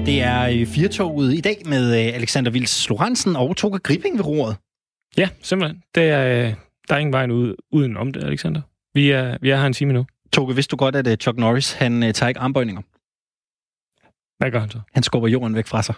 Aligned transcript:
her 0.00 0.06
det 0.06 0.22
er 0.22 0.60
øh, 0.60 0.66
Firtoget 0.66 1.34
i 1.34 1.40
dag 1.40 1.62
med 1.66 2.06
øh, 2.06 2.14
Alexander 2.14 2.50
Vils 2.50 2.88
Lorentzen 2.88 3.36
og 3.36 3.56
Toga 3.56 3.78
Gripping 3.78 4.18
ved 4.18 4.24
roret. 4.26 4.56
Ja, 5.16 5.28
simpelthen. 5.42 5.82
Det 5.94 6.02
er, 6.02 6.46
øh, 6.46 6.54
der 6.88 6.94
er 6.94 6.98
ingen 6.98 7.12
vej 7.12 7.28
ud, 7.28 7.54
uden 7.72 7.96
om 7.96 8.12
det, 8.12 8.24
Alexander. 8.24 8.60
Vi 8.94 9.10
er, 9.10 9.38
vi 9.40 9.50
er 9.50 9.56
her 9.56 9.66
en 9.66 9.72
time 9.72 9.92
nu. 9.92 10.06
Toge, 10.32 10.54
vidste 10.54 10.70
du 10.70 10.76
godt, 10.76 10.96
at 10.96 11.22
Chuck 11.22 11.38
Norris 11.38 11.72
han 11.72 12.00
tager 12.00 12.28
ikke 12.28 12.40
armbøjninger? 12.40 12.82
Hvad 14.38 14.50
gør 14.50 14.60
han 14.60 14.70
så? 14.70 14.80
Han 14.94 15.02
skubber 15.02 15.28
jorden 15.28 15.54
væk 15.54 15.66
fra 15.66 15.82
sig. 15.82 15.94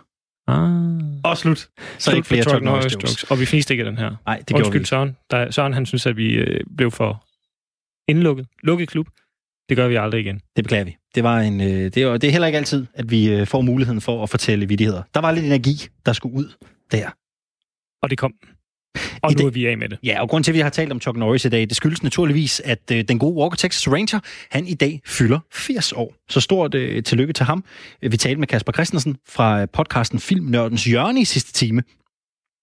Ah. 0.46 1.24
Og 1.24 1.38
slut. 1.38 1.58
Så 1.58 1.68
slut 1.98 2.16
ikke 2.16 2.28
flere 2.28 2.42
Chuck 2.42 2.62
Norris 2.64 2.84
jokes. 2.84 2.94
jokes. 2.94 3.24
Og 3.24 3.40
vi 3.40 3.46
fniste 3.46 3.74
ikke 3.74 3.84
den 3.84 3.98
her. 3.98 4.16
Nej, 4.26 4.38
det 4.38 4.46
gjorde 4.46 4.64
Undskyld, 4.64 4.84
Søren. 4.84 5.16
Der, 5.30 5.50
Søren, 5.50 5.72
han 5.72 5.86
synes, 5.86 6.06
at 6.06 6.16
vi 6.16 6.34
øh, 6.34 6.60
blev 6.76 6.90
for 6.90 7.26
indlukket. 8.08 8.46
Lukket 8.62 8.88
klub. 8.88 9.08
Det 9.68 9.76
gør 9.76 9.88
vi 9.88 9.94
aldrig 9.94 10.20
igen. 10.20 10.40
Det 10.56 10.64
beklager 10.64 10.84
vi. 10.84 10.96
Det, 11.14 11.24
var 11.24 11.40
en, 11.40 11.60
øh, 11.60 11.68
det, 11.68 11.96
er, 11.96 12.16
det 12.16 12.24
er 12.24 12.30
heller 12.30 12.46
ikke 12.46 12.58
altid, 12.58 12.86
at 12.94 13.10
vi 13.10 13.28
øh, 13.28 13.46
får 13.46 13.60
muligheden 13.60 14.00
for 14.00 14.22
at 14.22 14.30
fortælle 14.30 14.68
vidigheder. 14.68 15.02
Der 15.14 15.20
var 15.20 15.32
lidt 15.32 15.46
energi, 15.46 15.88
der 16.06 16.12
skulle 16.12 16.34
ud 16.34 16.52
der. 16.92 17.10
Og 18.02 18.10
det 18.10 18.18
kom. 18.18 18.32
Og 19.22 19.32
I 19.32 19.34
nu 19.34 19.46
er 19.46 19.50
vi 19.50 19.66
af 19.66 19.78
med 19.78 19.88
det. 19.88 19.98
Ja, 20.02 20.22
og 20.22 20.28
grund 20.28 20.44
til, 20.44 20.50
at 20.50 20.54
vi 20.54 20.60
har 20.60 20.70
talt 20.70 20.92
om 20.92 21.00
Chuck 21.00 21.16
Norris 21.16 21.44
i 21.44 21.48
dag, 21.48 21.60
det 21.60 21.76
skyldes 21.76 22.02
naturligvis, 22.02 22.60
at 22.60 22.90
øh, 22.92 23.04
den 23.08 23.18
gode 23.18 23.34
Walker 23.34 23.56
Texas 23.56 23.88
Ranger, 23.88 24.20
han 24.50 24.66
i 24.66 24.74
dag 24.74 25.00
fylder 25.06 25.38
80 25.52 25.92
år. 25.92 26.14
Så 26.28 26.40
stort 26.40 26.74
øh, 26.74 27.02
tillykke 27.02 27.32
til 27.32 27.46
ham. 27.46 27.64
Vi 28.02 28.16
talte 28.16 28.40
med 28.40 28.46
Kasper 28.46 28.72
Christensen 28.72 29.16
fra 29.28 29.66
podcasten 29.66 30.18
Filmnørdens 30.18 30.84
Hjørne 30.84 31.20
i 31.20 31.24
sidste 31.24 31.52
time, 31.52 31.82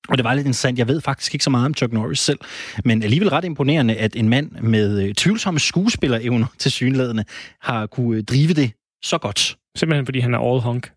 og 0.09 0.17
det 0.17 0.23
var 0.23 0.33
lidt 0.33 0.47
interessant. 0.47 0.79
Jeg 0.79 0.87
ved 0.87 1.01
faktisk 1.01 1.33
ikke 1.35 1.43
så 1.43 1.49
meget 1.49 1.65
om 1.65 1.73
Chuck 1.73 1.93
Norris 1.93 2.19
selv, 2.19 2.39
men 2.85 3.03
alligevel 3.03 3.29
ret 3.29 3.45
imponerende, 3.45 3.95
at 3.95 4.15
en 4.15 4.29
mand 4.29 4.51
med 4.51 5.03
øh, 5.03 5.13
tvivlsomme 5.13 5.59
skuespillerevner 5.59 6.47
til 6.57 6.71
synlædende 6.71 7.25
har 7.61 7.85
kunne 7.85 8.17
øh, 8.17 8.23
drive 8.23 8.53
det 8.53 8.71
så 9.03 9.17
godt. 9.17 9.57
Simpelthen 9.75 10.05
fordi 10.05 10.19
han 10.19 10.33
er 10.33 10.39
all 10.39 10.61
hunk. 10.61 10.91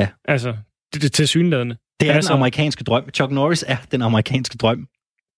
Ja. 0.00 0.08
Altså, 0.24 0.56
det, 0.94 1.02
det 1.02 1.12
til 1.12 1.28
synlædende. 1.28 1.76
Det 2.00 2.10
er 2.10 2.14
altså, 2.14 2.32
den 2.32 2.36
amerikanske 2.36 2.84
drøm. 2.84 3.10
Chuck 3.14 3.32
Norris 3.32 3.64
er 3.68 3.76
den 3.92 4.02
amerikanske 4.02 4.58
drøm. 4.58 4.86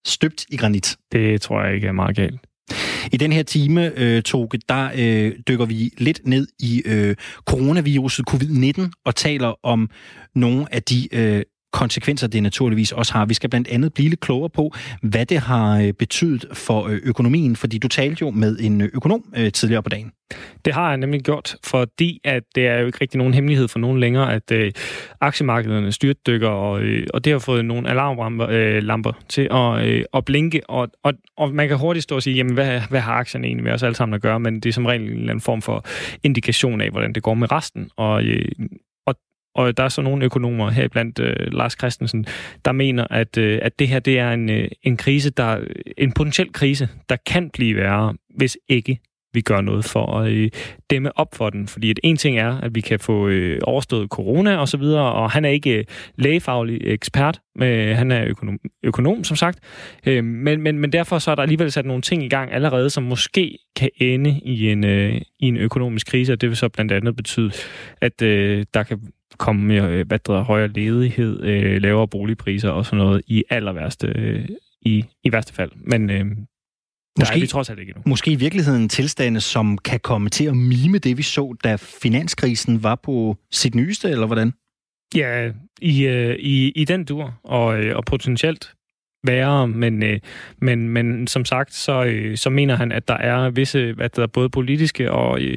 Støbt 0.06 0.46
i 0.48 0.56
granit. 0.56 0.96
Det 1.12 1.40
tror 1.40 1.62
jeg 1.62 1.74
ikke 1.74 1.86
er 1.86 1.92
meget 1.92 2.16
galt. 2.16 2.40
I 3.12 3.16
den 3.16 3.32
her 3.32 3.42
time, 3.42 3.98
øh, 3.98 4.22
Toge, 4.22 4.58
der 4.68 4.90
øh, 4.96 5.32
dykker 5.48 5.66
vi 5.66 5.90
lidt 5.98 6.20
ned 6.26 6.46
i 6.58 6.82
øh, 6.84 7.16
coronaviruset 7.44 8.24
covid-19 8.30 8.90
og 9.04 9.14
taler 9.14 9.54
om 9.62 9.90
nogle 10.34 10.74
af 10.74 10.82
de 10.82 11.14
øh, 11.14 11.42
konsekvenser 11.72 12.26
det 12.26 12.42
naturligvis 12.42 12.92
også 12.92 13.12
har. 13.12 13.26
Vi 13.26 13.34
skal 13.34 13.50
blandt 13.50 13.68
andet 13.68 13.94
blive 13.94 14.08
lidt 14.08 14.20
klogere 14.20 14.50
på, 14.50 14.74
hvad 15.02 15.26
det 15.26 15.38
har 15.38 15.80
øh, 15.80 15.92
betydet 15.92 16.44
for 16.52 16.86
øh, 16.86 17.00
økonomien, 17.02 17.56
fordi 17.56 17.78
du 17.78 17.88
talte 17.88 18.22
jo 18.22 18.30
med 18.30 18.58
en 18.60 18.80
øh, 18.80 18.88
økonom 18.94 19.24
tidligere 19.52 19.82
på 19.82 19.88
dagen. 19.88 20.12
Det 20.64 20.74
har 20.74 20.88
jeg 20.88 20.96
nemlig 20.96 21.22
gjort, 21.22 21.56
fordi 21.64 22.20
at 22.24 22.42
det 22.54 22.66
er 22.66 22.78
jo 22.78 22.86
ikke 22.86 22.98
rigtig 23.00 23.18
nogen 23.18 23.34
hemmelighed 23.34 23.68
for 23.68 23.78
nogen 23.78 24.00
længere, 24.00 24.34
at 24.34 24.52
øh, 24.52 24.72
aktiemarkederne 25.20 25.92
styrtdykker, 25.92 26.48
og, 26.48 26.82
øh, 26.82 27.06
og 27.14 27.24
det 27.24 27.32
har 27.32 27.38
fået 27.38 27.64
nogle 27.64 27.90
alarmlamper 27.90 28.46
øh, 28.50 28.82
lamper 28.82 29.12
til 29.28 29.48
at, 29.50 29.86
øh, 29.86 30.04
at 30.14 30.24
blinke, 30.24 30.60
og, 30.68 30.88
og, 31.02 31.12
og 31.36 31.54
man 31.54 31.68
kan 31.68 31.78
hurtigt 31.78 32.02
stå 32.02 32.14
og 32.14 32.22
sige, 32.22 32.36
jamen 32.36 32.54
hvad, 32.54 32.80
hvad 32.90 33.00
har 33.00 33.12
aktierne 33.12 33.46
egentlig 33.46 33.64
med 33.64 33.72
os 33.72 33.82
alle 33.82 33.94
sammen 33.94 34.14
at 34.14 34.22
gøre, 34.22 34.40
men 34.40 34.54
det 34.60 34.66
er 34.66 34.72
som 34.72 34.86
regel 34.86 35.02
en 35.02 35.08
eller 35.08 35.22
anden 35.22 35.40
form 35.40 35.62
for 35.62 35.84
indikation 36.22 36.80
af, 36.80 36.90
hvordan 36.90 37.12
det 37.12 37.22
går 37.22 37.34
med 37.34 37.52
resten, 37.52 37.90
og 37.96 38.24
øh, 38.24 38.44
og 39.54 39.76
der 39.76 39.84
er 39.84 39.88
så 39.88 40.02
nogle 40.02 40.24
økonomer 40.24 40.70
her 40.70 40.88
blandt 40.88 41.18
øh, 41.18 41.52
Lars 41.52 41.72
Christensen, 41.72 42.26
der 42.64 42.72
mener, 42.72 43.06
at, 43.10 43.38
øh, 43.38 43.58
at 43.62 43.78
det 43.78 43.88
her 43.88 43.98
det 43.98 44.18
er 44.18 44.32
en, 44.32 44.50
øh, 44.50 44.68
en 44.82 44.96
krise, 44.96 45.30
der 45.30 45.58
en 45.98 46.12
potentiel 46.12 46.52
krise, 46.52 46.88
der 47.08 47.16
kan 47.26 47.50
blive 47.50 47.76
værre, 47.76 48.14
hvis 48.36 48.58
ikke 48.68 49.00
vi 49.34 49.40
gør 49.40 49.60
noget 49.60 49.84
for 49.84 50.18
at 50.18 50.30
øh, 50.30 50.50
dæmme 50.90 51.18
op 51.18 51.34
for 51.34 51.50
den. 51.50 51.68
Fordi 51.68 51.90
at 51.90 52.00
en 52.02 52.16
ting 52.16 52.38
er, 52.38 52.58
at 52.60 52.74
vi 52.74 52.80
kan 52.80 53.00
få 53.00 53.28
øh, 53.28 53.60
overstået 53.62 54.08
corona 54.08 54.56
og 54.56 54.68
så 54.68 54.76
videre, 54.76 55.12
og 55.12 55.30
han 55.30 55.44
er 55.44 55.48
ikke 55.48 55.78
øh, 55.78 55.84
lægefaglig 56.16 56.80
ekspert, 56.84 57.40
men 57.56 57.96
han 57.96 58.10
er 58.10 58.24
økonom, 58.26 58.58
økonom 58.82 59.24
som 59.24 59.36
sagt. 59.36 59.58
Øh, 60.06 60.24
men, 60.24 60.62
men, 60.62 60.78
men 60.78 60.92
derfor 60.92 61.18
så 61.18 61.30
er 61.30 61.34
der 61.34 61.42
alligevel 61.42 61.72
sat 61.72 61.86
nogle 61.86 62.02
ting 62.02 62.24
i 62.24 62.28
gang 62.28 62.52
allerede, 62.52 62.90
som 62.90 63.02
måske 63.02 63.58
kan 63.76 63.90
ende 63.96 64.40
i 64.44 64.70
en, 64.70 64.84
øh, 64.84 65.20
i 65.40 65.46
en 65.46 65.56
økonomisk 65.56 66.06
krise, 66.06 66.32
og 66.32 66.40
det 66.40 66.48
vil 66.48 66.56
så 66.56 66.68
blandt 66.68 66.92
andet 66.92 67.16
betyde, 67.16 67.52
at 68.00 68.22
øh, 68.22 68.64
der 68.74 68.82
kan 68.82 69.00
komme 69.38 69.64
med 69.64 69.90
øh, 69.90 70.06
hvad 70.06 70.18
der 70.18 70.42
højere 70.42 70.68
ledighed, 70.68 71.42
øh, 71.42 71.82
lavere 71.82 72.08
boligpriser 72.08 72.70
og 72.70 72.86
sådan 72.86 72.98
noget 72.98 73.22
i 73.26 73.44
aller 73.50 73.72
værste, 73.72 74.06
øh, 74.06 74.48
i, 74.82 75.04
i 75.24 75.32
værste 75.32 75.54
fald. 75.54 75.70
Men 75.74 76.10
øh, 76.10 76.26
Måske, 77.18 77.36
er 77.36 77.40
vi 77.40 77.46
trods 77.46 77.70
alt 77.70 77.78
ikke 77.78 77.90
endnu. 77.90 78.02
Måske 78.06 78.32
i 78.32 78.36
virkeligheden 78.36 78.88
tilstande, 78.88 79.40
som 79.40 79.78
kan 79.78 80.00
komme 80.00 80.28
til 80.28 80.44
at 80.44 80.56
mime 80.56 80.98
det, 80.98 81.16
vi 81.16 81.22
så, 81.22 81.56
da 81.64 81.76
finanskrisen 81.76 82.82
var 82.82 82.94
på 82.94 83.36
sit 83.50 83.74
nyeste, 83.74 84.10
eller 84.10 84.26
hvordan? 84.26 84.52
Ja, 85.14 85.50
i, 85.80 86.06
øh, 86.06 86.36
i, 86.38 86.70
i 86.70 86.84
den 86.84 87.04
dur, 87.04 87.40
og, 87.44 87.84
øh, 87.84 87.96
og 87.96 88.04
potentielt 88.04 88.74
værre, 89.24 89.68
men, 89.68 90.02
øh, 90.02 90.18
men, 90.58 90.88
men 90.88 91.26
som 91.26 91.44
sagt, 91.44 91.74
så, 91.74 92.04
øh, 92.04 92.36
så 92.36 92.50
mener 92.50 92.76
han, 92.76 92.92
at 92.92 93.08
der 93.08 93.16
er 93.16 93.50
visse, 93.50 93.94
at 94.00 94.16
der 94.16 94.22
er 94.22 94.26
både 94.26 94.48
politiske 94.48 95.12
og, 95.12 95.40
øh, 95.40 95.56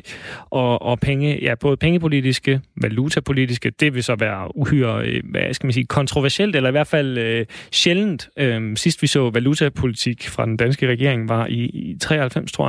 og, 0.50 0.82
og 0.82 1.00
penge, 1.00 1.40
ja, 1.42 1.56
både 1.56 1.78
pengepolitiske, 1.78 2.62
valutapolitiske, 2.82 3.70
det 3.70 3.94
vil 3.94 4.04
så 4.04 4.16
være 4.16 4.58
uhyre, 4.58 5.08
øh, 5.08 5.24
hvad 5.32 5.54
skal 5.54 5.68
man 5.68 5.74
sige, 5.74 5.86
kontroversielt, 5.86 6.56
eller 6.56 6.70
i 6.70 6.72
hvert 6.72 6.88
fald 6.88 7.18
øh, 7.18 7.46
sjældent. 7.72 8.30
Øh, 8.38 8.78
sidst 8.78 9.02
vi 9.02 9.08
så 9.08 9.30
valutapolitik 9.30 10.28
fra 10.28 10.46
den 10.46 10.58
danske 10.58 10.88
regering 10.88 11.30
var 11.30 11.48
i, 11.48 11.66
i 11.66 11.98
93, 12.02 12.52
tror 12.52 12.68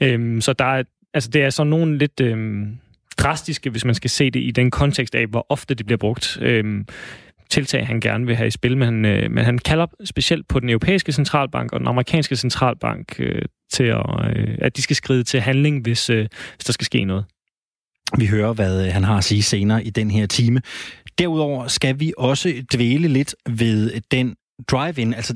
jeg. 0.00 0.18
Øh, 0.18 0.42
så 0.42 0.52
der 0.52 0.64
er, 0.64 0.82
altså, 1.14 1.30
det 1.30 1.42
er 1.42 1.50
sådan 1.50 1.70
nogle 1.70 1.98
lidt... 1.98 2.20
Øh, 2.20 2.66
drastiske, 3.18 3.70
hvis 3.70 3.84
man 3.84 3.94
skal 3.94 4.10
se 4.10 4.30
det 4.30 4.40
i 4.40 4.50
den 4.50 4.70
kontekst 4.70 5.14
af, 5.14 5.26
hvor 5.26 5.46
ofte 5.48 5.74
det 5.74 5.86
bliver 5.86 5.98
brugt. 5.98 6.38
Øhm, 6.40 6.86
tiltag, 7.52 7.86
han 7.86 8.00
gerne 8.00 8.26
vil 8.26 8.36
have 8.36 8.46
i 8.46 8.50
spil, 8.50 8.76
men, 8.76 9.04
øh, 9.04 9.30
men 9.30 9.44
han 9.44 9.58
kalder 9.58 9.86
specielt 10.04 10.48
på 10.48 10.60
den 10.60 10.68
europæiske 10.68 11.12
centralbank 11.12 11.72
og 11.72 11.80
den 11.80 11.88
amerikanske 11.88 12.36
centralbank 12.36 13.16
øh, 13.18 13.42
til, 13.72 13.84
at, 13.84 14.36
øh, 14.36 14.58
at 14.58 14.76
de 14.76 14.82
skal 14.82 14.96
skride 14.96 15.24
til 15.24 15.40
handling, 15.40 15.82
hvis, 15.82 16.10
øh, 16.10 16.28
hvis 16.56 16.64
der 16.64 16.72
skal 16.72 16.84
ske 16.84 17.04
noget. 17.04 17.24
Vi 18.18 18.26
hører, 18.26 18.52
hvad 18.52 18.86
øh, 18.86 18.92
han 18.92 19.04
har 19.04 19.16
at 19.16 19.24
sige 19.24 19.42
senere 19.42 19.84
i 19.84 19.90
den 19.90 20.10
her 20.10 20.26
time. 20.26 20.60
Derudover 21.18 21.68
skal 21.68 22.00
vi 22.00 22.12
også 22.18 22.62
dvæle 22.74 23.08
lidt 23.08 23.34
ved 23.48 24.00
den 24.10 24.34
drive-in. 24.68 25.14
Altså 25.14 25.34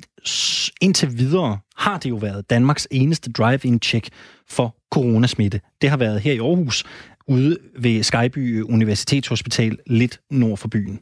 indtil 0.81 1.19
videre 1.19 1.59
har 1.77 1.99
det 1.99 2.11
jo 2.11 2.17
været 2.17 2.51
Danmarks 2.51 2.89
eneste 2.91 3.33
drive-in-check 3.33 4.09
for 4.49 4.77
coronasmitte. 4.93 5.61
Det 5.81 5.91
har 5.91 5.97
været 5.97 6.21
her 6.21 6.33
i 6.33 6.39
Aarhus, 6.39 6.85
ude 7.29 7.59
ved 7.79 8.03
Skyby 8.03 8.63
Universitetshospital, 8.63 9.79
lidt 9.87 10.21
nord 10.31 10.59
for 10.59 10.69
byen. 10.69 11.01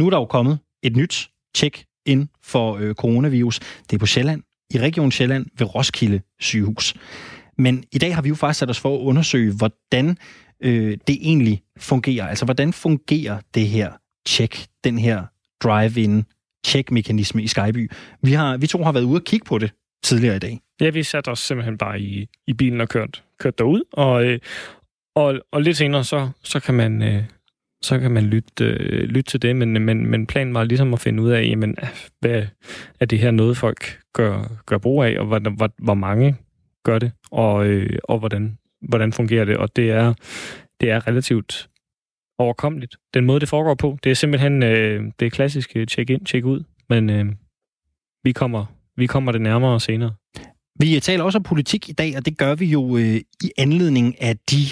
Nu 0.00 0.06
er 0.06 0.10
der 0.10 0.16
jo 0.16 0.24
kommet 0.24 0.58
et 0.82 0.96
nyt 0.96 1.30
tjek 1.54 1.84
ind 2.06 2.28
for 2.42 2.76
øh, 2.76 2.94
coronavirus. 2.94 3.58
Det 3.58 3.92
er 3.92 3.98
på 3.98 4.06
Sjælland, 4.06 4.42
i 4.74 4.78
Region 4.78 5.12
Sjælland 5.12 5.46
ved 5.58 5.74
Roskilde 5.74 6.20
sygehus. 6.40 6.94
Men 7.58 7.84
i 7.92 7.98
dag 7.98 8.14
har 8.14 8.22
vi 8.22 8.28
jo 8.28 8.34
faktisk 8.34 8.58
sat 8.58 8.70
os 8.70 8.80
for 8.80 8.94
at 8.96 9.00
undersøge, 9.00 9.52
hvordan 9.52 10.18
øh, 10.62 10.98
det 11.06 11.18
egentlig 11.20 11.62
fungerer. 11.78 12.26
Altså, 12.26 12.44
hvordan 12.44 12.72
fungerer 12.72 13.40
det 13.54 13.66
her 13.68 13.92
tjek, 14.26 14.66
den 14.84 14.98
her 14.98 15.24
drive-in 15.62 16.24
check-mekanisme 16.66 17.42
i 17.42 17.46
Skyby? 17.46 17.90
Vi, 18.22 18.32
har, 18.32 18.56
vi 18.56 18.66
to 18.66 18.84
har 18.84 18.92
været 18.92 19.04
ude 19.04 19.18
og 19.18 19.24
kigge 19.24 19.44
på 19.44 19.58
det 19.58 19.72
tidligere 20.04 20.36
i 20.36 20.38
dag. 20.38 20.60
Ja, 20.80 20.90
vi 20.90 21.02
satte 21.02 21.28
os 21.28 21.38
simpelthen 21.38 21.78
bare 21.78 22.00
i, 22.00 22.28
i 22.46 22.52
bilen 22.52 22.80
og 22.80 22.88
kørt, 22.88 23.24
kørt 23.38 23.58
derud, 23.58 23.82
og, 23.92 24.24
øh, 24.24 24.38
og, 25.16 25.40
og 25.52 25.62
lidt 25.62 25.76
senere, 25.76 26.04
så, 26.04 26.30
så 26.42 26.60
kan 26.60 26.74
man... 26.74 27.02
Øh, 27.02 27.24
så 27.82 27.98
kan 27.98 28.10
man 28.10 28.24
lytte, 28.24 28.64
øh, 28.64 29.02
lytte 29.02 29.30
til 29.30 29.42
det, 29.42 29.56
men, 29.56 29.72
men, 29.72 30.06
men 30.06 30.26
planen 30.26 30.54
var 30.54 30.64
ligesom 30.64 30.92
at 30.92 31.00
finde 31.00 31.22
ud 31.22 31.30
af, 31.30 31.42
jamen, 31.42 31.76
hvad 32.20 32.46
er 33.00 33.04
det 33.04 33.18
her 33.18 33.30
noget, 33.30 33.56
folk 33.56 34.00
gør, 34.12 34.62
gør 34.66 34.78
brug 34.78 35.02
af, 35.02 35.18
og 35.18 35.26
hvor, 35.26 35.38
hvor, 35.38 35.70
hvor 35.78 35.94
mange 35.94 36.36
gør 36.84 36.98
det, 36.98 37.12
og, 37.30 37.66
øh, 37.66 37.98
og 38.04 38.18
hvordan, 38.18 38.58
hvordan 38.88 39.12
fungerer 39.12 39.44
det, 39.44 39.56
og 39.56 39.76
det 39.76 39.90
er, 39.90 40.14
det 40.80 40.90
er 40.90 41.06
relativt 41.06 41.68
overkommeligt. 42.38 42.96
Den 43.14 43.26
måde, 43.26 43.40
det 43.40 43.48
foregår 43.48 43.74
på, 43.74 43.98
det 44.04 44.10
er 44.10 44.14
simpelthen 44.14 44.62
øh, 44.62 45.12
det 45.20 45.32
klassiske 45.32 45.80
øh, 45.80 45.86
check-in, 45.86 46.26
check-ud, 46.26 46.64
men 46.88 47.10
øh, 47.10 47.26
vi, 48.24 48.32
kommer, 48.32 48.66
vi 48.96 49.06
kommer 49.06 49.32
det 49.32 49.40
nærmere 49.40 49.80
senere. 49.80 50.14
Vi 50.80 51.00
taler 51.00 51.24
også 51.24 51.38
om 51.38 51.42
politik 51.42 51.88
i 51.88 51.92
dag, 51.92 52.16
og 52.16 52.26
det 52.26 52.38
gør 52.38 52.54
vi 52.54 52.66
jo 52.66 52.96
øh, 52.96 53.16
i 53.44 53.50
anledning 53.58 54.22
af 54.22 54.36
de 54.50 54.62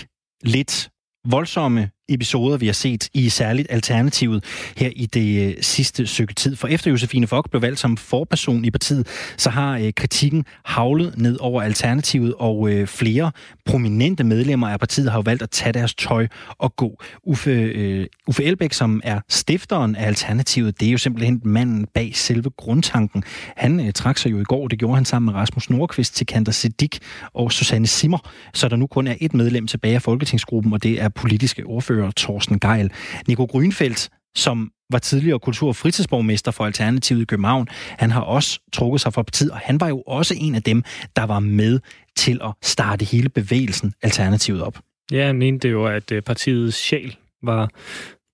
lidt 0.42 0.90
voldsomme 1.30 1.90
episoder, 2.08 2.56
vi 2.56 2.66
har 2.66 2.72
set 2.72 3.08
i 3.14 3.28
særligt 3.28 3.66
Alternativet 3.70 4.44
her 4.76 4.90
i 4.96 5.06
det 5.06 5.48
øh, 5.48 5.54
sidste 5.60 6.06
stykke 6.06 6.34
tid. 6.34 6.56
For 6.56 6.68
efter 6.68 6.90
Josefine 6.90 7.26
Fock 7.26 7.50
blev 7.50 7.62
valgt 7.62 7.78
som 7.78 7.96
forperson 7.96 8.64
i 8.64 8.70
partiet, 8.70 9.06
så 9.36 9.50
har 9.50 9.78
øh, 9.78 9.92
kritikken 9.96 10.44
havlet 10.64 11.18
ned 11.18 11.36
over 11.40 11.62
Alternativet, 11.62 12.34
og 12.38 12.70
øh, 12.70 12.86
flere 12.86 13.32
prominente 13.64 14.24
medlemmer 14.24 14.68
af 14.68 14.78
partiet 14.78 15.10
har 15.10 15.18
jo 15.18 15.22
valgt 15.22 15.42
at 15.42 15.50
tage 15.50 15.72
deres 15.72 15.94
tøj 15.94 16.26
og 16.58 16.76
gå. 16.76 17.02
Uffe, 17.22 17.50
øh, 17.50 18.06
Uffe 18.26 18.44
Elbæk, 18.44 18.72
som 18.72 19.00
er 19.04 19.20
stifteren 19.28 19.96
af 19.96 20.06
Alternativet, 20.06 20.80
det 20.80 20.88
er 20.88 20.92
jo 20.92 20.98
simpelthen 20.98 21.40
manden 21.44 21.86
bag 21.94 22.16
selve 22.16 22.50
grundtanken. 22.50 23.22
Han 23.56 23.86
øh, 23.86 23.92
trak 23.92 24.18
sig 24.18 24.30
jo 24.30 24.40
i 24.40 24.44
går, 24.44 24.68
det 24.68 24.78
gjorde 24.78 24.94
han 24.94 25.04
sammen 25.04 25.32
med 25.32 25.40
Rasmus 25.40 25.70
Nordqvist 25.70 26.16
til 26.16 26.26
Kanter 26.26 26.52
Sedik 26.52 26.98
og 27.34 27.52
Susanne 27.52 27.86
Simmer, 27.86 28.18
så 28.54 28.68
der 28.68 28.76
nu 28.76 28.86
kun 28.86 29.06
er 29.06 29.14
et 29.20 29.34
medlem 29.34 29.66
tilbage 29.66 29.94
af 29.94 30.02
Folketingsgruppen, 30.02 30.72
og 30.72 30.82
det 30.82 31.02
er 31.02 31.08
politiske 31.08 31.64
ordfører 31.64 31.97
ordfører 31.98 32.12
Thorsten 32.16 32.60
Geil. 32.60 32.90
Nico 33.28 33.44
Grønfeldt, 33.44 34.08
som 34.36 34.70
var 34.90 34.98
tidligere 34.98 35.38
kultur- 35.38 35.68
og 35.68 35.76
fritidsborgmester 35.76 36.50
for 36.50 36.66
Alternativet 36.66 37.22
i 37.22 37.24
København. 37.24 37.68
Han 37.98 38.10
har 38.10 38.20
også 38.20 38.60
trukket 38.72 39.00
sig 39.00 39.12
fra 39.12 39.22
partiet, 39.22 39.50
og 39.50 39.58
han 39.58 39.80
var 39.80 39.88
jo 39.88 40.02
også 40.06 40.34
en 40.36 40.54
af 40.54 40.62
dem, 40.62 40.82
der 41.16 41.22
var 41.24 41.40
med 41.40 41.80
til 42.16 42.40
at 42.44 42.50
starte 42.62 43.04
hele 43.04 43.28
bevægelsen 43.28 43.92
Alternativet 44.02 44.62
op. 44.62 44.78
Ja, 45.12 45.26
han 45.26 45.38
mente 45.38 45.68
jo, 45.68 45.86
at 45.86 46.12
øh, 46.12 46.22
partiets 46.22 46.76
sjæl 46.76 47.16
var, 47.42 47.70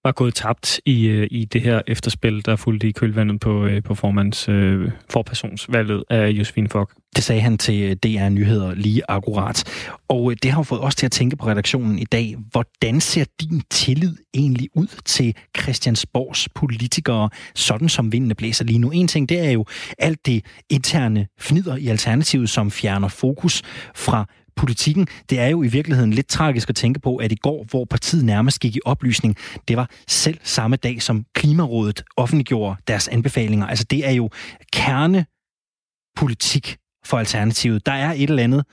var 0.04 0.12
gået 0.12 0.34
tabt 0.34 0.80
i, 0.86 1.06
øh, 1.06 1.28
i 1.30 1.44
det 1.44 1.60
her 1.60 1.82
efterspil, 1.86 2.46
der 2.46 2.56
fulgte 2.56 2.88
i 2.88 2.92
kølvandet 2.92 3.40
på, 3.40 3.66
øh, 3.66 3.82
på 3.82 3.94
formands 3.94 4.48
øh, 4.48 4.90
forpersonsvalget 5.10 6.04
af 6.10 6.28
Josefine 6.28 6.68
Fock. 6.68 6.94
Det 7.16 7.24
sagde 7.24 7.40
han 7.40 7.58
til 7.58 7.82
øh, 7.82 7.96
DR 7.96 8.28
Nyheder 8.28 8.74
lige 8.74 9.02
akkurat. 9.08 9.64
Og 10.08 10.30
øh, 10.30 10.36
det 10.42 10.50
har 10.50 10.62
fået 10.62 10.80
os 10.80 10.94
til 10.94 11.06
at 11.06 11.12
tænke 11.12 11.36
på 11.36 11.46
redaktionen 11.46 11.98
i 11.98 12.04
dag. 12.04 12.36
Hvordan 12.50 13.00
ser 13.00 13.24
din 13.40 13.62
tillid 13.70 14.16
egentlig 14.34 14.68
ud 14.74 15.00
til 15.04 15.36
Christiansborgs 15.60 16.48
politikere, 16.54 17.30
sådan 17.54 17.88
som 17.88 18.12
vindene 18.12 18.34
blæser 18.34 18.64
lige 18.64 18.78
nu? 18.78 18.90
En 18.90 19.08
ting, 19.08 19.28
det 19.28 19.46
er 19.46 19.50
jo 19.50 19.64
alt 19.98 20.26
det 20.26 20.44
interne 20.70 21.26
fnider 21.40 21.76
i 21.76 21.86
Alternativet, 21.86 22.50
som 22.50 22.70
fjerner 22.70 23.08
fokus 23.08 23.62
fra 23.94 24.26
politikken. 24.56 25.06
Det 25.30 25.40
er 25.40 25.46
jo 25.46 25.62
i 25.62 25.68
virkeligheden 25.68 26.12
lidt 26.12 26.28
tragisk 26.28 26.68
at 26.68 26.76
tænke 26.76 27.00
på, 27.00 27.16
at 27.16 27.32
i 27.32 27.36
går, 27.42 27.66
hvor 27.70 27.84
partiet 27.84 28.24
nærmest 28.24 28.60
gik 28.60 28.76
i 28.76 28.80
oplysning, 28.84 29.36
det 29.68 29.76
var 29.76 29.90
selv 30.08 30.38
samme 30.42 30.76
dag, 30.76 31.02
som 31.02 31.24
Klimarådet 31.34 32.02
offentliggjorde 32.16 32.76
deres 32.88 33.08
anbefalinger. 33.08 33.66
Altså 33.66 33.84
det 33.90 34.06
er 34.06 34.10
jo 34.10 34.30
kernepolitik 34.72 36.76
for 37.04 37.18
Alternativet. 37.18 37.86
Der 37.86 37.92
er 37.92 38.12
et 38.12 38.30
eller 38.30 38.42
andet, 38.42 38.64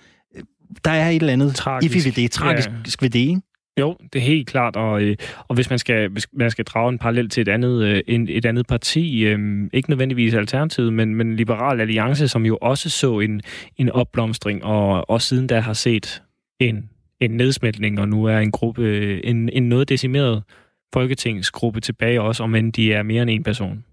der 0.85 0.91
er 0.91 1.09
et 1.09 1.15
eller 1.15 1.33
andet 1.33 1.55
tragisk, 1.55 1.95
if 1.95 2.05
ved 2.05 2.11
det, 2.11 2.31
tragisk 2.31 2.69
ja. 2.69 2.73
ved 3.01 3.09
det, 3.09 3.19
ikke? 3.19 3.41
Jo, 3.81 3.97
det 4.13 4.19
er 4.19 4.23
helt 4.23 4.47
klart, 4.47 4.75
og, 4.75 5.01
øh, 5.01 5.15
og 5.47 5.55
hvis 5.55 5.69
man 5.69 5.79
skal, 5.79 6.09
hvis 6.09 6.27
man 6.33 6.51
skal 6.51 6.65
drage 6.65 6.89
en 6.89 6.97
parallel 6.97 7.29
til 7.29 7.41
et 7.41 7.47
andet, 7.47 7.83
øh, 7.83 8.01
en, 8.07 8.27
et 8.29 8.45
andet 8.45 8.67
parti, 8.67 9.25
øh, 9.25 9.69
ikke 9.73 9.89
nødvendigvis 9.89 10.33
Alternativet, 10.33 10.93
men, 10.93 11.15
men 11.15 11.35
Liberal 11.35 11.81
Alliance, 11.81 12.27
som 12.27 12.45
jo 12.45 12.57
også 12.61 12.89
så 12.89 13.19
en, 13.19 13.41
en 13.77 13.89
opblomstring, 13.89 14.63
og 14.63 15.09
også 15.09 15.27
siden 15.27 15.47
da 15.47 15.59
har 15.59 15.73
set 15.73 16.21
en, 16.59 16.89
en 17.19 17.31
nedsmeltning, 17.31 17.99
og 17.99 18.09
nu 18.09 18.25
er 18.25 18.37
en 18.37 18.51
gruppe, 18.51 19.23
en, 19.25 19.49
en 19.49 19.69
noget 19.69 19.89
decimeret 19.89 20.43
folketingsgruppe 20.93 21.79
tilbage 21.79 22.21
også, 22.21 22.43
om 22.43 22.55
end 22.55 22.73
de 22.73 22.93
er 22.93 23.03
mere 23.03 23.21
end 23.21 23.29
en 23.29 23.43
person. 23.43 23.83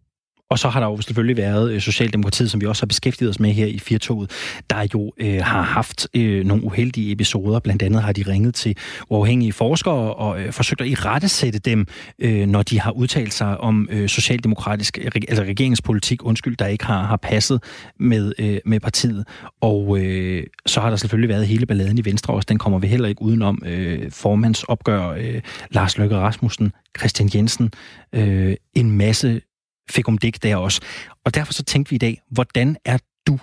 Og 0.50 0.58
så 0.58 0.68
har 0.68 0.80
der 0.80 0.86
jo 0.86 1.00
selvfølgelig 1.00 1.36
været 1.36 1.72
øh, 1.72 1.80
Socialdemokratiet, 1.80 2.50
som 2.50 2.60
vi 2.60 2.66
også 2.66 2.82
har 2.82 2.86
beskæftiget 2.86 3.30
os 3.30 3.40
med 3.40 3.50
her 3.50 3.66
i 3.66 3.78
Firtoget, 3.78 4.30
der 4.70 4.86
jo 4.94 5.12
øh, 5.18 5.40
har 5.42 5.62
haft 5.62 6.08
øh, 6.14 6.44
nogle 6.44 6.64
uheldige 6.64 7.12
episoder. 7.12 7.60
Blandt 7.60 7.82
andet 7.82 8.02
har 8.02 8.12
de 8.12 8.24
ringet 8.26 8.54
til 8.54 8.76
uafhængige 9.10 9.52
forskere 9.52 10.14
og 10.14 10.40
øh, 10.40 10.52
forsøgt 10.52 10.80
at 10.80 10.86
irettesætte 10.86 11.58
dem, 11.58 11.86
øh, 12.18 12.46
når 12.46 12.62
de 12.62 12.80
har 12.80 12.90
udtalt 12.90 13.34
sig 13.34 13.60
om 13.60 13.88
øh, 13.90 14.08
socialdemokratisk, 14.08 14.98
altså 14.98 15.42
regeringspolitik, 15.42 16.24
undskyld, 16.24 16.56
der 16.56 16.66
ikke 16.66 16.86
har, 16.86 17.02
har 17.02 17.16
passet 17.16 17.62
med, 18.00 18.32
øh, 18.38 18.58
med 18.64 18.80
partiet. 18.80 19.26
Og 19.60 19.98
øh, 19.98 20.46
så 20.66 20.80
har 20.80 20.90
der 20.90 20.96
selvfølgelig 20.96 21.28
været 21.28 21.46
hele 21.46 21.66
balladen 21.66 21.98
i 21.98 22.04
Venstre 22.04 22.34
også. 22.34 22.46
Den 22.48 22.58
kommer 22.58 22.78
vi 22.78 22.86
heller 22.86 23.08
ikke 23.08 23.22
udenom. 23.22 23.62
Øh, 23.66 24.10
formandsopgør, 24.10 25.08
øh, 25.08 25.40
Lars 25.70 25.98
Løkke 25.98 26.16
Rasmussen, 26.16 26.72
Christian 26.98 27.30
Jensen, 27.34 27.72
øh, 28.12 28.56
en 28.74 28.90
masse 28.90 29.40
fik 29.90 30.08
om 30.08 30.18
der 30.18 30.56
også. 30.56 30.80
Og 31.24 31.34
derfor 31.34 31.52
så 31.52 31.62
tænkte 31.62 31.90
vi 31.90 31.94
i 31.94 31.98
dag, 31.98 32.20
hvordan 32.30 32.76
er 32.84 32.98
du, 33.26 33.38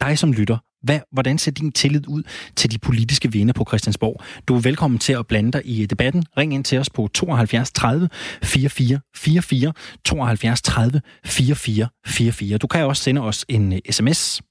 dig 0.00 0.18
som 0.18 0.32
lytter, 0.32 0.58
hvad, 0.82 1.00
hvordan 1.12 1.38
ser 1.38 1.50
din 1.50 1.72
tillid 1.72 2.08
ud 2.08 2.22
til 2.56 2.70
de 2.70 2.78
politiske 2.78 3.32
vinder 3.32 3.54
på 3.54 3.64
Christiansborg? 3.68 4.22
Du 4.48 4.56
er 4.56 4.60
velkommen 4.60 4.98
til 4.98 5.12
at 5.12 5.26
blande 5.26 5.52
dig 5.52 5.66
i 5.66 5.82
øh, 5.82 5.90
debatten. 5.90 6.24
Ring 6.36 6.54
ind 6.54 6.64
til 6.64 6.78
os 6.78 6.90
på 6.90 7.08
72 7.14 7.72
30 7.72 8.08
44 8.42 9.00
44 9.16 9.72
72 10.04 10.62
30 10.62 11.00
44 11.24 11.88
44. 12.06 12.58
Du 12.58 12.66
kan 12.66 12.84
også 12.84 13.02
sende 13.02 13.20
os 13.20 13.44
en 13.48 13.72
øh, 13.72 13.78
sms. 13.90 14.42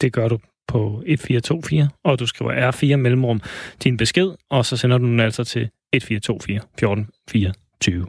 Det 0.00 0.12
gør 0.12 0.28
du 0.28 0.38
på 0.68 1.02
1424, 1.06 1.90
og 2.04 2.18
du 2.18 2.26
skriver 2.26 2.72
R4 2.72 2.96
mellemrum 2.96 3.40
din 3.84 3.96
besked, 3.96 4.30
og 4.50 4.66
så 4.66 4.76
sender 4.76 4.98
du 4.98 5.04
den 5.04 5.20
altså 5.20 5.44
til 5.44 5.70
1424 5.92 6.60
14 6.78 7.08
24. 7.30 8.06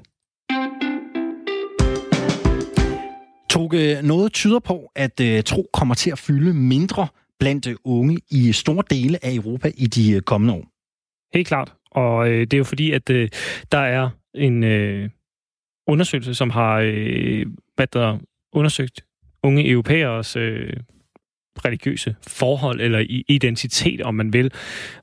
Toge, 3.49 4.01
noget 4.01 4.33
tyder 4.33 4.59
på, 4.59 4.91
at 4.95 5.19
øh, 5.19 5.43
tro 5.43 5.69
kommer 5.73 5.95
til 5.95 6.11
at 6.11 6.19
fylde 6.19 6.53
mindre 6.53 7.07
blandt 7.39 7.67
øh, 7.67 7.75
unge 7.83 8.19
i 8.31 8.51
store 8.51 8.83
dele 8.89 9.25
af 9.25 9.33
Europa 9.33 9.71
i 9.77 9.87
de 9.87 10.11
øh, 10.11 10.21
kommende 10.21 10.53
år. 10.53 10.65
Helt 11.33 11.47
klart. 11.47 11.73
Og 11.91 12.29
øh, 12.29 12.39
det 12.39 12.53
er 12.53 12.57
jo 12.57 12.63
fordi, 12.63 12.91
at 12.91 13.09
øh, 13.09 13.29
der 13.71 13.77
er 13.77 14.09
en 14.35 14.63
øh, 14.63 15.09
undersøgelse, 15.87 16.33
som 16.33 16.49
har 16.49 16.81
øh, 16.85 17.45
hvad 17.75 17.87
der, 17.87 18.17
undersøgt 18.53 19.05
unge 19.43 19.69
europæers 19.69 20.35
øh, 20.35 20.73
religiøse 21.65 22.15
forhold 22.27 22.81
eller 22.81 23.05
identitet, 23.27 24.01
om 24.01 24.15
man 24.15 24.33
vil. 24.33 24.51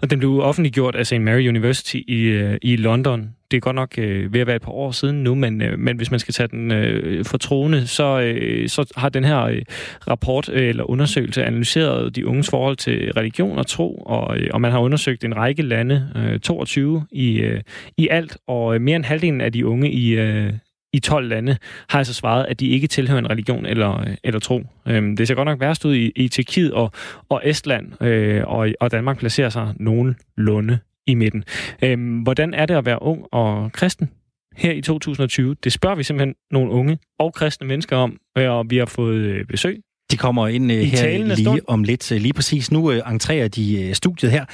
Og 0.00 0.10
den 0.10 0.18
blev 0.18 0.40
offentliggjort 0.40 0.94
af 0.94 1.06
St. 1.06 1.20
Mary 1.20 1.48
University 1.48 1.96
i, 2.08 2.22
øh, 2.22 2.58
i 2.62 2.76
London 2.76 3.30
det 3.50 3.56
er 3.56 3.60
godt 3.60 3.76
nok 3.76 3.98
øh, 3.98 4.32
ved 4.32 4.40
at 4.40 4.46
være 4.46 4.56
et 4.56 4.62
par 4.62 4.72
år 4.72 4.90
siden 4.90 5.22
nu, 5.22 5.34
men, 5.34 5.62
øh, 5.62 5.78
men 5.78 5.96
hvis 5.96 6.10
man 6.10 6.20
skal 6.20 6.34
tage 6.34 6.48
den 6.48 6.72
øh, 6.72 7.24
for 7.24 7.38
troende, 7.38 7.86
så, 7.86 8.20
øh, 8.20 8.68
så 8.68 8.92
har 8.96 9.08
den 9.08 9.24
her 9.24 9.42
øh, 9.42 9.62
rapport 10.08 10.48
øh, 10.48 10.68
eller 10.68 10.90
undersøgelse 10.90 11.44
analyseret 11.44 12.16
de 12.16 12.26
unges 12.26 12.50
forhold 12.50 12.76
til 12.76 13.12
religion 13.12 13.58
og 13.58 13.66
tro, 13.66 14.02
og, 14.06 14.38
øh, 14.38 14.50
og 14.52 14.60
man 14.60 14.72
har 14.72 14.78
undersøgt 14.78 15.24
en 15.24 15.36
række 15.36 15.62
lande, 15.62 16.08
øh, 16.16 16.40
22 16.40 17.06
i, 17.12 17.38
øh, 17.38 17.60
i 17.96 18.08
alt, 18.08 18.36
og 18.46 18.74
øh, 18.74 18.80
mere 18.80 18.96
end 18.96 19.04
halvdelen 19.04 19.40
af 19.40 19.52
de 19.52 19.66
unge 19.66 19.90
i, 19.90 20.10
øh, 20.10 20.52
i 20.96 20.98
12 20.98 21.28
lande 21.28 21.56
har 21.88 21.98
altså 21.98 22.14
svaret, 22.14 22.44
at 22.44 22.60
de 22.60 22.68
ikke 22.68 22.86
tilhører 22.86 23.18
en 23.18 23.30
religion 23.30 23.66
eller, 23.66 24.00
øh, 24.00 24.16
eller 24.24 24.40
tro. 24.40 24.62
Øhm, 24.88 25.16
det 25.16 25.28
ser 25.28 25.34
godt 25.34 25.46
nok 25.46 25.60
værst 25.60 25.84
ud 25.84 25.94
i, 25.94 26.12
i 26.16 26.28
Tjekkiet 26.28 26.72
og, 26.72 26.92
og 27.28 27.42
Estland, 27.44 28.02
øh, 28.02 28.42
og, 28.46 28.68
og 28.80 28.92
Danmark 28.92 29.18
placerer 29.18 29.48
sig 29.48 29.74
nogenlunde 29.76 30.78
i 31.06 31.14
midten. 31.14 31.44
Øhm, 31.82 32.18
hvordan 32.18 32.54
er 32.54 32.66
det 32.66 32.74
at 32.74 32.86
være 32.86 33.02
ung 33.02 33.24
og 33.32 33.72
kristen 33.72 34.10
her 34.56 34.72
i 34.72 34.80
2020? 34.80 35.56
Det 35.64 35.72
spørger 35.72 35.96
vi 35.96 36.02
simpelthen 36.02 36.34
nogle 36.50 36.70
unge 36.70 36.98
og 37.18 37.34
kristne 37.34 37.66
mennesker 37.66 37.96
om, 37.96 38.18
og 38.36 38.66
vi 38.70 38.76
har 38.76 38.86
fået 38.86 39.16
øh, 39.16 39.46
besøg. 39.46 39.80
De 40.10 40.16
kommer 40.16 40.48
ind 40.48 40.64
uh, 40.64 40.78
her 40.78 41.24
lige 41.24 41.36
stund. 41.36 41.60
om 41.68 41.84
lidt. 41.84 42.10
Lige 42.10 42.32
præcis 42.32 42.72
nu 42.72 42.90
entrerer 42.90 43.48
de 43.48 43.94
studiet 43.94 44.32
her. 44.32 44.44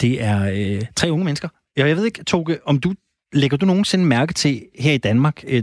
Det 0.00 0.22
er 0.24 0.76
uh, 0.76 0.82
tre 0.96 1.12
unge 1.12 1.24
mennesker. 1.24 1.48
Jeg 1.76 1.96
ved 1.96 2.04
ikke, 2.04 2.24
Toge, 2.24 2.58
om 2.64 2.80
du 2.80 2.94
Lægger 3.32 3.56
du 3.56 3.66
nogensinde 3.66 4.04
mærke 4.04 4.34
til 4.34 4.62
her 4.78 4.92
i 4.92 4.98
Danmark, 4.98 5.44
øh, 5.48 5.62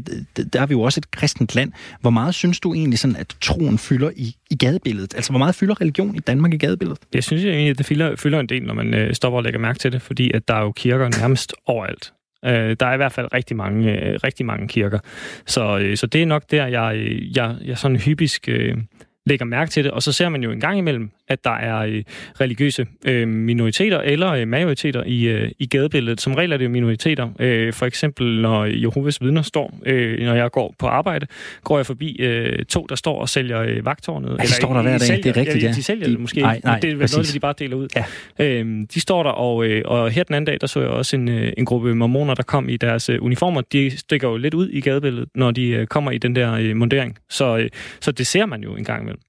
der 0.53 0.61
er 0.61 0.65
vi 0.65 0.71
jo 0.71 0.81
også 0.81 0.99
et 0.99 1.11
kristent 1.11 1.55
land, 1.55 1.71
hvor 2.01 2.09
meget 2.09 2.35
synes 2.35 2.59
du 2.59 2.73
egentlig 2.73 2.99
sådan, 2.99 3.15
at 3.15 3.35
troen 3.41 3.77
fylder 3.77 4.11
i, 4.15 4.35
i 4.51 4.55
gadebilledet? 4.55 5.15
Altså, 5.15 5.31
hvor 5.31 5.39
meget 5.39 5.55
fylder 5.55 5.81
religion 5.81 6.15
i 6.15 6.19
Danmark 6.19 6.53
i 6.53 6.57
gadebilledet? 6.57 6.99
Jeg 7.13 7.23
synes 7.23 7.43
egentlig, 7.43 7.69
at 7.69 7.77
det 7.77 7.85
fylder, 7.85 8.15
fylder 8.15 8.39
en 8.39 8.49
del, 8.49 8.63
når 8.63 8.73
man 8.73 8.93
øh, 8.93 9.13
stopper 9.13 9.37
og 9.37 9.43
lægger 9.43 9.59
mærke 9.59 9.79
til 9.79 9.91
det, 9.91 10.01
fordi 10.01 10.31
at 10.33 10.47
der 10.47 10.53
er 10.53 10.61
jo 10.61 10.71
kirker 10.71 11.09
nærmest 11.19 11.53
overalt. 11.65 12.13
Øh, 12.45 12.75
der 12.79 12.85
er 12.85 12.93
i 12.93 12.97
hvert 12.97 13.11
fald 13.11 13.33
rigtig 13.33 13.57
mange, 13.57 13.91
øh, 13.91 14.19
rigtig 14.23 14.45
mange 14.45 14.67
kirker. 14.67 14.99
Så, 15.45 15.77
øh, 15.77 15.97
så 15.97 16.07
det 16.07 16.21
er 16.21 16.25
nok 16.25 16.51
der, 16.51 16.67
jeg, 16.67 16.95
øh, 16.95 17.37
jeg, 17.37 17.55
jeg 17.65 17.77
sådan 17.77 17.97
hypisk 17.97 18.49
øh, 18.49 18.77
lægger 19.25 19.45
mærke 19.45 19.71
til 19.71 19.83
det. 19.83 19.91
Og 19.91 20.03
så 20.03 20.11
ser 20.11 20.29
man 20.29 20.43
jo 20.43 20.51
en 20.51 20.59
gang 20.59 20.77
imellem, 20.77 21.11
at 21.27 21.43
der 21.43 21.55
er 21.55 21.77
øh, 21.77 22.03
religiøse 22.41 22.85
øh, 23.05 23.27
minoriteter 23.27 23.99
eller 23.99 24.31
øh, 24.31 24.47
majoriteter 24.47 25.03
i, 25.03 25.27
øh, 25.27 25.51
i 25.59 25.65
gadebilledet. 25.65 26.21
Som 26.21 26.33
regel 26.33 26.51
er 26.51 26.57
det 26.57 26.65
jo 26.65 26.69
minoriteter. 26.69 27.29
Øh, 27.39 27.73
for 27.73 27.85
eksempel, 27.85 28.41
når 28.41 28.65
Jehovas 28.65 29.21
vidner 29.21 29.41
står, 29.41 29.79
øh, 29.85 30.19
når 30.19 30.33
jeg 30.33 30.51
går 30.51 30.75
på 30.79 30.87
arbejde, 30.87 31.27
går 31.63 31.77
jeg 31.77 31.85
forbi 31.85 32.15
øh, 32.19 32.65
to, 32.65 32.85
der 32.89 32.95
står 32.95 33.21
og 33.21 33.29
sælger 33.29 33.61
øh, 33.61 33.85
vagtårnet. 33.85 34.29
Ja, 34.29 34.43
de 34.43 34.47
står 34.47 34.73
der 34.73 34.81
hver 34.81 34.91
dag, 34.91 35.01
sælger, 35.01 35.23
det 35.23 35.37
er 35.37 35.37
rigtigt, 35.37 35.63
ja. 35.63 35.71
De 35.71 35.83
sælger 35.83 36.05
de, 36.05 36.11
det 36.11 36.19
måske. 36.19 36.41
Nej, 36.41 36.61
nej, 36.63 36.79
det 36.79 36.91
er 36.93 36.97
præcis. 36.97 37.17
noget, 37.17 37.33
de 37.33 37.39
bare 37.39 37.53
deler 37.59 37.75
ud. 37.75 37.87
Ja. 37.95 38.05
Øh, 38.39 38.85
de 38.93 38.99
står 38.99 39.23
der, 39.23 39.29
og, 39.29 39.65
øh, 39.65 39.81
og 39.85 40.11
her 40.11 40.23
den 40.23 40.35
anden 40.35 40.45
dag, 40.45 40.57
der 40.61 40.67
så 40.67 40.79
jeg 40.79 40.89
også 40.89 41.15
en, 41.15 41.29
øh, 41.29 41.53
en 41.57 41.65
gruppe 41.65 41.95
mormoner, 41.95 42.33
der 42.33 42.43
kom 42.43 42.69
i 42.69 42.77
deres 42.77 43.09
øh, 43.09 43.23
uniformer. 43.23 43.61
De 43.61 43.97
stikker 43.97 44.29
jo 44.29 44.37
lidt 44.37 44.53
ud 44.53 44.69
i 44.69 44.81
gadebilledet, 44.81 45.29
når 45.35 45.51
de 45.51 45.67
øh, 45.67 45.87
kommer 45.87 46.11
i 46.11 46.17
den 46.17 46.35
der 46.35 46.53
øh, 46.53 46.75
montering. 46.75 47.17
Så, 47.29 47.57
øh, 47.57 47.69
så 48.01 48.11
det 48.11 48.27
ser 48.27 48.45
man 48.45 48.63
jo 48.63 48.75
en 48.75 48.83
gang 48.83 49.01
imellem. 49.01 49.19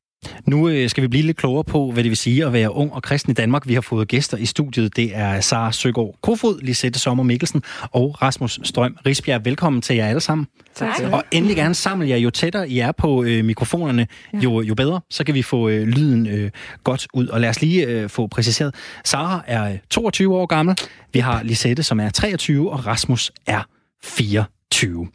Nu 0.47 0.69
øh, 0.69 0.91
skal 0.91 1.03
vi 1.03 1.09
blive 1.09 1.23
lidt 1.23 1.37
klogere 1.37 1.65
på, 1.65 1.91
hvad 1.91 2.03
det 2.03 2.11
vil 2.11 2.17
sige 2.17 2.47
at 2.47 2.53
være 2.53 2.75
ung 2.75 2.93
og 2.93 3.03
kristen 3.03 3.31
i 3.31 3.35
Danmark. 3.35 3.69
Vi 3.69 3.75
har 3.75 3.81
fået 3.81 4.09
gæster 4.09 4.37
i 4.37 4.47
studiet. 4.47 4.97
Det 4.97 5.17
er 5.17 5.41
Sara 5.41 5.73
Søgaard 5.73 6.15
Kofod, 6.23 6.61
Lisette 6.63 6.99
Sommer 6.99 7.25
Mikkelsen 7.25 7.63
og 7.93 8.23
Rasmus 8.23 8.61
Strøm 8.65 8.97
Risbjerg. 9.07 9.45
Velkommen 9.45 9.83
til 9.83 9.97
jer 9.97 10.07
alle 10.07 10.21
sammen. 10.21 10.47
Tak. 10.75 11.01
Og 11.13 11.25
endelig 11.33 11.57
gerne 11.57 11.75
samle 11.75 12.09
jer. 12.09 12.17
Jo 12.17 12.31
tættere 12.31 12.69
I 12.69 12.79
er 12.79 12.93
på 12.93 13.25
øh, 13.25 13.45
mikrofonerne, 13.45 14.07
ja. 14.33 14.39
jo, 14.39 14.61
jo 14.61 14.75
bedre. 14.75 15.01
Så 15.11 15.25
kan 15.25 15.35
vi 15.35 15.43
få 15.43 15.69
øh, 15.69 15.87
lyden 15.87 16.27
øh, 16.27 16.51
godt 16.85 17.07
ud. 17.15 17.27
Og 17.27 17.41
lad 17.41 17.49
os 17.49 17.61
lige 17.61 17.87
øh, 17.87 18.09
få 18.11 18.27
præciseret. 18.27 18.75
Sara 19.05 19.43
er 19.47 19.77
22 19.91 20.37
år 20.37 20.47
gammel. 20.47 20.77
Vi 21.13 21.19
har 21.19 21.43
Lisette, 21.43 21.83
som 21.83 22.01
er 22.01 22.11
23, 22.11 22.73
og 22.73 22.87
Rasmus 22.87 23.33
er 23.47 23.63
24. 24.05 25.09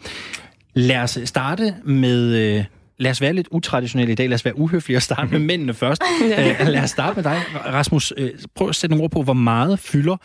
Lad 0.74 0.98
os 0.98 1.20
starte 1.26 1.76
med... 1.86 2.58
Øh, 2.58 2.66
lad 3.02 3.12
os 3.12 3.22
være 3.22 3.34
lidt 3.34 3.48
utraditionelle 3.52 4.12
i 4.12 4.16
dag. 4.16 4.30
Lad 4.30 4.36
os 4.36 4.46
være 4.46 4.58
uhøflige 4.58 4.98
og 4.98 5.02
starte 5.02 5.32
med 5.32 5.40
mændene 5.40 5.74
først. 5.74 6.02
ja. 6.22 6.52
uh, 6.62 6.68
lad 6.68 6.84
os 6.84 6.90
starte 6.90 7.16
med 7.16 7.24
dig, 7.24 7.42
Rasmus. 7.66 8.14
Uh, 8.22 8.28
prøv 8.56 8.70
at 8.70 8.76
sætte 8.76 8.96
nogle 8.96 9.04
ord 9.04 9.12
på, 9.12 9.24
hvor 9.24 9.34
meget 9.34 9.80
fylder 9.80 10.18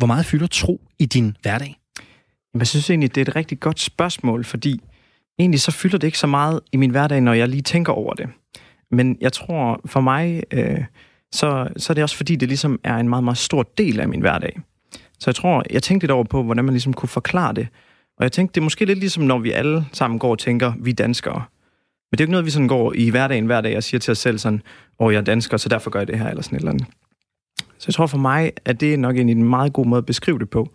hvor 0.00 0.06
meget 0.06 0.26
fylder 0.26 0.46
tro 0.46 0.80
i 0.98 1.06
din 1.06 1.36
hverdag? 1.42 1.76
Jeg 2.58 2.66
synes 2.66 2.90
egentlig, 2.90 3.14
det 3.14 3.20
er 3.20 3.30
et 3.30 3.36
rigtig 3.36 3.60
godt 3.60 3.80
spørgsmål, 3.80 4.44
fordi 4.44 4.80
egentlig 5.38 5.60
så 5.60 5.70
fylder 5.70 5.98
det 5.98 6.06
ikke 6.06 6.18
så 6.18 6.26
meget 6.26 6.60
i 6.72 6.76
min 6.76 6.90
hverdag, 6.90 7.20
når 7.20 7.32
jeg 7.32 7.48
lige 7.48 7.62
tænker 7.62 7.92
over 7.92 8.14
det. 8.14 8.28
Men 8.90 9.16
jeg 9.20 9.32
tror, 9.32 9.80
for 9.86 10.00
mig, 10.00 10.42
øh, 10.50 10.84
så, 11.32 11.68
så 11.76 11.92
er 11.92 11.94
det 11.94 12.02
også 12.02 12.16
fordi, 12.16 12.36
det 12.36 12.48
ligesom 12.48 12.80
er 12.84 12.96
en 12.96 13.08
meget, 13.08 13.24
meget 13.24 13.38
stor 13.38 13.62
del 13.78 14.00
af 14.00 14.08
min 14.08 14.20
hverdag. 14.20 14.60
Så 14.94 15.24
jeg 15.26 15.34
tror, 15.34 15.62
jeg 15.70 15.82
tænkte 15.82 16.04
lidt 16.04 16.12
over 16.12 16.24
på, 16.24 16.42
hvordan 16.42 16.64
man 16.64 16.74
ligesom 16.74 16.92
kunne 16.92 17.08
forklare 17.08 17.52
det. 17.54 17.68
Og 18.18 18.22
jeg 18.22 18.32
tænkte, 18.32 18.54
det 18.54 18.60
er 18.60 18.64
måske 18.64 18.84
lidt 18.84 18.98
ligesom, 18.98 19.24
når 19.24 19.38
vi 19.38 19.52
alle 19.52 19.84
sammen 19.92 20.18
går 20.18 20.30
og 20.30 20.38
tænker, 20.38 20.72
vi 20.80 20.90
er 20.90 20.94
danskere. 20.94 21.42
Men 22.10 22.18
det 22.18 22.20
er 22.20 22.24
jo 22.24 22.26
ikke 22.26 22.32
noget, 22.32 22.46
vi 22.46 22.50
sådan 22.50 22.68
går 22.68 22.92
i 22.92 23.08
hverdagen 23.08 23.46
hver 23.46 23.60
dag 23.60 23.76
og 23.76 23.82
siger 23.82 23.98
til 23.98 24.12
os 24.12 24.18
selv 24.18 24.38
sådan, 24.38 24.62
åh, 25.00 25.06
oh, 25.06 25.12
jeg 25.12 25.18
er 25.18 25.24
dansker, 25.24 25.56
så 25.56 25.68
derfor 25.68 25.90
gør 25.90 26.00
jeg 26.00 26.08
det 26.08 26.18
her, 26.18 26.28
eller 26.28 26.42
sådan 26.42 26.56
et 26.56 26.60
eller 26.60 26.72
andet. 26.72 26.86
Så 27.78 27.84
jeg 27.86 27.94
tror 27.94 28.06
for 28.06 28.18
mig, 28.18 28.52
at 28.64 28.80
det 28.80 28.94
er 28.94 28.98
nok 28.98 29.16
en 29.16 29.44
meget 29.44 29.72
god 29.72 29.86
måde 29.86 29.98
at 29.98 30.06
beskrive 30.06 30.38
det 30.38 30.50
på, 30.50 30.70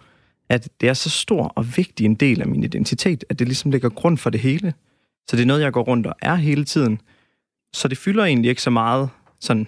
at 0.50 0.70
det 0.82 0.90
er 0.90 0.94
så 0.94 1.10
stor 1.10 1.48
og 1.48 1.78
vigtig 1.78 2.06
en 2.06 2.16
del 2.16 2.42
af 2.42 2.48
min 2.48 2.64
identitet, 2.64 3.24
at 3.30 3.40
det 3.40 3.48
ligesom 3.48 3.72
ligger 3.72 3.90
grund 3.90 4.18
for 4.18 4.30
det 4.30 4.40
hele. 4.40 4.74
Så 5.30 5.36
det 5.36 5.42
er 5.42 5.48
noget, 5.48 5.62
jeg 5.62 5.74
går 5.74 5.84
rundt 5.84 6.08
og 6.08 6.16
er 6.22 6.36
hele 6.36 6.66
tiden. 6.66 7.02
Så 7.74 7.88
det 7.88 7.98
fylder 7.98 8.24
egentlig 8.24 8.50
ikke 8.50 8.62
så 8.62 8.70
meget 8.70 9.10
sådan 9.40 9.68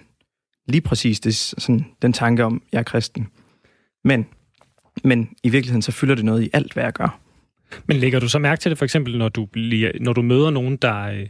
lige 0.68 0.80
præcis 0.80 1.20
det, 1.20 1.34
sådan, 1.34 1.86
den 2.02 2.12
tanke 2.12 2.44
om, 2.44 2.62
jeg 2.72 2.78
er 2.78 2.82
kristen. 2.82 3.28
Men, 4.04 4.26
men 5.04 5.30
i 5.42 5.48
virkeligheden, 5.48 5.82
så 5.82 5.92
fylder 5.92 6.14
det 6.14 6.24
noget 6.24 6.42
i 6.42 6.50
alt, 6.52 6.72
hvad 6.72 6.82
jeg 6.82 6.92
gør. 6.92 7.20
Men 7.86 7.96
lægger 7.96 8.20
du 8.20 8.28
så 8.28 8.38
mærke 8.38 8.60
til 8.60 8.70
det 8.70 8.78
for 8.78 8.84
eksempel, 8.84 9.18
når 9.18 9.28
du, 9.28 9.44
bliver, 9.44 9.90
når 10.00 10.12
du 10.12 10.22
møder 10.22 10.50
nogen, 10.50 10.76
der, 10.76 11.02
øh, 11.02 11.26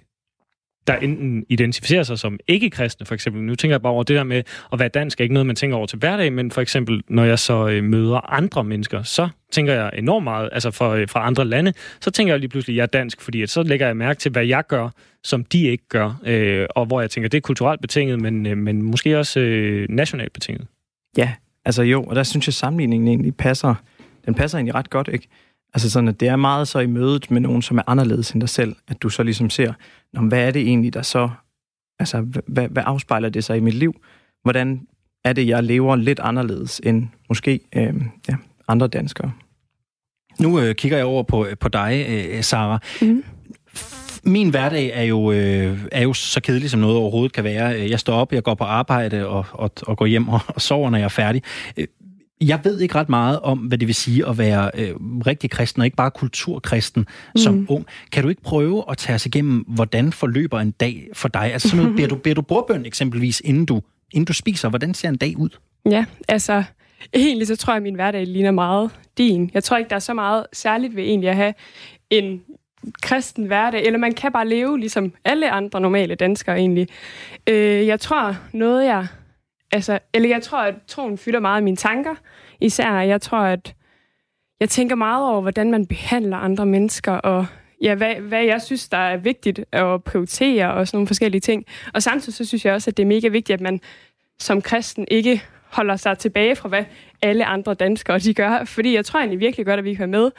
der 0.89 0.97
enten 0.97 1.45
identificerer 1.49 2.03
sig 2.03 2.19
som 2.19 2.39
ikke-kristne, 2.47 3.07
for 3.07 3.15
eksempel. 3.15 3.43
Nu 3.43 3.55
tænker 3.55 3.75
jeg 3.75 3.83
bare 3.83 3.93
over 3.93 4.03
det 4.03 4.17
der 4.17 4.25
med 4.25 4.43
at 4.73 4.79
være 4.79 4.89
dansk, 4.89 5.21
er 5.21 5.23
ikke 5.23 5.35
noget, 5.35 5.47
man 5.47 5.57
tænker 5.57 5.77
over 5.77 5.87
til 5.87 5.99
hverdag, 5.99 6.33
men 6.33 6.51
for 6.51 6.61
eksempel, 6.61 7.03
når 7.09 7.25
jeg 7.25 7.39
så 7.39 7.69
øh, 7.69 7.85
møder 7.85 8.33
andre 8.33 8.65
mennesker, 8.65 9.03
så 9.03 9.29
tænker 9.53 9.75
jeg 9.75 9.91
enormt 9.99 10.25
meget, 10.25 10.49
altså 10.53 10.71
fra, 10.71 10.97
øh, 10.97 11.09
fra 11.09 11.27
andre 11.27 11.45
lande, 11.45 11.73
så 12.01 12.11
tænker 12.11 12.33
jeg 12.33 12.41
lige 12.41 12.49
pludselig, 12.49 12.75
at 12.75 12.77
jeg 12.77 12.83
er 12.83 12.87
dansk, 12.87 13.21
fordi 13.21 13.43
at 13.43 13.51
så 13.51 13.63
lægger 13.63 13.87
jeg 13.87 13.97
mærke 13.97 14.19
til, 14.21 14.33
hvad 14.33 14.47
jeg 14.47 14.65
gør, 14.69 14.89
som 15.25 15.45
de 15.45 15.63
ikke 15.63 15.89
gør, 15.89 16.21
øh, 16.27 16.67
og 16.71 16.87
hvor 16.87 17.01
jeg 17.01 17.11
tænker, 17.11 17.29
det 17.29 17.37
er 17.37 17.43
kulturelt 17.43 17.81
betinget, 17.81 18.21
men, 18.21 18.47
øh, 18.47 18.59
men 18.59 18.83
måske 18.83 19.19
også 19.19 19.41
øh, 19.41 19.87
nationalt 19.91 20.33
betinget. 20.33 20.67
Ja, 21.17 21.33
altså 21.65 21.83
jo, 21.83 22.03
og 22.03 22.17
der 22.17 22.23
synes 22.23 22.49
jeg, 22.49 22.55
sammenligningen 22.55 23.09
egentlig 23.09 23.37
passer, 23.37 23.75
den 24.27 24.35
passer 24.35 24.59
egentlig 24.59 24.75
ret 24.75 24.91
godt, 24.91 25.09
ikke? 25.13 25.29
Altså 25.75 25.91
sådan, 25.91 26.09
at 26.09 26.21
det 26.21 26.29
er 26.29 26.37
meget 26.37 26.69
så 26.69 26.79
i 26.79 26.87
mødet 26.87 27.31
med 27.31 27.41
nogen, 27.41 27.63
som 27.63 27.79
er 27.79 27.83
anderledes 27.87 28.31
end 28.31 28.41
dig 28.41 28.49
selv, 28.49 28.77
at 28.89 29.03
du 29.03 29.09
så 29.09 29.23
ligesom 29.23 29.51
ser, 29.51 29.73
hvad 30.21 30.47
er 30.47 30.51
det 30.51 30.63
egentlig, 30.63 30.95
der 30.95 31.03
så, 31.03 31.31
altså 31.99 32.21
hvad, 32.47 32.69
hvad 32.69 32.83
afspejler 32.87 33.29
det 33.29 33.45
sig 33.45 33.57
i 33.57 33.61
mit 33.61 33.75
liv? 33.75 34.01
Hvordan 34.43 34.81
er 35.25 35.33
det, 35.33 35.49
jeg 35.49 35.65
lever 35.65 35.97
lidt 35.97 36.21
anderledes 36.21 36.81
end 36.85 37.09
måske 37.29 37.61
øh, 37.77 37.95
ja, 38.29 38.35
andre 38.69 38.89
danskere? 38.89 39.33
Nu 40.41 40.61
øh, 40.61 40.75
kigger 40.75 40.97
jeg 40.97 41.07
over 41.07 41.23
på, 41.23 41.47
på 41.61 41.69
dig, 41.69 42.07
øh, 42.09 42.43
Sara. 42.43 42.79
Mm. 43.03 43.25
Min 44.25 44.51
hverdag 44.51 44.91
er 44.95 45.03
jo, 45.03 45.33
øh, 45.33 45.79
er 45.93 46.03
jo 46.03 46.13
så 46.13 46.41
kedelig, 46.41 46.71
som 46.71 46.81
noget 46.81 46.97
overhovedet 46.97 47.33
kan 47.33 47.45
være. 47.45 47.65
Jeg 47.91 48.01
står 48.01 48.15
op, 48.15 48.33
jeg 48.33 48.43
går 48.43 48.55
på 48.55 48.65
arbejde 48.65 49.29
og, 49.29 49.45
og, 49.53 49.71
og 49.83 49.97
går 49.97 50.07
hjem 50.07 50.29
og, 50.29 50.41
og 50.49 50.61
sover, 50.61 50.91
når 50.91 50.99
jeg 50.99 51.05
er 51.05 51.09
færdig. 51.09 51.43
Jeg 52.41 52.61
ved 52.65 52.81
ikke 52.81 52.95
ret 52.95 53.09
meget 53.09 53.41
om, 53.41 53.59
hvad 53.59 53.79
det 53.79 53.87
vil 53.87 53.95
sige 53.95 54.29
at 54.29 54.39
være 54.39 54.71
øh, 54.75 54.95
rigtig 55.01 55.51
kristen, 55.51 55.81
og 55.81 55.87
ikke 55.87 55.97
bare 55.97 56.11
kulturkristen 56.11 57.01
mm. 57.35 57.39
som 57.39 57.67
ung. 57.69 57.87
Kan 58.13 58.23
du 58.23 58.29
ikke 58.29 58.43
prøve 58.43 58.85
at 58.91 58.97
tage 58.97 59.15
os 59.15 59.27
igennem, 59.27 59.59
hvordan 59.59 60.13
forløber 60.13 60.61
en 60.61 60.71
dag 60.71 61.09
for 61.13 61.29
dig? 61.29 61.53
Altså 61.53 61.69
sådan 61.69 61.85
noget, 61.85 61.97
beder 61.97 62.09
du, 62.09 62.17
beder 62.17 62.35
du 62.35 62.43
bordbøn 62.43 62.87
eksempelvis, 62.87 63.43
inden 63.45 63.67
du, 63.67 63.83
inden 64.13 64.25
du 64.25 64.33
spiser? 64.33 64.69
Hvordan 64.69 64.95
ser 64.95 65.09
en 65.09 65.17
dag 65.17 65.39
ud? 65.39 65.49
Ja, 65.91 66.05
altså 66.29 66.65
egentlig 67.15 67.47
så 67.47 67.57
tror 67.57 67.73
jeg, 67.73 67.77
at 67.77 67.83
min 67.83 67.95
hverdag 67.95 68.27
ligner 68.27 68.51
meget 68.51 68.91
din. 69.19 69.51
Jeg 69.55 69.65
tror 69.65 69.77
ikke, 69.77 69.89
der 69.89 69.97
er 69.97 70.01
så 70.01 70.15
meget 70.15 70.47
særligt 70.53 70.97
ved 70.97 71.03
egentlig 71.03 71.31
at 71.31 71.37
have 71.37 71.55
en 72.11 72.41
kristen 73.03 73.47
hverdag, 73.47 73.87
eller 73.87 73.99
man 73.99 74.15
kan 74.15 74.33
bare 74.33 74.49
leve 74.49 74.79
ligesom 74.79 75.13
alle 75.25 75.51
andre 75.51 75.81
normale 75.81 76.15
danskere 76.15 76.59
egentlig. 76.59 76.89
Øh, 77.47 77.87
jeg 77.87 78.01
tror, 78.01 78.37
noget 78.53 78.85
jeg 78.85 79.07
altså, 79.73 79.99
eller 80.15 80.29
jeg 80.29 80.43
tror, 80.43 80.59
at 80.59 80.75
troen 80.87 81.19
fylder 81.19 81.41
meget 81.41 81.57
af 81.57 81.63
mine 81.63 81.77
tanker. 81.77 82.15
Især, 82.61 83.01
jeg 83.01 83.21
tror, 83.21 83.39
at 83.39 83.75
jeg 84.61 84.69
tænker 84.69 84.97
meget 84.97 85.31
over, 85.31 85.41
hvordan 85.41 85.71
man 85.71 85.87
behandler 85.87 86.37
andre 86.37 86.67
mennesker, 86.67 87.13
og 87.13 87.47
ja, 87.83 87.95
hvad, 87.95 88.15
hvad 88.15 88.45
jeg 88.45 88.63
synes, 88.63 88.89
der 88.89 88.99
er 88.99 89.17
vigtigt 89.17 89.61
at 89.73 90.05
prioritere, 90.05 90.75
og 90.75 90.89
sådan 90.89 90.97
nogle 90.97 91.07
forskellige 91.07 91.41
ting. 91.41 91.65
Og 91.95 92.03
samtidig 92.03 92.35
så 92.35 92.45
synes 92.45 92.65
jeg 92.65 92.75
også, 92.75 92.91
at 92.91 92.97
det 92.97 93.03
er 93.03 93.07
mega 93.07 93.29
vigtigt, 93.29 93.55
at 93.55 93.61
man 93.61 93.81
som 94.39 94.63
kristen 94.63 95.07
ikke 95.11 95.43
holder 95.71 95.97
sig 95.97 96.19
tilbage 96.19 96.57
fra, 96.57 96.69
hvad 96.69 96.85
alle 97.23 97.45
andre 97.45 97.75
danskere 97.75 98.19
de 98.19 98.35
gør. 98.35 98.65
Fordi 98.65 98.95
jeg 98.95 99.05
tror 99.05 99.21
egentlig 99.21 99.41
virkelig 99.41 99.67
godt, 99.67 99.79
at 99.79 99.85
vi 99.85 99.95
kan 99.95 100.13
være 100.13 100.21
med 100.21 100.31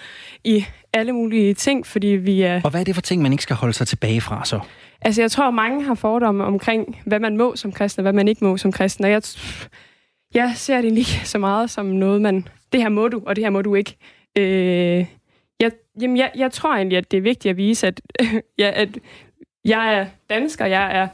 i 0.43 0.65
alle 0.93 1.11
mulige 1.11 1.53
ting, 1.53 1.87
fordi 1.87 2.07
vi 2.07 2.41
er... 2.41 2.61
Og 2.63 2.69
hvad 2.69 2.79
er 2.79 2.85
det 2.85 2.95
for 2.95 3.01
ting, 3.01 3.21
man 3.21 3.31
ikke 3.31 3.43
skal 3.43 3.55
holde 3.55 3.73
sig 3.73 3.87
tilbage 3.87 4.21
fra 4.21 4.45
så? 4.45 4.59
Altså, 5.01 5.21
jeg 5.21 5.31
tror, 5.31 5.51
mange 5.51 5.83
har 5.83 5.95
fordomme 5.95 6.43
omkring, 6.43 7.01
hvad 7.05 7.19
man 7.19 7.37
må 7.37 7.55
som 7.55 7.71
kristen, 7.71 7.99
og 7.99 8.03
hvad 8.03 8.13
man 8.13 8.27
ikke 8.27 8.45
må 8.45 8.57
som 8.57 8.71
kristen. 8.71 9.05
Og 9.05 9.11
jeg, 9.11 9.21
jeg 10.33 10.51
ser 10.55 10.81
det 10.81 10.97
ikke 10.97 11.21
så 11.23 11.37
meget 11.37 11.69
som 11.69 11.85
noget, 11.85 12.21
man... 12.21 12.47
Det 12.73 12.81
her 12.81 12.89
må 12.89 13.07
du, 13.07 13.21
og 13.25 13.35
det 13.35 13.43
her 13.43 13.49
må 13.49 13.61
du 13.61 13.75
ikke. 13.75 13.95
Øh, 14.37 15.05
jeg, 15.59 15.71
jamen, 16.01 16.17
jeg, 16.17 16.31
jeg 16.35 16.51
tror 16.51 16.75
egentlig, 16.75 16.97
at 16.97 17.11
det 17.11 17.17
er 17.17 17.21
vigtigt 17.21 17.49
at 17.49 17.57
vise, 17.57 17.87
at, 17.87 18.01
ja, 18.59 18.71
at 18.73 18.89
jeg 19.65 19.95
er 19.95 20.05
dansker, 20.29 20.65
jeg 20.65 20.97
er 20.97 21.07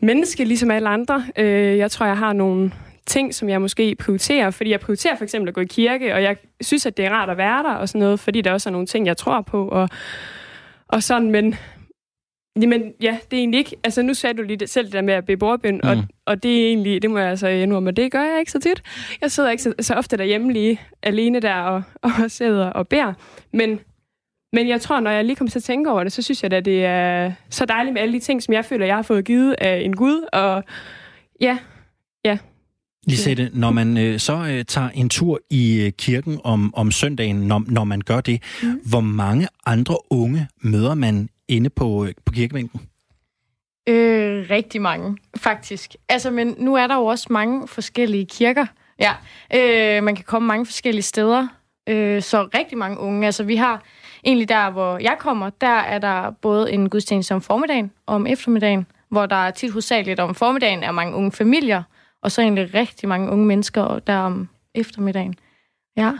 menneske, 0.00 0.44
ligesom 0.44 0.70
alle 0.70 0.88
andre. 0.88 1.24
Øh, 1.36 1.78
jeg 1.78 1.90
tror, 1.90 2.06
jeg 2.06 2.18
har 2.18 2.32
nogle 2.32 2.72
ting, 3.06 3.34
som 3.34 3.48
jeg 3.48 3.60
måske 3.60 3.94
prioriterer, 3.94 4.50
fordi 4.50 4.70
jeg 4.70 4.80
prioriterer 4.80 5.16
for 5.16 5.24
eksempel 5.24 5.48
at 5.48 5.54
gå 5.54 5.60
i 5.60 5.64
kirke, 5.64 6.14
og 6.14 6.22
jeg 6.22 6.36
synes, 6.60 6.86
at 6.86 6.96
det 6.96 7.04
er 7.04 7.10
rart 7.10 7.30
at 7.30 7.36
være 7.36 7.62
der 7.62 7.74
og 7.74 7.88
sådan 7.88 7.98
noget, 7.98 8.20
fordi 8.20 8.40
der 8.40 8.52
også 8.52 8.68
er 8.68 8.72
nogle 8.72 8.86
ting, 8.86 9.06
jeg 9.06 9.16
tror 9.16 9.40
på, 9.40 9.68
og, 9.68 9.88
og 10.88 11.02
sådan, 11.02 11.30
men, 11.30 11.54
Jamen, 12.62 12.92
ja, 13.00 13.18
det 13.30 13.36
er 13.36 13.40
egentlig 13.40 13.58
ikke... 13.58 13.76
Altså, 13.84 14.02
nu 14.02 14.14
sagde 14.14 14.38
du 14.38 14.42
lige 14.42 14.66
selv 14.66 14.84
det 14.84 14.92
der 14.92 15.02
med 15.02 15.14
at 15.14 15.26
bede 15.26 15.36
bordbøn, 15.36 15.80
mm. 15.82 15.88
og, 15.88 15.96
og 16.26 16.42
det 16.42 16.62
er 16.62 16.66
egentlig... 16.66 17.02
Det 17.02 17.10
må 17.10 17.18
jeg 17.18 17.28
altså 17.28 17.48
endnu 17.48 17.80
men 17.80 17.96
det 17.96 18.12
gør 18.12 18.22
jeg 18.22 18.38
ikke 18.38 18.52
så 18.52 18.60
tit. 18.60 18.82
Jeg 19.20 19.30
sidder 19.30 19.50
ikke 19.50 19.62
så, 19.62 19.74
så 19.80 19.94
ofte 19.94 20.16
derhjemme 20.16 20.52
lige 20.52 20.80
alene 21.02 21.40
der 21.40 21.54
og, 21.54 21.82
og 22.02 22.30
sidder 22.30 22.66
og 22.66 22.88
beder. 22.88 23.12
Men, 23.52 23.80
men 24.52 24.68
jeg 24.68 24.80
tror, 24.80 25.00
når 25.00 25.10
jeg 25.10 25.24
lige 25.24 25.36
kommer 25.36 25.50
til 25.50 25.58
at 25.58 25.62
tænke 25.62 25.90
over 25.90 26.04
det, 26.04 26.12
så 26.12 26.22
synes 26.22 26.42
jeg 26.42 26.52
at 26.52 26.64
det 26.64 26.84
er 26.84 27.32
så 27.50 27.64
dejligt 27.64 27.94
med 27.94 28.02
alle 28.02 28.14
de 28.14 28.20
ting, 28.20 28.42
som 28.42 28.54
jeg 28.54 28.64
føler, 28.64 28.86
jeg 28.86 28.94
har 28.94 29.02
fået 29.02 29.24
givet 29.24 29.54
af 29.58 29.80
en 29.80 29.96
Gud. 29.96 30.28
Og 30.32 30.64
ja, 31.40 31.58
ja. 32.24 32.38
Lisette, 33.06 33.50
når 33.52 33.70
man 33.70 33.96
øh, 33.98 34.18
så 34.18 34.32
øh, 34.36 34.64
tager 34.64 34.88
en 34.88 35.08
tur 35.08 35.40
i 35.50 35.80
øh, 35.80 35.92
kirken 35.92 36.40
om, 36.44 36.74
om 36.74 36.90
søndagen, 36.90 37.36
når, 37.36 37.64
når 37.66 37.84
man 37.84 38.00
gør 38.00 38.20
det, 38.20 38.42
mm. 38.62 38.80
hvor 38.84 39.00
mange 39.00 39.48
andre 39.66 39.96
unge 40.10 40.48
møder 40.60 40.94
man 40.94 41.28
inde 41.48 41.70
på, 41.70 42.06
på 42.24 42.32
kirkebænken? 42.32 42.80
Øh, 43.88 44.46
rigtig 44.50 44.82
mange, 44.82 45.16
faktisk. 45.36 45.94
Altså, 46.08 46.30
men 46.30 46.54
nu 46.58 46.74
er 46.74 46.86
der 46.86 46.94
jo 46.94 47.04
også 47.04 47.26
mange 47.30 47.68
forskellige 47.68 48.26
kirker. 48.26 48.66
Ja, 49.00 49.12
øh, 49.54 50.02
man 50.02 50.16
kan 50.16 50.24
komme 50.24 50.48
mange 50.48 50.66
forskellige 50.66 51.02
steder. 51.02 51.48
Øh, 51.88 52.22
så 52.22 52.48
rigtig 52.54 52.78
mange 52.78 52.98
unge. 52.98 53.26
Altså, 53.26 53.44
vi 53.44 53.56
har 53.56 53.82
egentlig 54.24 54.48
der, 54.48 54.70
hvor 54.70 54.98
jeg 54.98 55.16
kommer, 55.18 55.50
der 55.50 55.66
er 55.66 55.98
der 55.98 56.30
både 56.30 56.72
en 56.72 56.90
gudstjeneste 56.90 57.34
om 57.34 57.40
formiddagen 57.40 57.90
og 58.06 58.14
om 58.14 58.26
eftermiddagen, 58.26 58.86
hvor 59.08 59.26
der 59.26 59.36
er 59.36 59.50
tit 59.50 59.70
hovedsageligt 59.72 60.20
om 60.20 60.34
formiddagen 60.34 60.82
er 60.82 60.92
mange 60.92 61.14
unge 61.14 61.32
familier, 61.32 61.82
og 62.24 62.32
så 62.32 62.42
egentlig 62.42 62.74
rigtig 62.74 63.08
mange 63.08 63.30
unge 63.30 63.46
mennesker 63.46 63.98
der 63.98 64.16
om 64.16 64.48
eftermiddagen. 64.74 65.34
Ja. 65.96 66.12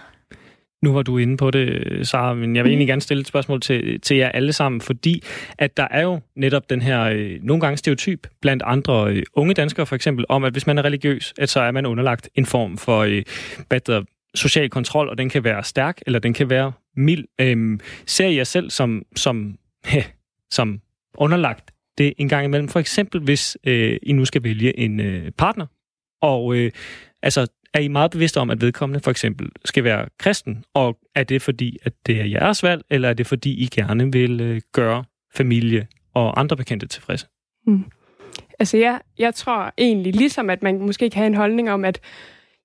Nu 0.82 0.92
var 0.92 1.02
du 1.02 1.18
inde 1.18 1.37
på 1.37 1.50
det, 1.50 2.08
Sara, 2.08 2.34
men 2.34 2.56
jeg 2.56 2.64
vil 2.64 2.70
egentlig 2.70 2.88
gerne 2.88 3.00
stille 3.00 3.20
et 3.20 3.26
spørgsmål 3.26 3.61
til, 3.61 4.00
til 4.00 4.16
jer 4.16 4.28
alle 4.28 4.52
sammen, 4.52 4.80
fordi 4.80 5.23
at 5.58 5.76
der 5.76 5.88
er 5.90 6.02
jo 6.02 6.20
netop 6.37 6.70
den 6.70 6.82
her 6.82 7.02
øh, 7.02 7.38
nogle 7.42 7.61
gange 7.61 7.76
stereotyp 7.76 8.26
blandt 8.40 8.62
andre 8.66 9.11
øh, 9.11 9.23
unge 9.34 9.54
danskere 9.54 9.87
for 9.87 9.94
eksempel, 9.94 10.25
om 10.28 10.44
at 10.44 10.52
hvis 10.52 10.66
man 10.66 10.78
er 10.78 10.82
religiøs, 10.82 11.34
at 11.38 11.49
så 11.49 11.61
er 11.61 11.70
man 11.70 11.87
underlagt 11.87 12.28
en 12.34 12.46
form 12.46 12.78
for 12.78 12.99
øh, 12.99 13.23
hvad 13.68 13.80
der, 13.80 14.02
social 14.34 14.70
kontrol, 14.70 15.08
og 15.08 15.18
den 15.18 15.28
kan 15.28 15.44
være 15.44 15.64
stærk, 15.64 16.00
eller 16.06 16.18
den 16.18 16.34
kan 16.34 16.50
være 16.50 16.73
mild. 16.96 17.25
Øhm, 17.40 17.80
ser 18.06 18.28
jer 18.28 18.44
selv 18.44 18.70
som, 18.70 19.02
som, 19.16 19.58
he, 19.87 20.04
som 20.50 20.80
underlagt 21.18 21.70
det 21.99 22.12
en 22.18 22.28
gang 22.28 22.44
imellem? 22.44 22.68
For 22.68 22.80
eksempel, 22.80 23.20
hvis 23.20 23.56
øh, 23.66 23.96
I 24.02 24.12
nu 24.12 24.25
skal 24.25 24.44
vælge 24.44 24.78
en 24.78 25.00
øh, 25.00 25.30
partner, 25.30 25.66
og 26.21 26.56
øh, 26.56 26.71
altså 27.23 27.47
er 27.75 27.80
I 27.80 27.88
meget 27.88 28.11
bevidste 28.11 28.40
om, 28.40 28.50
at 28.50 28.61
vedkommende 28.61 29.00
for 29.00 29.11
eksempel 29.11 29.49
skal 29.64 29.85
være 29.85 30.06
kristen? 30.18 30.64
Og 30.75 30.99
er 31.14 31.25
det 31.25 31.42
fordi, 31.42 31.78
at 31.83 31.92
det 32.06 32.21
er 32.21 32.25
jeres 32.25 32.62
valg, 32.62 32.83
eller 32.90 33.09
er 33.09 33.14
det 33.14 33.26
fordi, 33.26 33.50
I 33.50 33.66
gerne 33.66 34.12
vil 34.12 34.40
øh, 34.40 34.61
gøre 34.73 35.04
familie 35.35 35.87
og 36.14 36.40
andre 36.40 36.56
bekendte 36.56 36.87
tilfredse? 36.87 37.26
Mm. 37.66 37.85
Altså, 38.59 38.76
jeg, 38.76 39.00
jeg 39.18 39.35
tror 39.35 39.73
egentlig, 39.78 40.14
ligesom 40.14 40.50
at 40.50 40.62
man 40.62 40.78
måske 40.78 41.11
kan 41.11 41.18
have 41.18 41.26
en 41.26 41.35
holdning 41.35 41.71
om, 41.71 41.85
at 41.85 42.00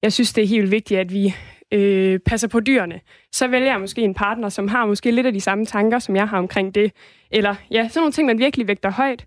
jeg 0.03 0.13
synes, 0.13 0.33
det 0.33 0.43
er 0.43 0.47
helt 0.47 0.71
vigtigt, 0.71 0.99
at 0.99 1.13
vi 1.13 1.35
øh, 1.71 2.19
passer 2.19 2.47
på 2.47 2.59
dyrene, 2.59 2.99
så 3.31 3.47
vælger 3.47 3.71
jeg 3.71 3.79
måske 3.79 4.01
en 4.01 4.13
partner, 4.13 4.49
som 4.49 4.67
har 4.67 4.85
måske 4.85 5.11
lidt 5.11 5.27
af 5.27 5.33
de 5.33 5.41
samme 5.41 5.65
tanker, 5.65 5.99
som 5.99 6.15
jeg 6.15 6.27
har 6.27 6.37
omkring 6.37 6.75
det. 6.75 6.91
Eller 7.31 7.55
ja, 7.71 7.87
sådan 7.87 8.01
nogle 8.01 8.11
ting, 8.11 8.25
man 8.25 8.39
virkelig 8.39 8.67
vægter 8.67 8.91
højt. 8.91 9.25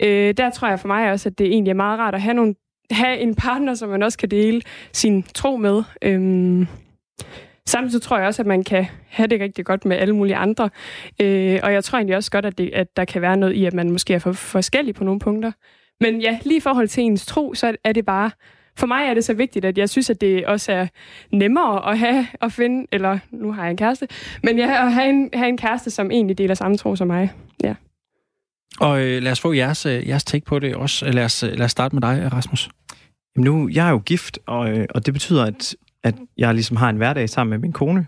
Øh, 0.00 0.34
der 0.36 0.50
tror 0.50 0.68
jeg 0.68 0.80
for 0.80 0.86
mig 0.86 1.10
også, 1.10 1.28
at 1.28 1.38
det 1.38 1.46
egentlig 1.46 1.70
er 1.70 1.74
meget 1.74 1.98
rart 1.98 2.14
at 2.14 2.22
have 2.22 2.34
nogle 2.34 2.54
have 2.90 3.18
en 3.18 3.34
partner, 3.34 3.74
som 3.74 3.88
man 3.88 4.02
også 4.02 4.18
kan 4.18 4.30
dele 4.30 4.62
sin 4.92 5.22
tro 5.22 5.56
med. 5.56 5.82
Øhm, 6.02 6.66
Samtidig 7.66 8.02
tror 8.02 8.18
jeg 8.18 8.26
også, 8.26 8.42
at 8.42 8.46
man 8.46 8.64
kan 8.64 8.86
have 9.08 9.26
det 9.26 9.40
rigtig 9.40 9.64
godt 9.64 9.84
med 9.84 9.96
alle 9.96 10.14
mulige 10.16 10.36
andre. 10.36 10.70
Øh, 11.22 11.60
og 11.62 11.72
jeg 11.72 11.84
tror 11.84 11.98
egentlig 11.98 12.16
også 12.16 12.30
godt, 12.30 12.44
at, 12.44 12.58
det, 12.58 12.70
at 12.72 12.96
der 12.96 13.04
kan 13.04 13.22
være 13.22 13.36
noget 13.36 13.52
i, 13.52 13.64
at 13.64 13.74
man 13.74 13.90
måske 13.90 14.14
er 14.14 14.18
for 14.18 14.32
forskellig 14.32 14.94
på 14.94 15.04
nogle 15.04 15.20
punkter. 15.20 15.52
Men 16.00 16.20
ja, 16.20 16.38
lige 16.44 16.56
i 16.56 16.60
forhold 16.60 16.88
til 16.88 17.02
ens 17.02 17.26
tro, 17.26 17.54
så 17.54 17.76
er 17.84 17.92
det 17.92 18.04
bare... 18.04 18.30
For 18.76 18.86
mig 18.86 19.06
er 19.06 19.14
det 19.14 19.24
så 19.24 19.34
vigtigt, 19.34 19.64
at 19.64 19.78
jeg 19.78 19.88
synes, 19.88 20.10
at 20.10 20.20
det 20.20 20.46
også 20.46 20.72
er 20.72 20.86
nemmere 21.32 21.90
at 21.90 21.98
have 21.98 22.26
at 22.40 22.52
finde, 22.52 22.86
eller 22.92 23.18
nu 23.30 23.52
har 23.52 23.62
jeg 23.62 23.70
en 23.70 23.76
kæreste, 23.76 24.08
men 24.42 24.58
ja, 24.58 24.84
at 24.86 24.92
have 24.92 25.08
en, 25.08 25.30
have 25.34 25.48
en 25.48 25.58
kæreste, 25.58 25.90
som 25.90 26.10
egentlig 26.10 26.38
deler 26.38 26.54
samme 26.54 26.76
tro 26.76 26.96
som 26.96 27.06
mig. 27.06 27.32
Og 28.80 29.00
øh, 29.00 29.22
lad 29.22 29.32
os 29.32 29.40
få 29.40 29.52
jeres, 29.52 29.86
øh, 29.86 30.08
jeres 30.08 30.24
take 30.24 30.44
på 30.44 30.58
det 30.58 30.74
også. 30.74 31.10
Lad 31.10 31.24
os, 31.24 31.42
lad 31.42 31.64
os 31.64 31.70
starte 31.70 31.96
med 31.96 32.02
dig, 32.02 32.32
Rasmus. 32.32 32.68
Jamen 33.36 33.44
nu, 33.44 33.68
jeg 33.72 33.86
er 33.86 33.90
jo 33.90 33.98
gift, 33.98 34.38
og, 34.46 34.70
øh, 34.70 34.86
og 34.94 35.06
det 35.06 35.14
betyder, 35.14 35.44
at, 35.44 35.76
at 36.04 36.14
jeg 36.38 36.54
ligesom 36.54 36.76
har 36.76 36.90
en 36.90 36.96
hverdag 36.96 37.28
sammen 37.28 37.50
med 37.50 37.58
min 37.58 37.72
kone. 37.72 38.06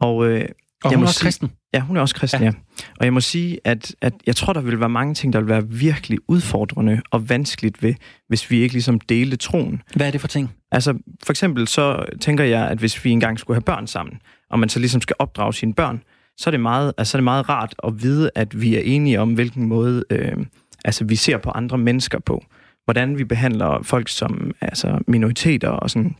Og, 0.00 0.26
øh, 0.26 0.48
og 0.84 0.90
jeg 0.90 0.96
hun 0.96 0.98
må 0.98 1.04
er 1.04 1.08
også 1.08 1.18
sige, 1.18 1.26
kristen. 1.26 1.52
Ja, 1.74 1.80
hun 1.80 1.96
er 1.96 2.00
også 2.00 2.14
kristen, 2.14 2.40
ja. 2.40 2.46
ja. 2.46 2.52
Og 2.98 3.04
jeg 3.04 3.12
må 3.12 3.20
sige, 3.20 3.60
at, 3.64 3.94
at 4.00 4.12
jeg 4.26 4.36
tror, 4.36 4.52
der 4.52 4.60
vil 4.60 4.80
være 4.80 4.88
mange 4.88 5.14
ting, 5.14 5.32
der 5.32 5.40
vil 5.40 5.48
være 5.48 5.68
virkelig 5.68 6.18
udfordrende 6.28 7.02
og 7.10 7.28
vanskeligt 7.28 7.82
ved, 7.82 7.94
hvis 8.28 8.50
vi 8.50 8.60
ikke 8.60 8.72
ligesom 8.72 9.00
delte 9.00 9.36
troen. 9.36 9.82
Hvad 9.96 10.06
er 10.06 10.10
det 10.10 10.20
for 10.20 10.28
ting? 10.28 10.54
Altså, 10.72 10.98
for 11.24 11.32
eksempel 11.32 11.68
så 11.68 12.04
tænker 12.20 12.44
jeg, 12.44 12.68
at 12.68 12.78
hvis 12.78 13.04
vi 13.04 13.10
engang 13.10 13.38
skulle 13.38 13.54
have 13.54 13.62
børn 13.62 13.86
sammen, 13.86 14.20
og 14.50 14.58
man 14.58 14.68
så 14.68 14.78
ligesom 14.78 15.00
skal 15.00 15.16
opdrage 15.18 15.54
sine 15.54 15.74
børn, 15.74 16.02
så 16.38 16.50
er 16.50 16.50
det 16.50 16.60
meget, 16.60 16.92
altså, 16.98 17.16
er 17.16 17.18
det 17.18 17.24
meget 17.24 17.48
rart 17.48 17.74
at 17.84 18.02
vide, 18.02 18.30
at 18.34 18.60
vi 18.60 18.76
er 18.76 18.80
enige 18.80 19.20
om, 19.20 19.34
hvilken 19.34 19.66
måde 19.66 20.04
øh, 20.10 20.36
altså, 20.84 21.04
vi 21.04 21.16
ser 21.16 21.38
på 21.38 21.50
andre 21.50 21.78
mennesker 21.78 22.18
på. 22.18 22.44
Hvordan 22.84 23.18
vi 23.18 23.24
behandler 23.24 23.82
folk 23.82 24.08
som 24.08 24.54
altså, 24.60 24.98
minoriteter 25.06 25.68
og 25.68 25.90
sådan. 25.90 26.16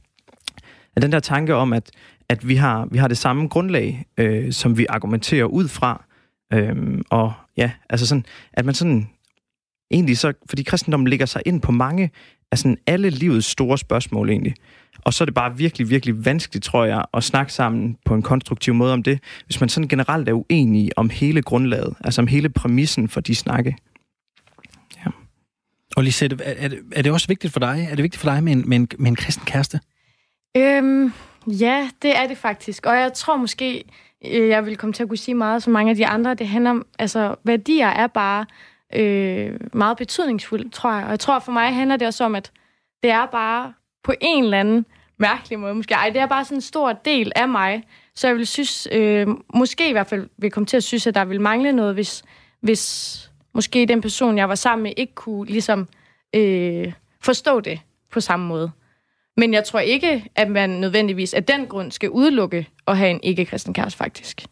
At 0.96 1.02
den 1.02 1.12
der 1.12 1.20
tanke 1.20 1.54
om, 1.54 1.72
at, 1.72 1.90
at 2.28 2.48
vi, 2.48 2.54
har, 2.54 2.88
vi 2.90 2.98
har 2.98 3.08
det 3.08 3.18
samme 3.18 3.48
grundlag, 3.48 4.04
øh, 4.18 4.52
som 4.52 4.78
vi 4.78 4.86
argumenterer 4.88 5.44
ud 5.44 5.68
fra. 5.68 6.04
Øh, 6.52 7.00
og 7.10 7.32
ja, 7.56 7.70
altså 7.90 8.06
sådan, 8.06 8.24
at 8.52 8.64
man 8.64 8.74
sådan 8.74 9.08
egentlig 9.90 10.18
så, 10.18 10.32
fordi 10.48 10.62
kristendommen 10.62 11.08
ligger 11.08 11.26
sig 11.26 11.42
ind 11.46 11.60
på 11.60 11.72
mange 11.72 12.10
af 12.52 12.58
sådan 12.58 12.78
alle 12.86 13.10
livets 13.10 13.46
store 13.46 13.78
spørgsmål 13.78 14.30
egentlig. 14.30 14.54
Og 15.04 15.14
så 15.14 15.24
er 15.24 15.26
det 15.26 15.34
bare 15.34 15.56
virkelig, 15.56 15.90
virkelig 15.90 16.24
vanskeligt, 16.24 16.64
tror 16.64 16.84
jeg, 16.84 17.04
at 17.14 17.24
snakke 17.24 17.52
sammen 17.52 17.96
på 18.04 18.14
en 18.14 18.22
konstruktiv 18.22 18.74
måde 18.74 18.92
om 18.92 19.02
det, 19.02 19.20
hvis 19.46 19.60
man 19.60 19.68
sådan 19.68 19.88
generelt 19.88 20.28
er 20.28 20.32
uenig 20.32 20.90
om 20.96 21.10
hele 21.10 21.42
grundlaget, 21.42 21.94
altså 22.04 22.20
om 22.20 22.26
hele 22.26 22.48
præmissen 22.48 23.08
for 23.08 23.20
de 23.20 23.34
snakke. 23.34 23.76
Ja. 24.96 25.10
Og 25.96 26.04
Lisette, 26.04 26.44
er, 26.44 26.68
det, 26.68 26.78
er 26.92 27.02
det 27.02 27.12
også 27.12 27.28
vigtigt 27.28 27.52
for 27.52 27.60
dig? 27.60 27.88
Er 27.90 27.94
det 27.94 28.02
vigtigt 28.02 28.20
for 28.20 28.30
dig 28.30 28.44
med 28.44 28.52
en, 28.52 28.68
med 28.68 28.76
en, 28.76 28.88
med 28.98 29.10
en 29.10 29.16
kristen 29.16 29.46
kæreste? 29.46 29.80
Øhm, 30.56 31.12
ja, 31.46 31.90
det 32.02 32.16
er 32.16 32.26
det 32.26 32.38
faktisk. 32.38 32.86
Og 32.86 32.96
jeg 32.96 33.12
tror 33.12 33.36
måske, 33.36 33.84
øh, 34.26 34.48
jeg 34.48 34.66
vil 34.66 34.76
komme 34.76 34.92
til 34.92 35.02
at 35.02 35.08
kunne 35.08 35.18
sige 35.18 35.34
meget 35.34 35.62
som 35.62 35.72
mange 35.72 35.90
af 35.90 35.96
de 35.96 36.06
andre. 36.06 36.34
Det 36.34 36.48
handler 36.48 36.70
om, 36.70 36.86
altså 36.98 37.34
værdier 37.44 37.88
er 37.88 38.06
bare 38.06 38.46
øh, 38.94 39.60
meget 39.72 39.96
betydningsfuldt, 39.96 40.72
tror 40.72 40.94
jeg. 40.94 41.04
Og 41.04 41.10
jeg 41.10 41.20
tror 41.20 41.38
for 41.38 41.52
mig 41.52 41.74
handler 41.74 41.96
det 41.96 42.06
også 42.06 42.24
om, 42.24 42.34
at 42.34 42.52
det 43.02 43.10
er 43.10 43.26
bare 43.26 43.72
på 44.04 44.12
en 44.20 44.44
eller 44.44 44.60
anden 44.60 44.86
mærkelig 45.18 45.58
måde 45.58 45.74
måske. 45.74 45.94
Ej, 45.94 46.10
det 46.10 46.20
er 46.20 46.26
bare 46.26 46.44
sådan 46.44 46.56
en 46.56 46.62
stor 46.62 46.92
del 46.92 47.32
af 47.36 47.48
mig. 47.48 47.82
Så 48.14 48.26
jeg 48.26 48.36
vil 48.36 48.46
synes, 48.46 48.88
øh, 48.92 49.26
måske 49.54 49.88
i 49.88 49.92
hvert 49.92 50.06
fald 50.06 50.28
vil 50.38 50.50
komme 50.50 50.66
til 50.66 50.76
at 50.76 50.84
synes, 50.84 51.06
at 51.06 51.14
der 51.14 51.24
vil 51.24 51.40
mangle 51.40 51.72
noget, 51.72 51.94
hvis, 51.94 52.22
hvis 52.60 53.30
måske 53.54 53.86
den 53.86 54.00
person, 54.00 54.38
jeg 54.38 54.48
var 54.48 54.54
sammen 54.54 54.82
med, 54.82 54.92
ikke 54.96 55.14
kunne 55.14 55.46
ligesom 55.46 55.88
øh, 56.34 56.92
forstå 57.20 57.60
det 57.60 57.80
på 58.12 58.20
samme 58.20 58.46
måde. 58.46 58.70
Men 59.36 59.54
jeg 59.54 59.64
tror 59.64 59.80
ikke, 59.80 60.30
at 60.34 60.50
man 60.50 60.70
nødvendigvis 60.70 61.34
af 61.34 61.44
den 61.44 61.66
grund 61.66 61.92
skal 61.92 62.10
udelukke 62.10 62.68
at 62.86 62.98
have 62.98 63.10
en 63.10 63.20
ikke-kristen 63.22 63.74
kæreste, 63.74 63.98
faktisk. 63.98 64.46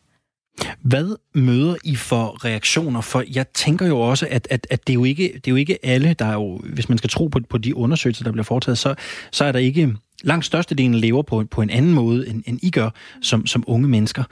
Hvad 0.81 1.17
møder 1.35 1.77
I 1.85 1.97
for 1.97 2.45
reaktioner? 2.45 3.01
For 3.01 3.25
jeg 3.35 3.49
tænker 3.49 3.87
jo 3.87 4.01
også, 4.01 4.27
at, 4.31 4.49
at, 4.51 4.67
at 4.71 4.87
det, 4.87 4.93
er 4.93 4.95
jo 4.95 5.05
ikke, 5.05 5.23
det 5.35 5.47
er 5.47 5.51
jo 5.51 5.57
ikke 5.57 5.87
alle, 5.87 6.15
der 6.19 6.25
er 6.25 6.35
jo, 6.35 6.59
hvis 6.59 6.89
man 6.89 6.99
skal 6.99 7.11
tro 7.11 7.27
på, 7.27 7.41
på 7.51 7.59
de 7.59 7.77
undersøgelser, 7.77 8.25
der 8.25 8.33
bliver 8.33 8.45
foretaget, 8.45 8.79
så, 8.79 8.95
så 9.31 9.45
er 9.45 9.53
der 9.53 9.59
ikke 9.59 9.95
langt 10.23 10.45
størstedelen 10.45 10.95
lever 10.95 11.23
på, 11.23 11.45
på 11.51 11.63
en 11.63 11.71
anden 11.71 11.95
måde, 11.95 12.29
end, 12.29 12.43
end 12.47 12.59
I 12.63 12.71
gør 12.71 12.91
som, 13.23 13.47
som 13.47 13.65
unge 13.67 13.89
mennesker. 13.89 14.25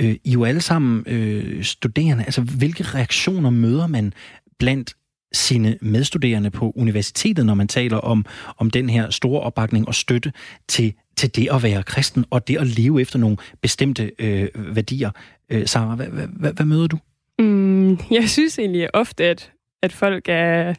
Øh, 0.00 0.16
I 0.24 0.28
er 0.28 0.32
jo 0.32 0.44
alle 0.44 0.60
sammen 0.60 1.04
øh, 1.06 1.64
studerende. 1.64 2.24
Altså, 2.24 2.40
hvilke 2.40 2.82
reaktioner 2.82 3.50
møder 3.50 3.86
man 3.86 4.12
blandt 4.58 4.94
sine 5.32 5.78
medstuderende 5.80 6.50
på 6.50 6.72
universitetet, 6.76 7.46
når 7.46 7.54
man 7.54 7.68
taler 7.68 7.96
om, 7.96 8.26
om 8.56 8.70
den 8.70 8.90
her 8.90 9.10
store 9.10 9.40
opbakning 9.40 9.88
og 9.88 9.94
støtte 9.94 10.32
til, 10.68 10.94
til 11.16 11.36
det 11.36 11.48
at 11.52 11.62
være 11.62 11.82
kristen 11.82 12.24
og 12.30 12.48
det 12.48 12.56
at 12.56 12.66
leve 12.66 13.00
efter 13.00 13.18
nogle 13.18 13.36
bestemte 13.62 14.10
øh, 14.18 14.48
værdier. 14.56 15.10
Øh, 15.50 15.66
Sarah, 15.66 15.96
hvad, 15.96 16.06
hvad, 16.06 16.26
hvad, 16.26 16.52
hvad 16.52 16.66
møder 16.66 16.86
du? 16.86 16.98
Mm, 17.38 17.98
jeg 18.10 18.28
synes 18.28 18.58
egentlig 18.58 18.94
ofte, 18.94 19.24
at, 19.24 19.52
at 19.82 19.92
folk 19.92 20.24
er, 20.28 20.74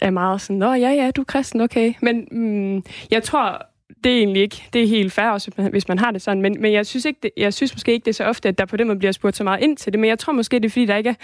er 0.00 0.10
meget 0.10 0.40
sådan, 0.40 0.56
Nå, 0.56 0.72
ja, 0.72 0.90
ja, 0.90 1.10
du 1.10 1.20
er 1.20 1.24
kristen, 1.24 1.60
okay. 1.60 1.94
Men 2.02 2.28
mm, 2.30 2.84
jeg 3.10 3.22
tror, 3.22 3.66
det 4.04 4.12
er 4.12 4.16
egentlig 4.16 4.42
ikke, 4.42 4.64
det 4.72 4.82
er 4.82 4.86
helt 4.86 5.12
fair 5.12 5.28
også, 5.28 5.50
hvis 5.70 5.88
man 5.88 5.98
har 5.98 6.10
det 6.10 6.22
sådan, 6.22 6.42
men, 6.42 6.56
men 6.60 6.72
jeg, 6.72 6.86
synes 6.86 7.04
ikke, 7.04 7.18
det, 7.22 7.30
jeg 7.36 7.54
synes 7.54 7.74
måske 7.74 7.92
ikke, 7.92 8.04
det 8.04 8.10
er 8.10 8.14
så 8.14 8.24
ofte, 8.24 8.48
at 8.48 8.58
der 8.58 8.64
på 8.64 8.76
den 8.76 8.86
måde 8.86 8.98
bliver 8.98 9.12
spurgt 9.12 9.36
så 9.36 9.44
meget 9.44 9.62
ind 9.62 9.76
til 9.76 9.92
det, 9.92 10.00
men 10.00 10.08
jeg 10.08 10.18
tror 10.18 10.32
måske, 10.32 10.56
det 10.56 10.64
er 10.64 10.70
fordi, 10.70 10.86
der 10.86 10.96
ikke 10.96 11.10
er 11.10 11.14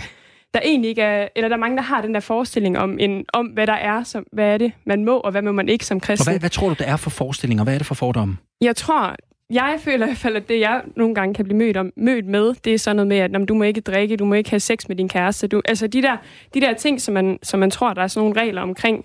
der 0.55 0.63
egentlig 0.65 0.89
ikke 0.89 1.03
er, 1.03 1.29
eller 1.37 1.49
der 1.49 1.57
er 1.57 1.61
mange, 1.61 1.77
der 1.77 1.83
har 1.83 2.03
den 2.03 2.15
der 2.15 2.21
forestilling 2.21 2.79
om, 2.79 2.99
en, 2.99 3.25
om 3.33 3.47
hvad 3.47 3.67
der 3.67 3.73
er, 3.73 4.05
som, 4.05 4.27
hvad 4.33 4.55
er 4.55 4.59
det, 4.59 4.73
man 4.87 5.05
må, 5.05 5.17
og 5.17 5.31
hvad 5.31 5.43
må 5.43 5.53
man 5.53 5.69
ikke 5.69 5.87
som 5.87 6.01
kristen. 6.01 6.29
Og 6.29 6.33
hvad, 6.33 6.41
hvad 6.41 6.51
tror 6.51 6.69
du, 6.69 6.75
der 6.79 6.85
er 6.85 6.97
for 6.97 7.11
forestillinger? 7.11 7.65
Hvad 7.65 7.75
er 7.75 7.79
det 7.79 7.87
for 7.87 7.95
fordomme? 7.95 8.37
Jeg 8.61 8.77
tror, 8.77 9.17
jeg 9.51 9.79
føler 9.81 10.07
i 10.07 10.09
hvert 10.09 10.17
fald, 10.17 10.37
at 10.37 10.49
det, 10.49 10.61
jeg 10.61 10.83
nogle 10.97 11.15
gange 11.15 11.35
kan 11.35 11.45
blive 11.45 11.59
mødt, 11.59 11.77
om, 11.77 11.93
mødt 11.97 12.27
med, 12.27 12.55
det 12.65 12.75
er 12.75 12.79
sådan 12.79 12.97
noget 12.97 13.07
med, 13.07 13.17
at 13.17 13.31
når, 13.31 13.45
du 13.45 13.55
må 13.55 13.63
ikke 13.65 13.81
drikke, 13.81 14.17
du 14.17 14.25
må 14.25 14.35
ikke 14.35 14.51
have 14.51 14.61
sex 14.61 14.89
med 14.89 14.97
din 14.97 15.09
kæreste. 15.09 15.47
Du, 15.47 15.63
altså 15.65 15.87
de 15.87 16.03
der, 16.03 16.17
de 16.55 16.61
der 16.61 16.75
ting, 16.75 17.01
som 17.01 17.15
man, 17.15 17.39
som 17.43 17.61
man 17.61 17.71
tror, 17.71 17.95
der 17.95 18.03
er 18.03 18.07
sådan 18.07 18.25
nogle 18.25 18.41
regler 18.41 18.63
omkring. 18.63 19.05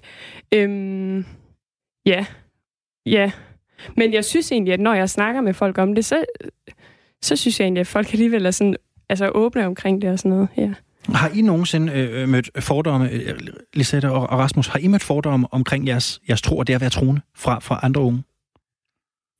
Øhm, 0.53 1.25
ja, 2.05 2.25
ja. 3.05 3.31
Men 3.97 4.13
jeg 4.13 4.25
synes 4.25 4.51
egentlig, 4.51 4.73
at 4.73 4.79
når 4.79 4.93
jeg 4.93 5.09
snakker 5.09 5.41
med 5.41 5.53
folk 5.53 5.77
om 5.77 5.95
det, 5.95 6.05
så, 6.05 6.25
så 7.21 7.35
synes 7.35 7.59
jeg 7.59 7.65
egentlig, 7.65 7.81
at 7.81 7.87
folk 7.87 8.13
alligevel 8.13 8.45
er 8.45 8.51
sådan, 8.51 8.75
altså 9.09 9.29
åbne 9.29 9.65
omkring 9.65 10.01
det 10.01 10.09
og 10.09 10.19
sådan 10.19 10.31
noget. 10.31 10.47
Ja. 10.57 10.73
Har 11.09 11.31
I 11.35 11.41
nogensinde 11.41 11.93
øh, 11.93 12.21
øh 12.21 12.29
mødt 12.29 12.49
fordomme, 12.59 13.09
øh, 13.09 13.39
Lisette 13.73 14.11
og, 14.11 14.29
og 14.29 14.39
Rasmus, 14.39 14.67
har 14.67 14.79
I 14.79 14.87
mødt 14.87 15.03
fordomme 15.03 15.47
omkring 15.51 15.87
jeres, 15.87 16.21
jeres 16.29 16.41
tro 16.41 16.57
og 16.57 16.67
det 16.67 16.73
at 16.73 16.81
være 16.81 16.89
troende 16.89 17.21
fra, 17.35 17.59
fra 17.59 17.79
andre 17.83 18.01
unge? 18.01 18.23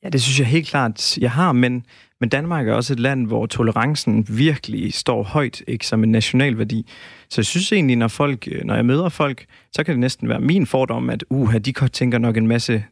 Ja, 0.03 0.09
det 0.09 0.21
synes 0.21 0.39
jeg 0.39 0.47
helt 0.47 0.67
klart, 0.67 1.17
jeg 1.17 1.31
har, 1.31 1.51
men, 1.51 1.85
men 2.19 2.29
Danmark 2.29 2.67
er 2.67 2.73
også 2.73 2.93
et 2.93 2.99
land, 2.99 3.27
hvor 3.27 3.45
tolerancen 3.45 4.25
virkelig 4.29 4.93
står 4.93 5.23
højt, 5.23 5.61
ikke 5.67 5.87
som 5.87 6.03
en 6.03 6.11
national 6.11 6.57
værdi. 6.57 6.87
Så 7.29 7.41
jeg 7.41 7.45
synes 7.45 7.71
egentlig, 7.71 7.95
når, 7.95 8.07
folk, 8.07 8.47
øh, 8.51 8.63
når 8.63 8.75
jeg 8.75 8.85
møder 8.85 9.09
folk, 9.09 9.45
så 9.71 9.83
kan 9.83 9.91
det 9.91 9.99
næsten 9.99 10.29
være 10.29 10.39
min 10.39 10.65
fordom, 10.65 11.09
at 11.09 11.23
uha, 11.29 11.57
de 11.57 11.71
tænker 11.71 12.17
nok 12.17 12.37
en 12.37 12.47
masse, 12.47 12.85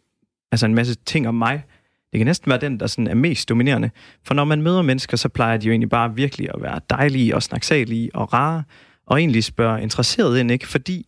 altså 0.52 0.65
en 0.65 0.76
masse 0.76 0.95
ting 1.06 1.28
om 1.28 1.36
mig. 1.36 1.63
Det 2.12 2.17
kan 2.17 2.26
næsten 2.26 2.50
være 2.50 2.60
den, 2.60 2.80
der 2.80 2.88
sådan 2.88 3.08
er 3.08 3.15
mest 3.15 3.50
dominerende. 3.50 3.89
For 4.26 4.34
når 4.34 4.45
man 4.45 4.62
møder 4.62 4.82
mennesker, 4.82 5.17
så 5.17 5.30
plejer 5.30 5.58
de 5.58 5.67
jo 5.67 5.72
egentlig 5.72 5.89
bare 5.89 6.15
virkelig 6.15 6.50
at 6.56 6.62
være 6.62 6.80
dejlige 6.89 7.36
og 7.36 7.43
snaksalige 7.43 8.15
og 8.15 8.34
rare, 8.34 8.63
og 9.08 9.19
egentlig 9.19 9.43
spørge 9.43 9.82
interesseret 9.82 10.39
ind, 10.39 10.52
ikke? 10.52 10.67
Fordi, 10.67 11.06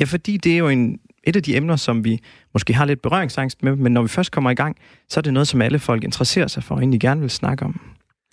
ja, 0.00 0.04
fordi 0.04 0.36
det 0.36 0.52
er 0.52 0.56
jo 0.56 0.68
en, 0.68 0.98
et 1.24 1.36
af 1.36 1.42
de 1.42 1.56
emner, 1.56 1.76
som 1.76 2.04
vi 2.04 2.18
måske 2.54 2.74
har 2.74 2.84
lidt 2.84 3.02
berøringsangst 3.02 3.62
med, 3.62 3.76
men 3.76 3.92
når 3.92 4.02
vi 4.02 4.08
først 4.08 4.32
kommer 4.32 4.50
i 4.50 4.54
gang, 4.54 4.76
så 5.08 5.20
er 5.20 5.22
det 5.22 5.32
noget, 5.32 5.48
som 5.48 5.62
alle 5.62 5.78
folk 5.78 6.04
interesserer 6.04 6.46
sig 6.46 6.64
for 6.64 6.74
og 6.74 6.80
egentlig 6.80 7.00
gerne 7.00 7.20
vil 7.20 7.30
snakke 7.30 7.64
om. 7.64 7.80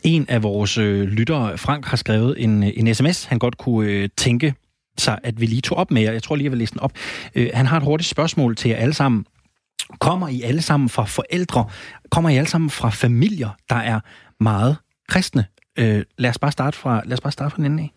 En 0.03 0.25
af 0.29 0.43
vores 0.43 0.77
øh, 0.77 1.07
lyttere, 1.07 1.57
Frank, 1.57 1.85
har 1.85 1.97
skrevet 1.97 2.43
en, 2.43 2.63
en 2.63 2.95
sms, 2.95 3.25
han 3.25 3.39
godt 3.39 3.57
kunne 3.57 3.91
øh, 3.91 4.09
tænke 4.17 4.53
sig, 4.97 5.19
at 5.23 5.41
vi 5.41 5.45
lige 5.45 5.61
tog 5.61 5.77
op 5.77 5.91
med 5.91 6.01
jer. 6.01 6.11
Jeg 6.11 6.23
tror 6.23 6.35
lige, 6.35 6.43
jeg 6.43 6.51
vil 6.51 6.59
læse 6.59 6.73
den 6.73 6.81
op. 6.81 6.91
Øh, 7.35 7.49
han 7.53 7.65
har 7.65 7.77
et 7.77 7.83
hurtigt 7.83 8.09
spørgsmål 8.09 8.55
til 8.55 8.69
jer 8.69 8.77
alle 8.77 8.93
sammen. 8.93 9.25
Kommer 9.99 10.27
I 10.27 10.41
alle 10.41 10.61
sammen 10.61 10.89
fra 10.89 11.05
forældre? 11.05 11.65
Kommer 12.11 12.29
I 12.29 12.37
alle 12.37 12.47
sammen 12.49 12.69
fra 12.69 12.89
familier, 12.89 13.49
der 13.69 13.75
er 13.75 13.99
meget 14.39 14.77
kristne? 15.07 15.45
Øh, 15.79 16.03
lad 16.17 16.29
os 16.29 16.39
bare 16.39 16.51
starte 16.51 16.77
fra, 16.77 17.01
lad 17.05 17.13
os 17.13 17.21
bare 17.21 17.31
starte 17.31 17.51
fra 17.51 17.57
den 17.57 17.65
ende 17.65 17.83
af. 17.83 17.91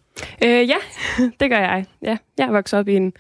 Øh, 0.44 0.68
ja, 0.68 0.76
det 1.40 1.50
gør 1.50 1.58
jeg. 1.58 1.86
Ja, 2.02 2.16
jeg 2.38 2.46
er 2.46 2.52
vokset 2.52 2.78
op 2.78 2.88
i 2.88 2.96
en 2.96 3.12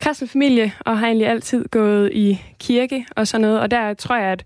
kristen 0.00 0.28
familie, 0.28 0.72
og 0.80 0.98
har 0.98 1.06
egentlig 1.06 1.28
altid 1.28 1.68
gået 1.68 2.12
i 2.12 2.42
kirke 2.58 3.06
og 3.16 3.26
sådan 3.26 3.40
noget. 3.40 3.60
Og 3.60 3.70
der 3.70 3.94
tror 3.94 4.16
jeg, 4.16 4.32
at 4.32 4.44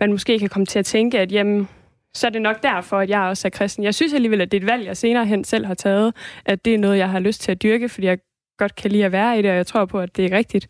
man 0.00 0.10
måske 0.10 0.38
kan 0.38 0.48
komme 0.48 0.66
til 0.66 0.78
at 0.78 0.86
tænke, 0.86 1.18
at 1.18 1.32
jamen, 1.32 1.68
så 2.14 2.26
er 2.26 2.30
det 2.30 2.42
nok 2.42 2.62
derfor, 2.62 2.98
at 2.98 3.10
jeg 3.10 3.20
også 3.20 3.48
er 3.48 3.50
kristen. 3.50 3.84
Jeg 3.84 3.94
synes 3.94 4.12
alligevel, 4.12 4.40
at 4.40 4.52
det 4.52 4.56
er 4.56 4.60
et 4.60 4.66
valg, 4.66 4.86
jeg 4.86 4.96
senere 4.96 5.26
hen 5.26 5.44
selv 5.44 5.66
har 5.66 5.74
taget, 5.74 6.14
at 6.44 6.64
det 6.64 6.74
er 6.74 6.78
noget, 6.78 6.98
jeg 6.98 7.10
har 7.10 7.18
lyst 7.18 7.40
til 7.40 7.52
at 7.52 7.62
dyrke, 7.62 7.88
fordi 7.88 8.06
jeg 8.06 8.18
godt 8.58 8.74
kan 8.74 8.90
lide 8.90 9.04
at 9.04 9.12
være 9.12 9.38
i 9.38 9.42
det, 9.42 9.50
og 9.50 9.56
jeg 9.56 9.66
tror 9.66 9.84
på, 9.84 10.00
at 10.00 10.16
det 10.16 10.32
er 10.32 10.36
rigtigt. 10.36 10.68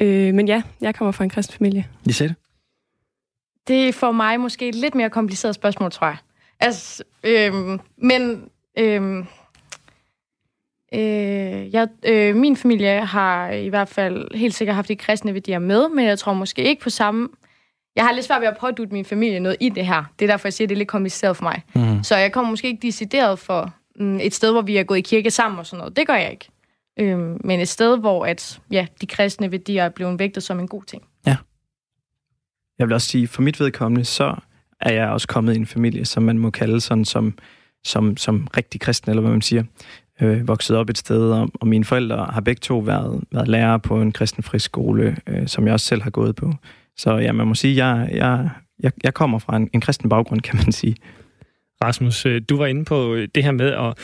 Øh, 0.00 0.34
men 0.34 0.48
ja, 0.48 0.62
jeg 0.80 0.94
kommer 0.94 1.12
fra 1.12 1.24
en 1.24 1.30
kristen 1.30 1.56
familie. 1.58 1.86
Lisette? 2.04 2.34
Det 3.68 3.88
er 3.88 3.92
for 3.92 4.12
mig 4.12 4.40
måske 4.40 4.68
et 4.68 4.74
lidt 4.74 4.94
mere 4.94 5.10
kompliceret 5.10 5.54
spørgsmål, 5.54 5.90
tror 5.90 6.06
jeg. 6.06 6.16
Altså, 6.60 7.04
øh, 7.24 7.52
men 7.96 8.48
øh, 8.78 9.24
øh, 10.94 11.74
jeg, 11.74 11.88
øh, 12.06 12.36
min 12.36 12.56
familie 12.56 13.00
har 13.00 13.50
i 13.50 13.68
hvert 13.68 13.88
fald 13.88 14.34
helt 14.34 14.54
sikkert 14.54 14.74
haft 14.74 14.88
de 14.88 14.96
kristne 14.96 15.34
værdier 15.34 15.58
med, 15.58 15.88
men 15.88 16.06
jeg 16.06 16.18
tror 16.18 16.32
måske 16.32 16.64
ikke 16.64 16.82
på 16.82 16.90
samme 16.90 17.28
jeg 17.96 18.04
har 18.04 18.12
lidt 18.12 18.26
svært 18.26 18.40
ved 18.40 18.48
at 18.48 18.56
pådute 18.60 18.92
min 18.92 19.04
familie 19.04 19.40
noget 19.40 19.56
i 19.60 19.68
det 19.68 19.86
her. 19.86 20.04
Det 20.18 20.24
er 20.24 20.32
derfor, 20.32 20.48
jeg 20.48 20.52
siger, 20.52 20.66
at 20.66 20.68
det 20.68 20.74
er 20.74 20.78
lidt 20.78 20.88
kompliceret 20.88 21.36
for 21.36 21.44
mig. 21.44 21.62
Mm. 21.74 22.02
Så 22.02 22.16
jeg 22.16 22.32
kommer 22.32 22.50
måske 22.50 22.68
ikke 22.68 22.86
decideret 22.86 23.38
for 23.38 23.74
mm, 23.96 24.20
et 24.20 24.34
sted, 24.34 24.52
hvor 24.52 24.62
vi 24.62 24.76
er 24.76 24.82
gået 24.82 24.98
i 24.98 25.00
kirke 25.00 25.30
sammen 25.30 25.58
og 25.58 25.66
sådan 25.66 25.78
noget. 25.78 25.96
Det 25.96 26.06
gør 26.06 26.14
jeg 26.14 26.30
ikke. 26.30 26.48
Øhm, 26.98 27.40
men 27.44 27.60
et 27.60 27.68
sted, 27.68 27.98
hvor 27.98 28.26
at, 28.26 28.60
ja, 28.70 28.86
de 29.00 29.06
kristne 29.06 29.52
værdier 29.52 29.84
er 29.84 29.88
blevet 29.88 30.18
vægtet 30.18 30.42
som 30.42 30.60
en 30.60 30.68
god 30.68 30.82
ting. 30.82 31.02
Ja. 31.26 31.36
Jeg 32.78 32.86
vil 32.86 32.94
også 32.94 33.08
sige, 33.08 33.28
for 33.28 33.42
mit 33.42 33.60
vedkommende, 33.60 34.04
så 34.04 34.34
er 34.80 34.92
jeg 34.92 35.08
også 35.08 35.28
kommet 35.28 35.54
i 35.54 35.56
en 35.56 35.66
familie, 35.66 36.04
som 36.04 36.22
man 36.22 36.38
må 36.38 36.50
kalde 36.50 36.80
sådan 36.80 37.04
som, 37.04 37.38
som, 37.84 38.16
som 38.16 38.48
rigtig 38.56 38.80
kristen, 38.80 39.10
eller 39.10 39.20
hvad 39.20 39.30
man 39.30 39.42
siger. 39.42 39.64
Øh, 40.22 40.48
vokset 40.48 40.76
op 40.76 40.90
et 40.90 40.98
sted, 40.98 41.30
og, 41.30 41.50
og 41.60 41.68
mine 41.68 41.84
forældre 41.84 42.26
har 42.30 42.40
begge 42.40 42.60
to 42.60 42.78
været, 42.78 43.24
været 43.32 43.48
lærere 43.48 43.80
på 43.80 44.02
en 44.02 44.12
kristen 44.12 44.42
friskole, 44.42 45.16
øh, 45.26 45.46
som 45.46 45.66
jeg 45.66 45.72
også 45.72 45.86
selv 45.86 46.02
har 46.02 46.10
gået 46.10 46.36
på. 46.36 46.52
Så 46.96 47.16
ja, 47.16 47.32
man 47.32 47.46
må 47.46 47.54
sige, 47.54 47.86
jeg, 47.86 48.08
jeg, 48.12 48.50
jeg, 48.82 48.92
jeg 49.04 49.14
kommer 49.14 49.38
fra 49.38 49.56
en, 49.56 49.70
en 49.72 49.80
kristen 49.80 50.08
baggrund, 50.08 50.40
kan 50.40 50.56
man 50.56 50.72
sige. 50.72 50.96
Rasmus, 51.84 52.26
øh, 52.26 52.42
du 52.48 52.56
var 52.56 52.66
inde 52.66 52.84
på 52.84 53.14
øh, 53.14 53.28
det 53.34 53.44
her 53.44 53.52
med 53.52 53.70
at, 53.72 53.98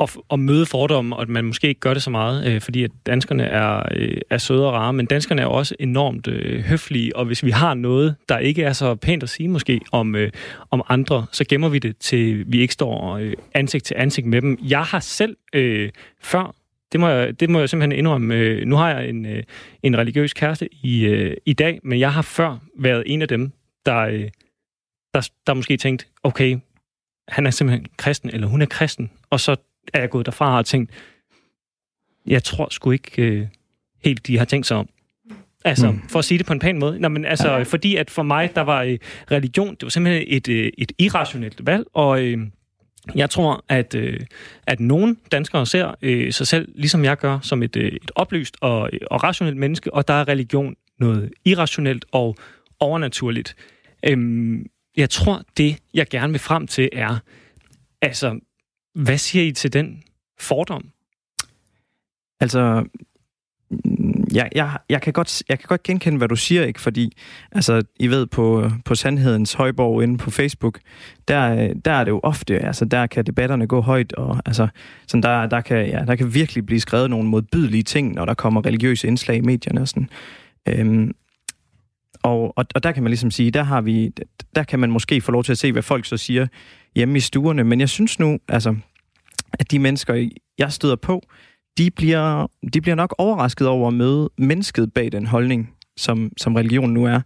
at, 0.00 0.16
at 0.30 0.38
møde 0.38 0.66
fordomme, 0.66 1.16
og 1.16 1.22
at 1.22 1.28
man 1.28 1.44
måske 1.44 1.68
ikke 1.68 1.80
gør 1.80 1.94
det 1.94 2.02
så 2.02 2.10
meget, 2.10 2.46
øh, 2.46 2.60
fordi 2.60 2.84
at 2.84 2.90
danskerne 3.06 3.42
er, 3.42 3.82
øh, 3.94 4.16
er 4.30 4.38
søde 4.38 4.66
og 4.66 4.72
rare, 4.72 4.92
men 4.92 5.06
danskerne 5.06 5.42
er 5.42 5.46
også 5.46 5.74
enormt 5.80 6.28
øh, 6.28 6.64
høflige, 6.64 7.16
og 7.16 7.24
hvis 7.24 7.44
vi 7.44 7.50
har 7.50 7.74
noget, 7.74 8.16
der 8.28 8.38
ikke 8.38 8.62
er 8.62 8.72
så 8.72 8.94
pænt 8.94 9.22
at 9.22 9.28
sige 9.28 9.48
måske 9.48 9.80
om, 9.92 10.14
øh, 10.14 10.30
om 10.70 10.82
andre, 10.88 11.26
så 11.32 11.44
gemmer 11.48 11.68
vi 11.68 11.78
det 11.78 11.96
til 11.96 12.44
vi 12.52 12.60
ikke 12.60 12.74
står 12.74 13.16
øh, 13.16 13.32
ansigt 13.54 13.84
til 13.84 13.94
ansigt 13.98 14.26
med 14.26 14.42
dem. 14.42 14.58
Jeg 14.62 14.82
har 14.82 15.00
selv 15.00 15.36
øh, 15.54 15.90
før 16.20 16.54
det 16.92 17.00
må, 17.00 17.08
jeg, 17.08 17.40
det 17.40 17.50
må 17.50 17.58
jeg 17.58 17.68
simpelthen 17.68 17.98
indrømme. 17.98 18.34
Øh, 18.34 18.66
nu 18.66 18.76
har 18.76 18.90
jeg 18.90 19.08
en, 19.08 19.26
øh, 19.26 19.42
en 19.82 19.98
religiøs 19.98 20.32
kæreste 20.32 20.68
i, 20.72 21.04
øh, 21.04 21.36
i 21.46 21.52
dag, 21.52 21.80
men 21.82 22.00
jeg 22.00 22.12
har 22.12 22.22
før 22.22 22.58
været 22.78 23.02
en 23.06 23.22
af 23.22 23.28
dem, 23.28 23.52
der, 23.86 23.98
øh, 23.98 24.28
der, 25.14 25.30
der 25.46 25.54
måske 25.54 25.76
tænkt, 25.76 26.08
okay, 26.22 26.58
han 27.28 27.46
er 27.46 27.50
simpelthen 27.50 27.86
kristen, 27.96 28.30
eller 28.30 28.46
hun 28.46 28.62
er 28.62 28.66
kristen, 28.66 29.10
og 29.30 29.40
så 29.40 29.56
er 29.92 30.00
jeg 30.00 30.10
gået 30.10 30.26
derfra 30.26 30.58
og 30.58 30.66
tænkt, 30.66 30.90
jeg 32.26 32.44
tror 32.44 32.68
sgu 32.70 32.90
ikke 32.90 33.22
øh, 33.22 33.46
helt, 34.04 34.26
de 34.26 34.38
har 34.38 34.44
tænkt 34.44 34.66
sig 34.66 34.76
om. 34.76 34.88
Altså, 35.64 35.90
mm. 35.90 36.08
for 36.08 36.18
at 36.18 36.24
sige 36.24 36.38
det 36.38 36.46
på 36.46 36.52
en 36.52 36.58
pæn 36.58 36.78
måde. 36.78 36.98
Nå, 36.98 37.08
men 37.08 37.24
altså, 37.24 37.52
ja. 37.52 37.62
fordi 37.62 37.96
at 37.96 38.10
for 38.10 38.22
mig, 38.22 38.50
der 38.54 38.60
var 38.60 38.82
øh, 38.82 38.98
religion, 39.30 39.70
det 39.70 39.82
var 39.82 39.88
simpelthen 39.88 40.24
et, 40.26 40.48
øh, 40.48 40.72
et 40.78 40.92
irrationelt 40.98 41.66
valg, 41.66 41.86
og 41.94 42.22
øh, 42.22 42.38
jeg 43.14 43.30
tror, 43.30 43.64
at, 43.68 43.94
øh, 43.94 44.20
at 44.66 44.80
nogle 44.80 45.16
danskere 45.32 45.66
ser 45.66 45.94
øh, 46.02 46.32
sig 46.32 46.46
selv, 46.46 46.68
ligesom 46.74 47.04
jeg 47.04 47.16
gør, 47.16 47.38
som 47.42 47.62
et, 47.62 47.76
øh, 47.76 47.92
et 47.92 48.10
oplyst 48.14 48.56
og, 48.60 48.90
og 49.10 49.22
rationelt 49.22 49.56
menneske, 49.56 49.94
og 49.94 50.08
der 50.08 50.14
er 50.14 50.28
religion 50.28 50.74
noget 50.98 51.30
irrationelt 51.44 52.04
og 52.12 52.36
overnaturligt. 52.80 53.56
Øhm, 54.06 54.66
jeg 54.96 55.10
tror, 55.10 55.42
det, 55.56 55.76
jeg 55.94 56.08
gerne 56.08 56.32
vil 56.32 56.40
frem 56.40 56.66
til, 56.66 56.88
er, 56.92 57.18
altså, 58.02 58.40
hvad 58.94 59.18
siger 59.18 59.44
I 59.44 59.52
til 59.52 59.72
den 59.72 60.02
fordom? 60.40 60.90
Altså, 62.40 62.84
mm, 63.70 64.24
jeg, 64.34 64.48
jeg, 64.54 64.78
jeg, 64.88 65.02
kan 65.02 65.12
godt, 65.12 65.42
jeg 65.48 65.58
kan 65.58 65.66
godt 65.66 65.82
genkende, 65.82 66.18
hvad 66.18 66.28
du 66.28 66.36
siger, 66.36 66.64
ikke? 66.64 66.80
Fordi, 66.80 67.16
altså, 67.52 67.82
I 68.00 68.06
ved, 68.06 68.26
på, 68.26 68.70
på 68.84 68.94
Sandhedens 68.94 69.52
Højborg 69.52 70.02
inde 70.02 70.18
på 70.18 70.30
Facebook, 70.30 70.78
der, 71.28 71.72
der 71.84 71.92
er 71.92 72.04
det 72.04 72.10
jo 72.10 72.20
ofte, 72.22 72.58
altså, 72.58 72.84
der 72.84 73.06
kan 73.06 73.26
debatterne 73.26 73.66
gå 73.66 73.80
højt, 73.80 74.12
og 74.12 74.42
altså, 74.46 74.68
sådan 75.06 75.22
der, 75.22 75.46
der, 75.46 75.60
kan, 75.60 75.88
ja, 75.88 76.04
der 76.06 76.16
kan 76.16 76.34
virkelig 76.34 76.66
blive 76.66 76.80
skrevet 76.80 77.10
nogle 77.10 77.28
modbydelige 77.28 77.82
ting, 77.82 78.14
når 78.14 78.24
der 78.24 78.34
kommer 78.34 78.66
religiøse 78.66 79.06
indslag 79.06 79.36
i 79.36 79.40
medierne 79.40 79.80
og 79.80 79.88
sådan. 79.88 80.08
Øhm, 80.68 81.12
og, 82.22 82.58
og, 82.58 82.64
og 82.74 82.82
der 82.82 82.92
kan 82.92 83.02
man 83.02 83.10
ligesom 83.10 83.30
sige, 83.30 83.50
der 83.50 83.62
har 83.62 83.80
vi, 83.80 84.12
der 84.54 84.62
kan 84.62 84.78
man 84.78 84.90
måske 84.90 85.20
få 85.20 85.32
lov 85.32 85.44
til 85.44 85.52
at 85.52 85.58
se, 85.58 85.72
hvad 85.72 85.82
folk 85.82 86.06
så 86.06 86.16
siger 86.16 86.46
hjemme 86.94 87.16
i 87.16 87.20
stuerne. 87.20 87.64
Men 87.64 87.80
jeg 87.80 87.88
synes 87.88 88.18
nu, 88.18 88.38
altså, 88.48 88.76
at 89.52 89.70
de 89.70 89.78
mennesker, 89.78 90.28
jeg 90.58 90.72
støder 90.72 90.96
på, 90.96 91.22
de 91.78 91.90
bliver, 91.90 92.46
de 92.72 92.80
bliver 92.80 92.94
nok 92.94 93.14
overrasket 93.18 93.68
over 93.68 93.88
at 93.88 93.94
møde 93.94 94.30
mennesket 94.38 94.92
bag 94.92 95.12
den 95.12 95.26
holdning, 95.26 95.74
som, 95.96 96.32
som 96.36 96.54
religion 96.54 96.90
nu 96.90 97.04
er. 97.04 97.20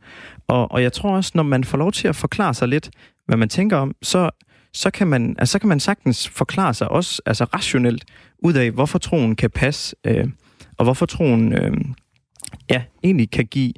Og, 0.47 0.71
og 0.71 0.83
jeg 0.83 0.93
tror 0.93 1.17
også, 1.17 1.33
når 1.35 1.43
man 1.43 1.65
får 1.65 1.79
lov 1.79 1.93
til 1.93 2.09
at 2.09 2.17
forklare 2.17 2.55
sig 2.55 2.69
lidt, 2.69 2.91
hvad 3.27 3.37
man 3.37 3.49
tænker 3.49 3.77
om, 3.77 3.95
så, 4.03 4.31
så, 4.75 4.91
kan, 4.91 5.07
man, 5.07 5.37
altså, 5.39 5.53
så 5.53 5.59
kan 5.59 5.69
man 5.69 5.81
sagtens 5.81 6.29
forklare 6.29 6.75
sig 6.75 6.89
også 6.89 7.23
altså 7.27 7.45
rationelt 7.45 8.05
ud 8.39 8.55
af, 8.55 8.71
hvorfor 8.71 8.99
troen 8.99 9.37
kan 9.37 9.51
passe, 9.51 9.97
øh, 10.07 10.29
og 10.77 10.85
hvorfor 10.85 11.07
troen 11.07 11.53
øh, 11.53 11.73
ja, 12.71 12.83
egentlig 13.05 13.31
kan 13.31 13.47
give 13.47 13.73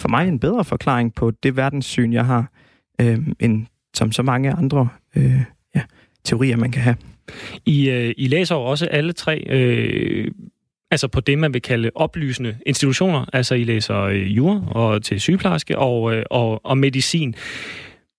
for 0.00 0.08
mig 0.08 0.28
en 0.28 0.38
bedre 0.38 0.64
forklaring 0.64 1.14
på 1.14 1.30
det 1.30 1.56
verdenssyn, 1.56 2.12
jeg 2.12 2.26
har, 2.26 2.52
øh, 3.00 3.26
end 3.40 3.66
som 3.96 4.12
så 4.12 4.22
mange 4.22 4.52
andre 4.52 4.88
øh, 5.16 5.40
ja, 5.74 5.82
teorier, 6.24 6.56
man 6.56 6.70
kan 6.70 6.82
have. 6.82 6.96
I, 7.66 7.90
øh, 7.90 8.14
I 8.16 8.28
læser 8.28 8.54
jo 8.54 8.62
også 8.62 8.86
alle 8.86 9.12
tre 9.12 9.44
øh, 9.48 10.30
altså 10.90 11.08
på 11.08 11.20
det, 11.20 11.38
man 11.38 11.54
vil 11.54 11.62
kalde 11.62 11.90
oplysende 11.94 12.56
institutioner. 12.66 13.24
Altså 13.32 13.54
I 13.54 13.64
læser 13.64 14.00
øh, 14.00 14.36
jura 14.36 14.72
og 14.72 15.02
til 15.02 15.20
sygeplejerske 15.20 15.78
og, 15.78 16.14
øh, 16.14 16.24
og, 16.30 16.66
og 16.66 16.78
medicin. 16.78 17.34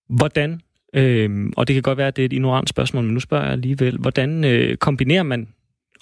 Hvordan, 0.09 0.61
øh, 0.93 1.49
og 1.57 1.67
det 1.67 1.73
kan 1.73 1.83
godt 1.83 1.97
være, 1.97 2.07
at 2.07 2.15
det 2.15 2.21
er 2.21 2.25
et 2.25 2.33
ignorant 2.33 2.69
spørgsmål, 2.69 3.03
men 3.03 3.13
nu 3.13 3.19
spørger 3.19 3.43
jeg 3.43 3.53
alligevel, 3.53 3.97
hvordan 3.97 4.43
øh, 4.43 4.77
kombinerer 4.77 5.23
man 5.23 5.47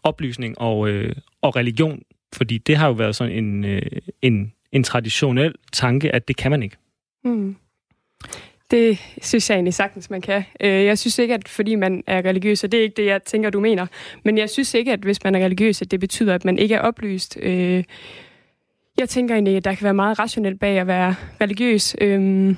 oplysning 0.03 0.61
og, 0.61 0.89
øh, 0.89 1.15
og 1.41 1.55
religion? 1.55 2.01
Fordi 2.33 2.57
det 2.57 2.77
har 2.77 2.87
jo 2.87 2.93
været 2.93 3.15
sådan 3.15 3.33
en, 3.33 3.65
øh, 3.65 3.81
en, 4.21 4.53
en 4.71 4.83
traditionel 4.83 5.55
tanke, 5.73 6.15
at 6.15 6.27
det 6.27 6.37
kan 6.37 6.51
man 6.51 6.63
ikke. 6.63 6.77
Mm. 7.23 7.55
Det 8.71 8.99
synes 9.21 9.49
jeg 9.49 9.55
egentlig 9.55 9.73
sagtens, 9.73 10.09
man 10.09 10.21
kan. 10.21 10.43
Øh, 10.61 10.85
jeg 10.85 10.97
synes 10.97 11.19
ikke, 11.19 11.33
at 11.33 11.49
fordi 11.49 11.75
man 11.75 12.03
er 12.07 12.17
religiøs, 12.25 12.63
og 12.63 12.71
det 12.71 12.79
er 12.79 12.83
ikke 12.83 13.01
det, 13.01 13.05
jeg 13.05 13.23
tænker, 13.23 13.49
du 13.49 13.59
mener, 13.59 13.87
men 14.23 14.37
jeg 14.37 14.49
synes 14.49 14.73
ikke, 14.73 14.93
at 14.93 14.99
hvis 14.99 15.23
man 15.23 15.35
er 15.35 15.45
religiøs, 15.45 15.81
at 15.81 15.91
det 15.91 15.99
betyder, 15.99 16.35
at 16.35 16.45
man 16.45 16.57
ikke 16.57 16.75
er 16.75 16.79
oplyst. 16.79 17.37
Øh, 17.41 17.83
jeg 18.97 19.09
tænker 19.09 19.35
egentlig, 19.35 19.57
at 19.57 19.65
der 19.65 19.73
kan 19.73 19.83
være 19.83 19.93
meget 19.93 20.19
rationelt 20.19 20.59
bag 20.59 20.79
at 20.79 20.87
være 20.87 21.15
religiøs. 21.41 21.95
Øhm, 22.01 22.57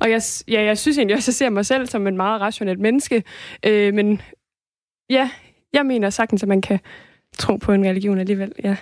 og 0.00 0.10
jeg, 0.10 0.22
ja, 0.48 0.62
jeg 0.64 0.78
synes 0.78 0.98
egentlig 0.98 1.16
også, 1.16 1.30
at 1.30 1.32
jeg 1.32 1.34
ser 1.34 1.50
mig 1.50 1.66
selv 1.66 1.86
som 1.86 2.06
en 2.06 2.16
meget 2.16 2.40
rationelt 2.40 2.80
menneske. 2.80 3.22
Øh, 3.66 3.94
men 3.94 4.20
ja, 5.10 5.30
jeg 5.72 5.86
mener 5.86 6.10
sagtens, 6.10 6.42
at 6.42 6.48
man 6.48 6.60
kan 6.60 6.78
tro 7.38 7.56
på 7.56 7.72
en 7.72 7.84
religion 7.84 8.18
alligevel, 8.18 8.52
ja. 8.64 8.76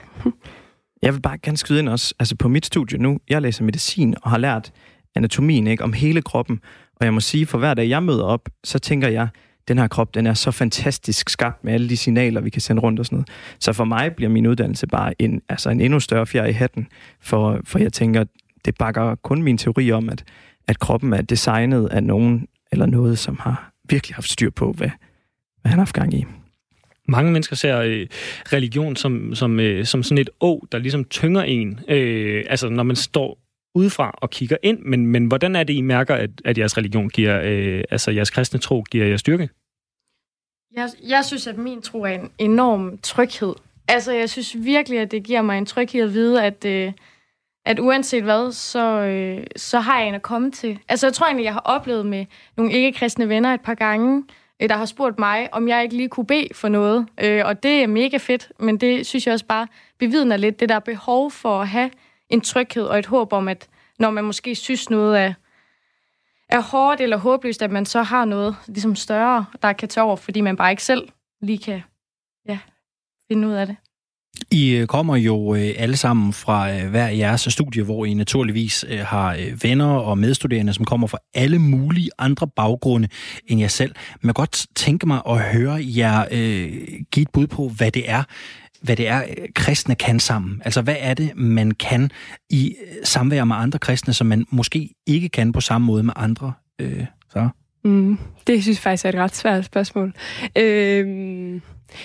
Jeg 1.03 1.15
vil 1.15 1.21
bare 1.21 1.39
gerne 1.39 1.57
skyde 1.57 1.79
ind 1.79 1.89
også, 1.89 2.15
altså 2.19 2.37
på 2.37 2.49
mit 2.49 2.67
studie 2.67 2.99
nu, 2.99 3.19
jeg 3.29 3.43
læser 3.43 3.65
medicin 3.65 4.15
og 4.23 4.31
har 4.31 4.39
lært 4.39 4.73
anatomien, 5.17 5.67
ikke? 5.67 5.85
om 5.85 5.93
hele 5.93 6.23
kroppen. 6.23 6.61
Og 6.97 7.05
jeg 7.05 7.15
må 7.15 7.21
sige, 7.21 7.47
for 7.47 7.59
hver 7.59 7.75
dag 7.75 7.89
jeg 7.89 8.03
møder 8.03 8.25
op, 8.25 8.49
så 8.65 8.79
tænker 8.79 9.09
jeg, 9.09 9.29
den 9.69 9.79
her 9.79 9.89
krop, 9.89 10.15
den 10.15 10.27
er 10.27 10.35
så 10.35 10.51
fantastisk 10.51 11.29
skabt 11.29 11.65
med 11.65 11.73
alle 11.73 11.89
de 11.89 11.97
signaler, 11.97 12.41
vi 12.41 12.51
kan 12.51 12.63
sende 12.63 12.83
rundt 12.83 13.01
og 13.01 13.07
sådan 13.07 13.17
noget. 13.17 13.29
Så 13.61 13.73
for 13.73 13.85
mig 13.85 14.15
bliver 14.15 14.31
min 14.31 14.47
uddannelse 14.47 14.87
bare 14.87 15.23
en, 15.23 15.43
altså 15.49 15.71
en 15.71 15.81
endnu 15.81 16.01
større 16.01 16.27
fjer 16.27 16.45
i 16.45 16.53
hatten, 16.53 16.89
for, 17.21 17.61
for 17.65 17.79
jeg 17.79 17.93
tænker, 17.93 18.25
det 18.65 18.75
bakker 18.79 19.15
kun 19.15 19.43
min 19.43 19.59
teori 19.59 19.93
om, 19.93 20.09
at, 20.09 20.25
at 20.69 20.79
kroppen 20.79 21.13
er 21.13 21.23
designet 21.23 21.87
af 21.87 22.03
nogen 22.03 22.49
eller 22.73 22.87
noget, 22.87 23.19
som 23.19 23.39
har 23.41 23.73
virkelig 23.89 24.15
haft 24.15 24.31
styr 24.31 24.51
på, 24.51 24.73
hvad, 24.73 24.91
hvad 25.63 25.71
han 25.71 25.79
har 25.79 25.85
haft 25.85 25.95
gang 25.95 26.15
i. 26.15 26.25
Mange 27.09 27.33
mennesker 27.33 27.57
ser 27.57 27.79
øh, 27.79 28.07
religion 28.53 28.97
som, 28.97 29.35
som, 29.35 29.61
øh, 29.61 29.85
som 29.85 30.03
sådan 30.03 30.19
et 30.19 30.31
å, 30.41 30.67
der 30.73 30.79
ligesom 30.79 31.05
tynger 31.05 31.43
en. 31.43 31.81
Øh, 31.89 32.45
altså, 32.49 32.69
når 32.69 32.83
man 32.83 32.97
står 32.97 33.39
udefra 33.77 34.19
og 34.23 34.31
kigger 34.31 34.57
ind, 34.63 34.79
men, 34.79 35.07
men 35.07 35.27
hvordan 35.27 35.57
er 35.57 35.65
det, 35.65 35.75
I 35.75 35.81
mærker, 35.81 36.15
at, 36.15 36.31
at 36.45 36.59
jeres 36.59 36.77
religion 36.77 37.09
giver, 37.09 37.41
øh, 37.45 37.85
altså 37.91 38.11
jeres 38.11 38.31
kristne 38.31 38.61
tro 38.61 38.85
giver 38.91 39.07
jer 39.07 39.17
styrke? 39.17 39.49
Jeg, 40.75 40.89
jeg 41.09 41.25
synes, 41.25 41.47
at 41.47 41.59
min 41.59 41.83
tro 41.83 42.03
er 42.03 42.09
en 42.09 42.31
enorm 42.39 42.99
tryghed. 43.03 43.55
Altså, 43.89 44.13
jeg 44.13 44.31
synes 44.31 44.57
virkelig, 44.65 44.99
at 44.99 45.11
det 45.11 45.23
giver 45.23 45.43
mig 45.43 45.59
en 45.59 45.67
tryghed 45.67 46.03
at 46.03 46.15
vide, 46.15 46.45
at, 46.45 46.65
øh, 46.65 46.93
at 47.65 47.79
uanset 47.79 48.23
hvad, 48.23 48.53
så, 48.53 49.01
øh, 49.01 49.47
så 49.57 49.81
har 49.81 49.99
jeg 49.99 50.09
en 50.09 50.15
at 50.15 50.23
komme 50.23 50.51
til. 50.51 50.79
Altså, 50.89 51.07
jeg 51.07 51.15
tror 51.15 51.27
egentlig, 51.27 51.45
jeg 51.45 51.53
har 51.53 51.63
oplevet 51.65 52.07
med 52.07 52.27
nogle 52.57 52.73
ikke-kristne 52.73 53.29
venner 53.29 53.55
et 53.55 53.61
par 53.61 53.75
gange, 53.75 54.25
øh, 54.63 54.69
der 54.69 54.77
har 54.77 54.85
spurgt 54.85 55.19
mig, 55.19 55.49
om 55.53 55.69
jeg 55.69 55.83
ikke 55.83 55.97
lige 55.97 56.09
kunne 56.09 56.27
bede 56.27 56.49
for 56.53 56.69
noget. 56.69 57.07
Øh, 57.23 57.43
og 57.45 57.63
det 57.63 57.83
er 57.83 57.87
mega 57.87 58.17
fedt, 58.17 58.53
men 58.61 58.77
det 58.79 59.07
synes 59.07 59.27
jeg 59.27 59.33
også 59.33 59.47
bare 59.47 59.67
bevidner 59.99 60.37
lidt 60.37 60.61
det 60.61 60.69
der 60.69 60.79
behov 60.79 61.31
for 61.31 61.61
at 61.61 61.69
have 61.69 61.91
en 62.31 62.41
tryghed 62.41 62.83
og 62.83 62.99
et 62.99 63.07
håb 63.07 63.33
om, 63.33 63.49
at 63.49 63.69
når 63.99 64.11
man 64.11 64.25
måske 64.25 64.55
synes 64.55 64.91
noget 64.91 65.21
er, 65.21 65.35
er 66.49 66.61
hårdt 66.61 67.01
eller 67.01 67.17
håbløst, 67.17 67.63
at 67.63 67.71
man 67.71 67.87
så 67.87 68.03
har 68.03 68.25
noget 68.25 68.57
ligesom 68.67 68.97
større, 68.97 69.45
der 69.63 69.73
kan 69.73 69.89
tage 69.89 70.05
over, 70.05 70.17
fordi 70.17 70.41
man 70.41 70.57
bare 70.57 70.71
ikke 70.71 70.85
selv 70.85 71.09
lige 71.43 71.59
kan 71.59 71.83
ja, 72.49 72.59
finde 73.29 73.49
ud 73.49 73.53
af 73.53 73.67
det. 73.67 73.77
I 74.51 74.71
øh, 74.71 74.87
kommer 74.87 75.17
jo 75.17 75.55
øh, 75.55 75.75
alle 75.77 75.97
sammen 75.97 76.33
fra 76.33 76.73
øh, 76.73 76.91
hver 76.91 77.09
jeres 77.09 77.41
studie, 77.41 77.83
hvor 77.83 78.05
I 78.05 78.15
naturligvis 78.15 78.85
har 79.03 79.37
venner 79.63 79.91
og 79.91 80.19
medstuderende, 80.19 80.73
som 80.73 80.85
kommer 80.85 81.07
fra 81.07 81.19
alle 81.35 81.59
mulige 81.59 82.11
andre 82.19 82.49
baggrunde 82.49 83.09
end 83.47 83.61
jer 83.61 83.69
selv. 83.69 83.95
Men 84.21 84.27
jeg 84.27 84.35
godt 84.35 84.67
tænke 84.75 85.07
mig 85.07 85.21
at 85.29 85.41
høre 85.41 85.79
jer 85.81 86.25
øh, 86.31 86.73
give 87.13 87.23
et 87.23 87.31
bud 87.33 87.47
på, 87.47 87.69
hvad 87.69 87.91
det 87.91 88.11
er, 88.11 88.23
hvad 88.83 88.97
det 88.97 89.09
er, 89.09 89.23
øh, 89.23 89.49
kristne 89.55 89.95
kan 89.95 90.21
sammen. 90.21 90.63
Altså, 90.65 90.83
hvad 90.83 90.97
er 90.99 91.15
det, 91.15 91.33
man 91.37 91.71
kan 91.71 92.11
i 92.51 92.75
øh, 92.87 92.95
samvær 93.05 93.45
med 93.45 93.57
andre 93.57 93.79
kristne, 93.79 94.13
som 94.13 94.27
man 94.27 94.47
måske 94.51 94.91
ikke 95.07 95.29
kan 95.29 95.53
på 95.53 95.61
samme 95.61 95.87
måde 95.87 96.03
med 96.03 96.13
andre? 96.17 96.53
Øh, 96.79 97.05
så? 97.33 97.49
Mm, 97.85 98.19
det 98.47 98.63
synes 98.63 98.79
jeg 98.79 98.83
faktisk 98.83 99.05
er 99.05 99.09
et 99.09 99.15
ret 99.15 99.37
svært 99.37 99.65
spørgsmål. 99.65 100.13
Øh, 100.59 101.61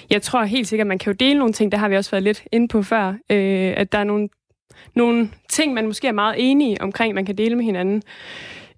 jeg 0.10 0.22
tror 0.22 0.44
helt 0.44 0.68
sikkert, 0.68 0.86
at 0.86 0.88
man 0.88 1.00
kan 1.00 1.14
jo 1.14 1.16
dele 1.20 1.40
nogle 1.40 1.54
ting, 1.54 1.72
det 1.72 1.80
har 1.80 1.90
vi 1.90 1.98
også 1.98 2.12
været 2.12 2.24
lidt 2.24 2.44
inde 2.52 2.68
på 2.68 2.84
før, 2.84 3.08
øh, 3.08 3.74
at 3.78 3.92
der 3.92 3.98
er 3.98 4.04
nogle, 4.04 4.30
nogle 4.96 5.30
ting, 5.50 5.74
man 5.74 5.86
måske 5.86 6.08
er 6.08 6.12
meget 6.12 6.36
enige 6.38 6.82
omkring, 6.82 7.16
man 7.16 7.26
kan 7.26 7.38
dele 7.38 7.56
med 7.56 7.66
hinanden. 7.66 8.02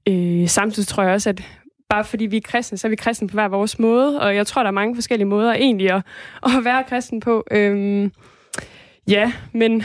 Øh, 0.10 0.48
samtidig 0.48 0.88
tror 0.88 1.04
jeg 1.04 1.14
også, 1.14 1.30
at 1.30 1.44
bare 1.94 2.04
fordi 2.04 2.26
vi 2.26 2.38
er 2.38 2.42
kristne, 2.42 2.78
så 2.78 2.88
er 2.88 2.90
vi 2.90 2.96
kristne 2.96 3.28
på 3.28 3.34
hver 3.34 3.48
vores 3.48 3.80
måde, 3.80 4.22
og 4.22 4.36
jeg 4.36 4.48
tror, 4.48 4.64
der 4.64 4.68
er 4.68 4.72
mange 4.82 4.96
forskellige 4.96 5.28
måder 5.28 5.54
egentlig 5.54 5.92
at, 5.92 6.02
at 6.58 6.64
være 6.64 6.84
kristen 6.84 7.20
på. 7.20 7.44
Øhm, 7.52 8.12
ja, 9.08 9.34
men, 9.52 9.84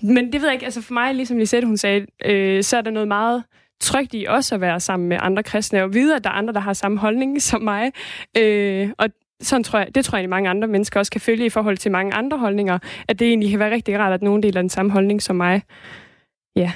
men 0.00 0.32
det 0.32 0.40
ved 0.40 0.48
jeg 0.48 0.52
ikke, 0.52 0.64
altså 0.64 0.82
for 0.82 0.94
mig, 0.94 1.14
ligesom 1.14 1.38
Lisette 1.38 1.66
hun 1.66 1.76
sagde, 1.76 2.06
øh, 2.24 2.62
så 2.62 2.76
er 2.76 2.80
der 2.80 2.90
noget 2.90 3.08
meget 3.08 3.44
trygt 3.80 4.14
i 4.14 4.26
også 4.28 4.54
at 4.54 4.60
være 4.60 4.80
sammen 4.80 5.08
med 5.08 5.18
andre 5.20 5.42
kristne, 5.42 5.82
og 5.82 5.94
vide, 5.94 6.16
at 6.16 6.24
der 6.24 6.30
er 6.30 6.34
andre, 6.34 6.54
der 6.54 6.60
har 6.60 6.72
samme 6.72 6.98
holdning 6.98 7.42
som 7.48 7.62
mig. 7.62 7.92
Øh, 8.38 8.90
og 8.98 9.08
sådan 9.40 9.64
tror 9.64 9.78
jeg, 9.78 9.94
det 9.94 10.04
tror 10.04 10.18
jeg, 10.18 10.24
at 10.24 10.30
mange 10.30 10.50
andre 10.50 10.68
mennesker 10.68 11.00
også 11.00 11.12
kan 11.12 11.20
følge 11.20 11.46
i 11.46 11.50
forhold 11.50 11.76
til 11.76 11.92
mange 11.92 12.14
andre 12.14 12.38
holdninger, 12.38 12.78
at 13.08 13.18
det 13.18 13.28
egentlig 13.28 13.50
kan 13.50 13.58
være 13.58 13.70
rigtig 13.70 13.98
rart, 13.98 14.12
at 14.12 14.22
nogen 14.22 14.42
deler 14.42 14.60
den 14.60 14.70
samme 14.70 14.92
holdning 14.92 15.22
som 15.22 15.36
mig. 15.36 15.62
Ja. 16.56 16.72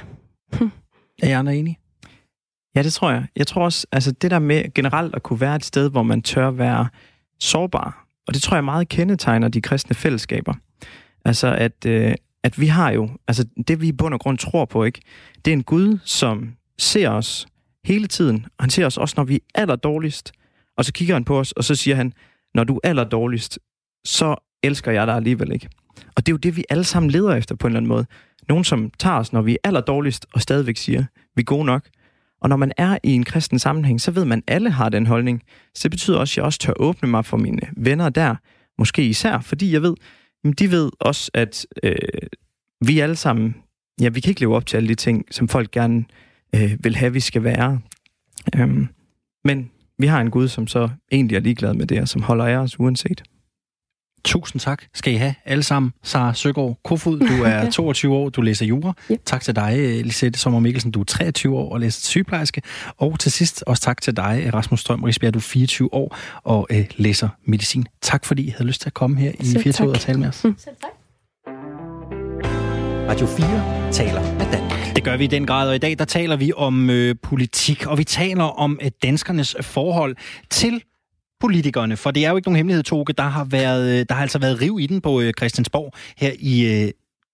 er 1.22 1.28
I 1.28 1.32
andre 1.32 1.56
enige? 1.56 1.79
Ja, 2.74 2.82
det 2.82 2.92
tror 2.92 3.10
jeg. 3.10 3.26
Jeg 3.36 3.46
tror 3.46 3.64
også, 3.64 3.86
altså 3.92 4.12
det 4.12 4.30
der 4.30 4.38
med 4.38 4.74
generelt 4.74 5.14
at 5.14 5.22
kunne 5.22 5.40
være 5.40 5.56
et 5.56 5.64
sted, 5.64 5.90
hvor 5.90 6.02
man 6.02 6.22
tør 6.22 6.50
være 6.50 6.88
sårbar, 7.40 8.06
og 8.28 8.34
det 8.34 8.42
tror 8.42 8.56
jeg 8.56 8.64
meget 8.64 8.88
kendetegner 8.88 9.48
de 9.48 9.60
kristne 9.60 9.94
fællesskaber. 9.94 10.54
Altså 11.24 11.54
at, 11.54 11.86
øh, 11.86 12.14
at 12.42 12.60
vi 12.60 12.66
har 12.66 12.90
jo, 12.90 13.08
altså 13.28 13.44
det 13.68 13.80
vi 13.80 13.88
i 13.88 13.92
bund 13.92 14.14
og 14.14 14.20
grund 14.20 14.38
tror 14.38 14.64
på, 14.64 14.84
ikke? 14.84 15.00
Det 15.44 15.50
er 15.50 15.52
en 15.52 15.62
Gud, 15.62 15.98
som 16.04 16.54
ser 16.78 17.08
os 17.08 17.46
hele 17.84 18.06
tiden, 18.06 18.46
og 18.58 18.64
han 18.64 18.70
ser 18.70 18.86
os 18.86 18.96
også, 18.96 19.14
når 19.16 19.24
vi 19.24 19.34
er 19.34 19.60
allerdårligst. 19.60 20.32
og 20.76 20.84
så 20.84 20.92
kigger 20.92 21.14
han 21.14 21.24
på 21.24 21.38
os, 21.38 21.52
og 21.52 21.64
så 21.64 21.74
siger 21.74 21.96
han, 21.96 22.12
når 22.54 22.64
du 22.64 22.76
er 22.76 22.88
allerdårligst, 22.88 23.58
så 24.04 24.34
elsker 24.62 24.92
jeg 24.92 25.06
dig 25.06 25.14
alligevel 25.16 25.52
ikke. 25.52 25.68
Og 26.16 26.26
det 26.26 26.28
er 26.28 26.32
jo 26.32 26.36
det, 26.36 26.56
vi 26.56 26.64
alle 26.70 26.84
sammen 26.84 27.10
leder 27.10 27.34
efter 27.34 27.54
på 27.54 27.66
en 27.66 27.70
eller 27.70 27.80
anden 27.80 27.88
måde. 27.88 28.06
Nogen, 28.48 28.64
som 28.64 28.90
tager 28.98 29.16
os, 29.16 29.32
når 29.32 29.42
vi 29.42 29.52
er 29.52 29.56
allerdårligst, 29.64 30.26
og 30.34 30.42
stadigvæk 30.42 30.76
siger, 30.76 31.04
vi 31.36 31.40
er 31.40 31.44
gode 31.44 31.64
nok. 31.64 31.88
Og 32.40 32.48
når 32.48 32.56
man 32.56 32.72
er 32.76 32.98
i 33.02 33.12
en 33.12 33.24
kristen 33.24 33.58
sammenhæng, 33.58 34.00
så 34.00 34.10
ved 34.10 34.24
man, 34.24 34.42
at 34.46 34.54
alle 34.54 34.70
har 34.70 34.88
den 34.88 35.06
holdning. 35.06 35.42
Så 35.74 35.82
det 35.82 35.90
betyder 35.90 36.18
også, 36.18 36.32
at 36.32 36.36
jeg 36.36 36.44
også 36.44 36.58
tør 36.58 36.72
åbne 36.76 37.08
mig 37.08 37.24
for 37.24 37.36
mine 37.36 37.60
venner 37.76 38.08
der. 38.08 38.34
Måske 38.78 39.04
især, 39.04 39.40
fordi 39.40 39.72
jeg 39.72 39.82
ved, 39.82 39.94
at 40.44 40.58
de 40.58 40.70
ved 40.70 40.90
også, 41.00 41.30
at 41.34 41.66
øh, 41.82 41.96
vi 42.80 43.00
alle 43.00 43.16
sammen, 43.16 43.54
ja, 44.00 44.08
vi 44.08 44.20
kan 44.20 44.30
ikke 44.30 44.40
leve 44.40 44.56
op 44.56 44.66
til 44.66 44.76
alle 44.76 44.88
de 44.88 44.94
ting, 44.94 45.24
som 45.30 45.48
folk 45.48 45.70
gerne 45.70 46.04
øh, 46.54 46.76
vil 46.84 46.96
have, 46.96 47.12
vi 47.12 47.20
skal 47.20 47.44
være. 47.44 47.80
Øhm, 48.56 48.88
men 49.44 49.70
vi 49.98 50.06
har 50.06 50.20
en 50.20 50.30
Gud, 50.30 50.48
som 50.48 50.66
så 50.66 50.88
egentlig 51.12 51.36
er 51.36 51.40
ligeglad 51.40 51.74
med 51.74 51.86
det, 51.86 52.00
og 52.00 52.08
som 52.08 52.22
holder 52.22 52.44
af 52.44 52.56
os 52.56 52.80
uanset. 52.80 53.22
Tusind 54.24 54.60
tak 54.60 54.82
skal 54.94 55.12
I 55.12 55.16
have 55.16 55.34
alle 55.44 55.62
sammen. 55.62 55.92
Sara 56.02 56.34
Søgaard 56.34 56.78
Kofod, 56.84 57.18
du 57.20 57.42
er 57.44 57.70
22 57.80 58.14
år, 58.14 58.28
du 58.28 58.40
læser 58.42 58.66
jura. 58.66 58.92
Ja. 59.10 59.14
Tak 59.24 59.42
til 59.42 59.56
dig, 59.56 60.04
Lisette 60.04 60.38
Sommer 60.38 60.60
Mikkelsen, 60.60 60.90
du 60.90 61.00
er 61.00 61.04
23 61.04 61.56
år 61.56 61.72
og 61.72 61.80
læser 61.80 62.00
sygeplejerske. 62.06 62.62
Og 62.98 63.18
til 63.18 63.32
sidst 63.32 63.64
også 63.66 63.82
tak 63.82 64.00
til 64.00 64.16
dig, 64.16 64.50
Rasmus 64.54 64.80
Strøm 64.80 65.02
Risbjerg, 65.02 65.34
du 65.34 65.38
er 65.38 65.42
24 65.42 65.94
år 65.94 66.16
og 66.44 66.66
øh, 66.70 66.86
læser 66.96 67.28
medicin. 67.44 67.86
Tak 68.02 68.24
fordi 68.24 68.42
I 68.42 68.50
havde 68.50 68.64
lyst 68.64 68.80
til 68.80 68.88
at 68.88 68.94
komme 68.94 69.16
her 69.20 69.32
i 69.40 69.44
24 69.62 69.88
år 69.88 69.92
og 69.92 70.00
tale 70.00 70.20
med 70.20 70.28
os. 70.28 70.44
Mm. 70.44 70.54
Selv 70.58 70.74
tak. 70.80 70.90
Radio 73.10 73.26
4 73.26 73.92
taler 73.92 74.22
med 74.38 74.52
Danmark. 74.52 74.96
Det 74.96 75.04
gør 75.04 75.16
vi 75.16 75.24
i 75.24 75.26
den 75.26 75.46
grad, 75.46 75.68
og 75.68 75.74
i 75.74 75.78
dag 75.78 75.98
der 75.98 76.04
taler 76.04 76.36
vi 76.36 76.52
om 76.56 76.90
øh, 76.90 77.14
politik, 77.22 77.86
og 77.86 77.98
vi 77.98 78.04
taler 78.04 78.44
om 78.44 78.78
øh, 78.82 78.90
danskernes 79.02 79.56
forhold 79.60 80.16
til 80.50 80.82
politikerne, 81.40 81.96
for 81.96 82.10
det 82.10 82.24
er 82.24 82.30
jo 82.30 82.36
ikke 82.36 82.48
nogen 82.48 82.56
hemmelighed, 82.56 82.82
Toge, 82.82 83.04
der 83.04 83.22
har, 83.22 83.44
været, 83.44 84.00
øh, 84.00 84.06
der 84.08 84.14
har 84.14 84.22
altså 84.22 84.38
været 84.38 84.60
riv 84.62 84.78
i 84.80 84.86
den 84.86 85.00
på 85.00 85.20
øh, 85.20 85.32
Christiansborg 85.38 85.92
her 86.16 86.32
i 86.38 86.84
øh, 86.84 86.90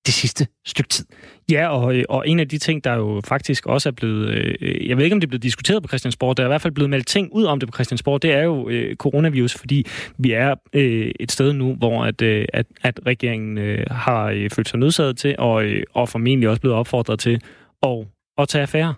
det 0.07 0.15
sidste 0.15 0.47
stykke 0.67 0.89
tid. 0.89 1.07
Ja, 1.51 1.69
og, 1.69 1.95
og 2.09 2.29
en 2.29 2.41
af 2.41 2.49
de 2.49 2.59
ting, 2.59 2.85
der 2.85 2.95
jo 2.95 3.21
faktisk 3.25 3.67
også 3.67 3.89
er 3.89 3.93
blevet, 3.93 4.29
øh, 4.29 4.89
jeg 4.89 4.97
ved 4.97 5.05
ikke 5.05 5.15
om 5.15 5.21
det 5.21 5.27
er 5.27 5.31
blevet 5.31 5.43
diskuteret 5.43 5.83
på 5.83 5.89
Christiansborg, 5.89 6.37
der 6.37 6.43
er 6.43 6.47
i 6.47 6.49
hvert 6.49 6.63
fald 6.63 6.75
blevet 6.75 6.91
meldt 6.91 7.07
ting 7.07 7.29
ud 7.33 7.45
om 7.45 7.61
det 7.61 7.69
på 7.69 7.77
Christiansborg, 7.77 8.23
det 8.23 8.33
er 8.33 8.43
jo 8.43 8.69
øh, 8.69 8.97
coronavirus, 8.97 9.55
fordi 9.55 9.87
vi 10.19 10.33
er 10.33 10.55
øh, 10.73 11.11
et 11.21 11.33
sted 11.33 11.53
nu, 11.53 11.75
hvor 11.75 12.05
at, 12.05 12.23
øh, 12.23 12.47
at, 12.53 12.67
at 12.83 13.01
regeringen 13.07 13.59
øh, 13.59 13.87
har 13.91 14.25
øh, 14.25 14.51
følt 14.51 14.69
sig 14.69 14.79
nødsaget 14.79 15.19
til, 15.19 15.35
og, 15.39 15.65
øh, 15.65 15.83
og 15.95 16.09
formentlig 16.09 16.49
også 16.49 16.61
blevet 16.61 16.77
opfordret 16.77 17.19
til 17.19 17.41
at, 17.83 18.07
at 18.39 18.49
tage 18.49 18.63
affære. 18.63 18.95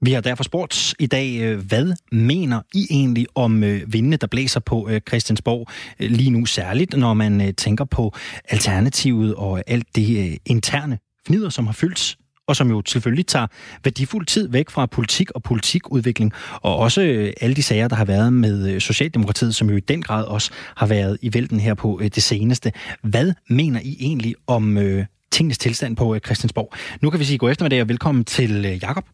Vi 0.00 0.12
har 0.12 0.20
derfor 0.20 0.44
spurgt 0.44 0.94
i 0.98 1.06
dag, 1.06 1.40
øh, 1.40 1.58
hvad 1.58 1.94
mener 2.12 2.60
I 2.74 2.86
egentlig 2.90 3.26
om 3.34 3.64
øh, 3.64 3.92
vindene, 3.92 4.16
der 4.16 4.26
blæser 4.26 4.60
på 4.60 4.88
øh, 4.88 5.00
Christiansborg 5.08 5.68
lige 5.98 6.30
nu, 6.30 6.46
særligt 6.46 6.96
når 6.96 7.14
man 7.14 7.54
tænker 7.54 7.84
på 7.84 8.14
alternativet 8.48 9.34
og 9.34 9.62
alt 9.66 9.86
det 9.96 10.38
interne 10.46 10.98
fnider, 11.26 11.48
som 11.48 11.66
har 11.66 11.72
fyldt 11.72 12.16
og 12.46 12.56
som 12.56 12.70
jo 12.70 12.82
selvfølgelig 12.86 13.26
tager 13.26 13.46
værdifuld 13.84 14.26
tid 14.26 14.48
væk 14.48 14.70
fra 14.70 14.86
politik 14.86 15.30
og 15.30 15.42
politikudvikling, 15.42 16.32
og 16.54 16.76
også 16.76 17.32
alle 17.40 17.56
de 17.56 17.62
sager, 17.62 17.88
der 17.88 17.96
har 17.96 18.04
været 18.04 18.32
med 18.32 18.80
Socialdemokratiet, 18.80 19.54
som 19.54 19.70
jo 19.70 19.76
i 19.76 19.80
den 19.80 20.02
grad 20.02 20.24
også 20.24 20.50
har 20.76 20.86
været 20.86 21.18
i 21.22 21.34
vælten 21.34 21.60
her 21.60 21.74
på 21.74 22.00
det 22.14 22.22
seneste. 22.22 22.72
Hvad 23.02 23.32
mener 23.48 23.80
I 23.84 23.96
egentlig 24.00 24.34
om 24.46 24.78
øh, 24.78 25.06
tingens 25.32 25.58
tilstand 25.58 25.96
på 25.96 26.18
Christiansborg? 26.24 26.72
Nu 27.02 27.10
kan 27.10 27.20
vi 27.20 27.24
sige 27.24 27.38
god 27.38 27.50
eftermiddag 27.50 27.80
og 27.80 27.88
velkommen 27.88 28.24
til 28.24 28.78
Jakob. 28.82 29.04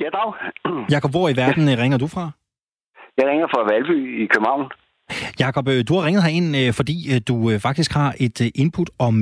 Ja, 0.00 0.08
dag. 0.18 0.28
Jakob, 0.94 1.10
hvor 1.10 1.28
i 1.28 1.36
verden 1.42 1.64
ja. 1.68 1.82
ringer 1.82 1.98
du 1.98 2.08
fra? 2.14 2.24
Jeg 3.18 3.26
ringer 3.30 3.46
fra 3.54 3.62
Valby 3.70 3.98
i 4.22 4.26
København. 4.32 4.64
Jakob, 5.40 5.68
øh, 5.68 5.80
du 5.88 5.92
har 5.94 6.02
ringet 6.06 6.22
herind, 6.26 6.50
øh, 6.60 6.70
fordi 6.78 6.96
øh, 7.12 7.20
du 7.28 7.34
faktisk 7.68 7.90
har 8.00 8.10
et 8.26 8.38
input 8.62 8.90
om 9.06 9.14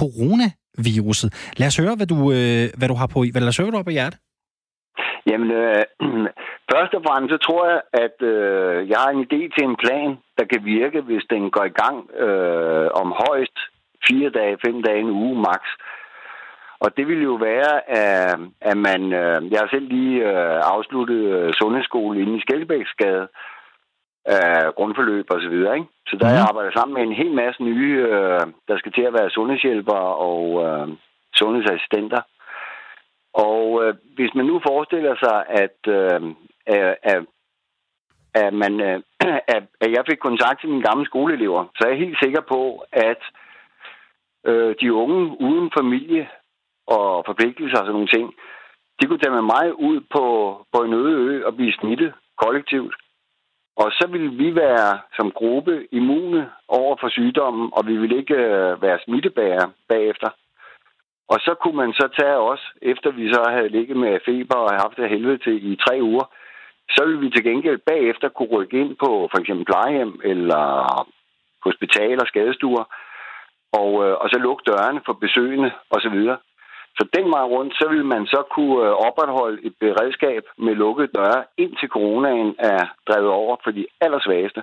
coronaviruset. 0.00 1.30
Lad 1.60 1.68
os 1.70 1.76
høre, 1.82 1.94
hvad 1.98 2.08
du, 2.12 2.18
hvad 2.78 2.88
du 2.92 2.96
har 3.00 3.08
på, 3.14 3.18
hvad, 3.32 3.42
lad 3.42 3.52
os 3.52 3.58
høre, 3.58 3.66
hvad 3.66 3.76
du 3.76 3.82
har 3.82 3.90
på 3.90 3.98
hjertet. 3.98 4.18
Jamen, 5.28 5.50
øh, 5.62 5.84
først 6.72 6.92
og 6.98 7.02
fremmest 7.06 7.32
så 7.34 7.38
tror 7.46 7.62
jeg, 7.70 7.80
at 8.04 8.16
øh, 8.32 8.88
jeg 8.90 8.98
har 9.02 9.10
en 9.12 9.24
idé 9.28 9.40
til 9.54 9.64
en 9.70 9.76
plan, 9.84 10.10
der 10.38 10.44
kan 10.52 10.60
virke, 10.64 11.00
hvis 11.08 11.24
den 11.34 11.42
går 11.56 11.64
i 11.64 11.76
gang 11.82 11.96
øh, 12.26 12.88
om 13.02 13.08
højst 13.24 13.58
fire 14.08 14.30
dage, 14.38 14.62
fem 14.66 14.76
dage, 14.86 15.00
en 15.00 15.16
uge 15.24 15.36
max. 15.46 15.62
Og 16.80 16.96
det 16.96 17.08
ville 17.08 17.22
jo 17.22 17.34
være, 17.34 17.90
at, 17.90 18.38
at 18.60 18.76
man... 18.76 19.12
Øh, 19.12 19.52
jeg 19.52 19.60
har 19.60 19.68
selv 19.70 19.88
lige 19.88 20.16
øh, 20.30 20.60
afsluttet 20.74 21.22
øh, 21.34 21.52
sundhedsskole 21.52 22.20
inde 22.20 22.36
i 22.36 22.40
Skelbæksgade, 22.40 23.28
grundforløb 24.76 25.26
og 25.30 25.40
så 25.42 25.48
videre, 25.48 25.74
ikke? 25.78 25.88
Så 26.06 26.16
der 26.16 26.28
mm. 26.28 26.34
jeg 26.34 26.46
arbejder 26.48 26.70
sammen 26.72 26.94
med 26.94 27.02
en 27.02 27.20
hel 27.22 27.32
masse 27.32 27.62
nye, 27.62 28.02
der 28.68 28.78
skal 28.78 28.92
til 28.92 29.02
at 29.02 29.12
være 29.12 29.30
sundhedshjælpere 29.30 30.14
og 30.28 30.46
sundhedsassistenter. 31.34 32.22
Og 33.34 33.84
øh, 33.84 33.94
hvis 34.14 34.34
man 34.34 34.46
nu 34.46 34.60
forestiller 34.66 35.14
sig, 35.24 35.44
at, 35.48 35.78
øh, 35.88 36.20
at, 36.66 37.24
at, 38.34 38.54
man, 38.54 38.80
øh, 38.80 39.02
at, 39.56 39.62
at 39.80 39.90
jeg 39.96 40.04
fik 40.10 40.18
kontakt 40.18 40.60
til 40.60 40.68
mine 40.68 40.82
gamle 40.82 41.06
skoleelever, 41.06 41.64
så 41.76 41.84
er 41.84 41.90
jeg 41.90 41.98
helt 41.98 42.18
sikker 42.22 42.40
på, 42.40 42.84
at 42.92 43.22
øh, 44.46 44.74
de 44.80 44.94
unge 44.94 45.40
uden 45.40 45.70
familie 45.78 46.28
og 46.96 47.24
forpligtelser 47.26 47.78
og 47.78 47.84
sådan 47.84 47.92
nogle 47.98 48.14
ting, 48.16 48.26
de 48.98 49.06
kunne 49.06 49.22
tage 49.22 49.36
med 49.38 49.46
mig 49.54 49.66
ud 49.88 50.00
på, 50.14 50.24
på 50.72 50.78
en 50.82 50.92
øde 50.92 51.12
ø 51.24 51.46
og 51.46 51.56
blive 51.56 51.72
smittet 51.72 52.12
kollektivt. 52.42 52.94
Og 53.76 53.88
så 53.98 54.04
ville 54.12 54.30
vi 54.42 54.54
være 54.54 54.98
som 55.16 55.30
gruppe 55.30 55.86
immune 55.92 56.50
over 56.68 56.96
for 57.00 57.08
sygdommen, 57.08 57.70
og 57.72 57.86
vi 57.86 57.96
ville 57.96 58.16
ikke 58.16 58.34
øh, 58.34 58.82
være 58.82 58.98
smittebærer 59.04 59.66
bagefter. 59.88 60.30
Og 61.32 61.38
så 61.40 61.54
kunne 61.62 61.76
man 61.76 61.92
så 61.92 62.08
tage 62.20 62.38
os, 62.52 62.62
efter 62.82 63.10
vi 63.10 63.32
så 63.32 63.42
havde 63.50 63.68
ligget 63.68 63.96
med 63.96 64.20
feber 64.24 64.56
og 64.56 64.80
haft 64.82 64.96
det 64.96 65.08
helvede 65.08 65.38
til 65.38 65.72
i 65.72 65.76
tre 65.76 65.98
uger, 66.02 66.26
så 66.90 67.04
ville 67.06 67.20
vi 67.20 67.30
til 67.30 67.44
gengæld 67.44 67.78
bagefter 67.78 68.28
kunne 68.28 68.48
rykke 68.56 68.80
ind 68.80 68.96
på 68.96 69.28
for 69.30 69.38
eksempel 69.40 69.64
plejehjem 69.64 70.20
eller 70.24 70.64
hospitaler, 71.64 72.24
skadestuer, 72.26 72.84
og, 73.72 73.90
øh, 74.04 74.14
og 74.20 74.26
så 74.30 74.38
lukke 74.38 74.62
dørene 74.70 75.00
for 75.06 75.12
besøgende 75.12 75.70
osv. 75.90 76.18
Så 76.98 77.02
den 77.16 77.26
vej 77.34 77.44
rundt, 77.54 77.72
så 77.80 77.84
vil 77.92 78.04
man 78.04 78.26
så 78.26 78.40
kunne 78.54 78.78
øh, 78.86 78.92
opretholde 79.08 79.58
et 79.66 79.74
beredskab 79.80 80.42
med 80.64 80.74
lukkede 80.74 81.10
døre, 81.18 81.40
indtil 81.62 81.88
coronaen 81.88 82.50
er 82.58 82.82
drevet 83.08 83.30
over 83.42 83.56
for 83.64 83.70
de 83.70 83.86
allersvageste. 84.00 84.62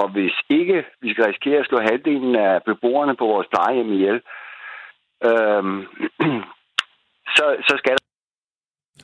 Og 0.00 0.06
hvis 0.14 0.34
ikke 0.50 0.78
vi 1.02 1.08
skal 1.12 1.24
risikere 1.24 1.60
at 1.60 1.66
slå 1.66 1.78
halvdelen 1.90 2.36
af 2.36 2.62
beboerne 2.70 3.16
på 3.16 3.24
vores 3.32 3.48
plejehjem 3.52 3.92
ihjel, 3.92 4.18
øhm, 5.28 5.76
så, 7.36 7.44
så 7.68 7.74
skal 7.80 7.92
der... 7.96 8.04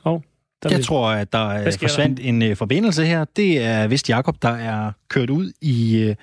Oh, 0.09 0.19
der 0.63 0.69
Jeg 0.71 0.77
vil- 0.77 0.85
tror, 0.85 1.05
at 1.21 1.33
der 1.33 1.45
Hvad 1.47 1.71
der? 1.71 1.77
forsvandt 1.85 2.19
en 2.29 2.43
øh, 2.49 2.55
forbindelse 2.63 3.03
her. 3.11 3.25
Det 3.35 3.51
er 3.71 3.87
vist 3.87 4.09
Jakob, 4.09 4.35
der 4.41 4.53
er 4.71 4.91
kørt 5.09 5.29
ud 5.29 5.47
i 5.61 5.77
øh, 6.09 6.15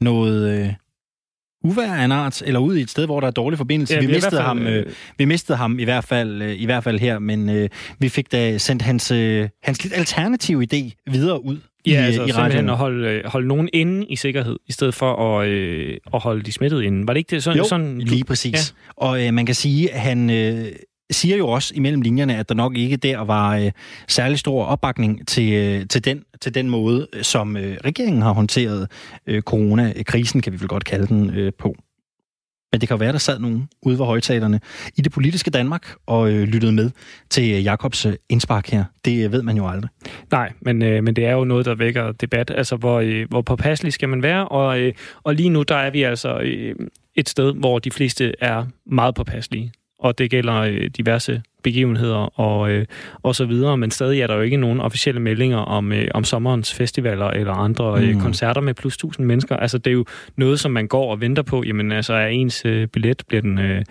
noget 0.00 0.38
øh, 0.54 0.68
uvær 1.64 1.92
af 1.92 2.04
en 2.04 2.12
art, 2.12 2.42
eller 2.42 2.60
ud 2.60 2.76
i 2.76 2.80
et 2.80 2.90
sted, 2.90 3.06
hvor 3.06 3.20
der 3.20 3.26
er 3.26 3.30
dårlig 3.30 3.58
forbindelse. 3.58 3.94
Ja, 3.94 4.00
vi, 4.00 4.06
vi 4.06 4.12
i 4.12 4.14
mistede 4.14 4.36
fald, 4.36 4.42
ham, 4.46 4.66
øh, 4.66 4.76
øh, 4.76 4.86
vi 5.18 5.24
mistede 5.24 5.58
ham 5.58 5.78
i 5.78 5.84
hvert 5.84 6.04
fald, 6.04 6.42
øh, 6.42 6.60
i 6.60 6.64
hvert 6.64 6.84
fald 6.84 6.98
her, 6.98 7.18
men 7.18 7.50
øh, 7.50 7.68
vi 7.98 8.08
fik 8.08 8.32
da 8.32 8.58
sendt 8.58 8.82
hans, 8.82 9.10
øh, 9.10 9.48
hans 9.62 9.82
lidt 9.82 9.94
alternative 9.96 10.66
idé 10.72 11.02
videre 11.10 11.44
ud 11.44 11.56
i, 11.84 11.90
Ja, 11.90 12.00
øh, 12.00 12.06
altså 12.06 12.24
i 12.24 12.30
simpelthen 12.30 12.68
at 12.68 12.76
holde, 12.76 13.08
øh, 13.08 13.24
holde 13.26 13.48
nogen 13.48 13.68
inde 13.72 14.06
i 14.06 14.16
sikkerhed, 14.16 14.56
i 14.68 14.72
stedet 14.72 14.94
for 14.94 15.38
at, 15.38 15.48
øh, 15.48 15.96
at 16.14 16.20
holde 16.20 16.42
de 16.42 16.52
smittede 16.52 16.84
inde. 16.84 17.06
Var 17.06 17.12
det 17.12 17.18
ikke 17.18 17.30
det? 17.30 17.42
Sådan, 17.42 17.58
Jo, 17.58 17.64
sådan, 17.64 17.98
lige 17.98 18.24
præcis. 18.24 18.52
Ja. 18.52 19.04
Og 19.04 19.26
øh, 19.26 19.34
man 19.34 19.46
kan 19.46 19.54
sige, 19.54 19.92
at 19.92 20.00
han 20.00 20.30
øh, 20.30 20.66
siger 21.10 21.36
jo 21.36 21.48
også 21.48 21.72
imellem 21.76 22.00
linjerne, 22.00 22.36
at 22.36 22.48
der 22.48 22.54
nok 22.54 22.76
ikke 22.76 22.96
der 22.96 23.18
var 23.18 23.56
øh, 23.56 23.70
særlig 24.08 24.38
stor 24.38 24.64
opbakning 24.64 25.28
til, 25.28 25.52
øh, 25.52 25.86
til, 25.88 26.04
den, 26.04 26.22
til 26.40 26.54
den 26.54 26.70
måde, 26.70 27.08
øh, 27.12 27.22
som 27.22 27.56
øh, 27.56 27.76
regeringen 27.84 28.22
har 28.22 28.32
håndteret 28.32 28.90
øh, 29.26 29.42
coronakrisen, 29.42 30.40
kan 30.40 30.52
vi 30.52 30.60
vel 30.60 30.68
godt 30.68 30.84
kalde 30.84 31.06
den, 31.06 31.30
øh, 31.30 31.52
på. 31.58 31.74
Men 32.72 32.80
det 32.80 32.88
kan 32.88 32.94
jo 32.94 32.98
være, 32.98 33.12
der 33.12 33.18
sad 33.18 33.38
nogen 33.38 33.68
ude 33.82 33.98
ved 33.98 34.06
højtalerne 34.06 34.60
i 34.96 35.00
det 35.00 35.12
politiske 35.12 35.50
Danmark 35.50 35.94
og 36.06 36.32
øh, 36.32 36.42
lyttede 36.42 36.72
med 36.72 36.90
til 37.30 37.54
øh, 37.54 37.64
Jakobs 37.64 38.06
øh, 38.06 38.14
indspark 38.28 38.68
her. 38.70 38.84
Det 39.04 39.24
øh, 39.24 39.32
ved 39.32 39.42
man 39.42 39.56
jo 39.56 39.68
aldrig. 39.68 39.90
Nej, 40.30 40.52
men, 40.60 40.82
øh, 40.82 41.04
men 41.04 41.16
det 41.16 41.26
er 41.26 41.32
jo 41.32 41.44
noget, 41.44 41.66
der 41.66 41.74
vækker 41.74 42.12
debat. 42.12 42.50
Altså, 42.50 42.76
hvor, 42.76 43.00
øh, 43.00 43.26
hvor 43.28 43.42
påpasselig 43.42 43.92
skal 43.92 44.08
man 44.08 44.22
være? 44.22 44.48
Og, 44.48 44.80
øh, 44.80 44.92
og 45.22 45.34
lige 45.34 45.48
nu, 45.48 45.62
der 45.62 45.76
er 45.76 45.90
vi 45.90 46.02
altså 46.02 46.38
øh, 46.38 46.74
et 47.14 47.28
sted, 47.28 47.54
hvor 47.54 47.78
de 47.78 47.90
fleste 47.90 48.34
er 48.40 48.66
meget 48.86 49.14
påpasselige. 49.14 49.72
Og 50.00 50.18
det 50.18 50.30
gælder 50.30 50.54
øh, 50.54 50.90
diverse 50.96 51.42
begivenheder 51.62 52.40
og, 52.40 52.70
øh, 52.70 52.86
og 53.22 53.34
så 53.34 53.44
videre. 53.44 53.76
Men 53.76 53.90
stadig 53.90 54.20
er 54.20 54.26
der 54.26 54.34
jo 54.34 54.40
ikke 54.40 54.56
nogen 54.56 54.80
officielle 54.80 55.20
meldinger 55.20 55.58
om, 55.58 55.92
øh, 55.92 56.08
om 56.14 56.24
sommerens 56.24 56.74
festivaler 56.74 57.26
eller 57.26 57.52
andre 57.52 58.02
øh, 58.02 58.14
Mm. 58.14 58.20
koncerter 58.20 58.60
med 58.60 58.74
plus 58.74 58.94
1000 58.94 59.26
mennesker. 59.26 59.56
Altså, 59.56 59.78
det 59.78 59.90
er 59.90 59.94
jo 59.94 60.04
noget, 60.36 60.60
som 60.60 60.70
man 60.70 60.88
går 60.88 61.10
og 61.10 61.20
venter 61.20 61.42
på. 61.42 61.62
Jamen, 61.66 61.92
altså, 61.92 62.12
er 62.14 62.26
ens 62.26 62.64
øh, 62.64 62.86
billet, 62.86 63.22
bliver 63.28 63.40
den, 63.42 63.58
øh, 63.58 63.82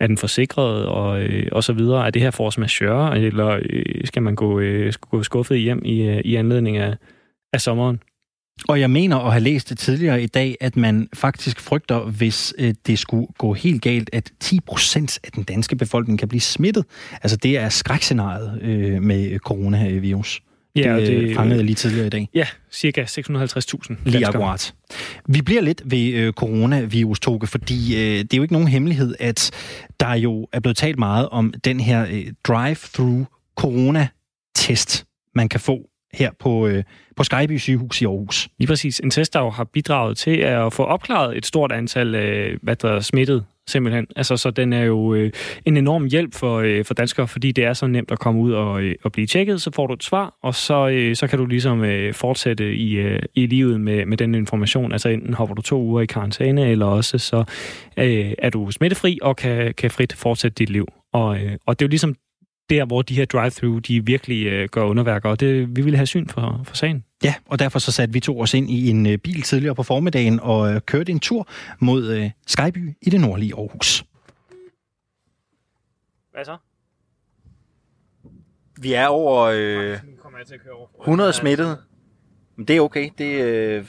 er 0.00 0.06
den 0.06 0.18
forsikret 0.18 0.86
og, 0.86 1.22
øh, 1.22 1.48
og 1.52 1.64
så 1.64 1.72
videre? 1.72 2.06
Er 2.06 2.10
det 2.10 2.22
her 2.22 2.30
force 2.30 2.60
majeure, 2.60 3.20
eller 3.20 3.60
øh, 3.70 3.84
skal 4.04 4.22
man 4.22 4.34
gå, 4.34 4.60
øh, 4.60 4.92
gå 5.10 5.22
skuffet 5.22 5.58
hjem 5.58 5.82
i, 5.84 6.02
øh, 6.02 6.20
i 6.24 6.34
anledning 6.34 6.76
af, 6.76 6.94
af 7.52 7.60
sommeren? 7.60 8.00
Og 8.68 8.80
jeg 8.80 8.90
mener 8.90 9.16
at 9.16 9.32
have 9.32 9.42
læst 9.42 9.68
det 9.68 9.78
tidligere 9.78 10.22
i 10.22 10.26
dag, 10.26 10.56
at 10.60 10.76
man 10.76 11.08
faktisk 11.14 11.60
frygter, 11.60 12.00
hvis 12.00 12.54
øh, 12.58 12.74
det 12.86 12.98
skulle 12.98 13.26
gå 13.38 13.54
helt 13.54 13.82
galt, 13.82 14.10
at 14.12 14.30
10 14.40 14.60
procent 14.66 15.18
af 15.24 15.32
den 15.32 15.42
danske 15.42 15.76
befolkning 15.76 16.18
kan 16.18 16.28
blive 16.28 16.40
smittet. 16.40 16.84
Altså 17.22 17.36
det 17.36 17.58
er 17.58 17.68
skrækscenariet 17.68 18.58
øh, 18.62 19.02
med 19.02 19.38
coronavirus. 19.38 20.40
Ja, 20.76 20.96
det, 20.96 21.06
det- 21.06 21.22
det 21.28 21.36
fangede 21.36 21.56
jeg 21.56 21.64
lige 21.64 21.74
tidligere 21.74 22.06
i 22.06 22.10
dag. 22.10 22.28
Ja, 22.34 22.46
cirka 22.72 23.04
650.000 23.04 23.94
Lige 24.04 24.26
akkurat. 24.26 24.74
Vi 25.28 25.42
bliver 25.42 25.60
lidt 25.62 25.82
ved 25.84 26.12
øh, 26.14 26.32
coronavirus, 26.32 27.20
Toge, 27.20 27.46
fordi 27.46 27.96
øh, 27.96 28.18
det 28.18 28.32
er 28.32 28.36
jo 28.36 28.42
ikke 28.42 28.52
nogen 28.54 28.68
hemmelighed, 28.68 29.14
at 29.20 29.50
der 30.00 30.14
jo 30.14 30.48
er 30.52 30.60
blevet 30.60 30.76
talt 30.76 30.98
meget 30.98 31.28
om 31.28 31.54
den 31.64 31.80
her 31.80 32.06
øh, 32.10 32.26
drive-through 32.44 33.24
corona-test, 33.56 35.04
man 35.34 35.48
kan 35.48 35.60
få 35.60 35.78
her 36.14 36.30
på, 36.38 36.66
øh, 36.66 36.84
på 37.16 37.24
Skyby 37.24 37.58
sygehus 37.58 38.02
i 38.02 38.04
Aarhus. 38.04 38.48
Lige 38.58 38.68
præcis. 38.68 39.00
En 39.00 39.10
test, 39.10 39.32
der 39.32 39.40
jo 39.40 39.50
har 39.50 39.64
bidraget 39.64 40.16
til 40.16 40.36
at 40.36 40.72
få 40.72 40.84
opklaret 40.84 41.36
et 41.36 41.46
stort 41.46 41.72
antal 41.72 42.14
øh, 42.14 42.58
hvad 42.62 42.76
der 42.76 42.92
er 42.92 43.00
smittet, 43.00 43.44
simpelthen. 43.66 44.06
Altså, 44.16 44.36
så 44.36 44.50
den 44.50 44.72
er 44.72 44.82
jo 44.82 45.14
øh, 45.14 45.32
en 45.64 45.76
enorm 45.76 46.06
hjælp 46.06 46.34
for, 46.34 46.58
øh, 46.58 46.84
for 46.84 46.94
danskere, 46.94 47.28
fordi 47.28 47.52
det 47.52 47.64
er 47.64 47.72
så 47.72 47.86
nemt 47.86 48.10
at 48.10 48.18
komme 48.18 48.40
ud 48.40 48.52
og, 48.52 48.82
øh, 48.82 48.94
og 49.04 49.12
blive 49.12 49.26
tjekket. 49.26 49.62
Så 49.62 49.70
får 49.70 49.86
du 49.86 49.94
et 49.94 50.04
svar, 50.04 50.34
og 50.42 50.54
så, 50.54 50.88
øh, 50.88 51.16
så 51.16 51.26
kan 51.26 51.38
du 51.38 51.46
ligesom 51.46 51.84
øh, 51.84 52.14
fortsætte 52.14 52.74
i, 52.74 52.94
øh, 52.94 53.22
i 53.34 53.46
livet 53.46 53.80
med, 53.80 54.06
med 54.06 54.16
den 54.16 54.34
information. 54.34 54.92
Altså 54.92 55.08
enten 55.08 55.34
hopper 55.34 55.54
du 55.54 55.62
to 55.62 55.82
uger 55.82 56.00
i 56.00 56.06
karantæne, 56.06 56.70
eller 56.70 56.86
også 56.86 57.18
så 57.18 57.44
øh, 57.96 58.32
er 58.38 58.50
du 58.50 58.70
smittefri 58.70 59.18
og 59.22 59.36
kan, 59.36 59.74
kan 59.74 59.90
frit 59.90 60.12
fortsætte 60.12 60.54
dit 60.54 60.70
liv. 60.70 60.86
Og, 61.12 61.36
øh, 61.36 61.52
og 61.66 61.78
det 61.78 61.84
er 61.84 61.88
jo 61.88 61.90
ligesom 61.90 62.14
der, 62.70 62.84
hvor 62.84 63.02
de 63.02 63.14
her 63.14 63.24
drive-thru, 63.24 63.78
de 63.78 64.06
virkelig 64.06 64.46
øh, 64.46 64.68
gør 64.68 64.84
underværker, 64.84 65.28
og 65.28 65.40
det, 65.40 65.76
vi 65.76 65.82
ville 65.82 65.96
have 65.96 66.06
syn 66.06 66.28
for, 66.28 66.60
for 66.64 66.76
sagen. 66.76 67.04
Ja, 67.24 67.34
og 67.46 67.58
derfor 67.58 67.78
så 67.78 67.92
satte 67.92 68.12
vi 68.14 68.20
to 68.20 68.40
os 68.40 68.54
ind 68.54 68.70
i 68.70 68.90
en 68.90 69.06
øh, 69.06 69.18
bil 69.18 69.42
tidligere 69.42 69.74
på 69.74 69.82
formiddagen 69.82 70.40
og 70.40 70.74
øh, 70.74 70.80
kørte 70.80 71.12
en 71.12 71.20
tur 71.20 71.48
mod 71.78 72.12
øh, 72.12 72.30
Skyby 72.46 72.96
i 73.02 73.10
det 73.10 73.20
nordlige 73.20 73.54
Aarhus. 73.54 74.04
Hvad 76.32 76.44
så? 76.44 76.56
Vi 78.80 78.92
er 78.92 79.06
over 79.06 79.42
øh, 79.54 79.90
Nu 79.90 80.16
kommer 80.22 80.38
jeg 80.38 80.46
til 80.46 80.54
at 80.54 80.60
køre 80.60 80.74
over. 80.74 80.86
100 81.00 81.32
smittede. 81.32 81.78
Men 82.56 82.68
det 82.68 82.76
er 82.76 82.80
okay. 82.80 83.10
Det, 83.18 83.42
øh, 83.44 83.84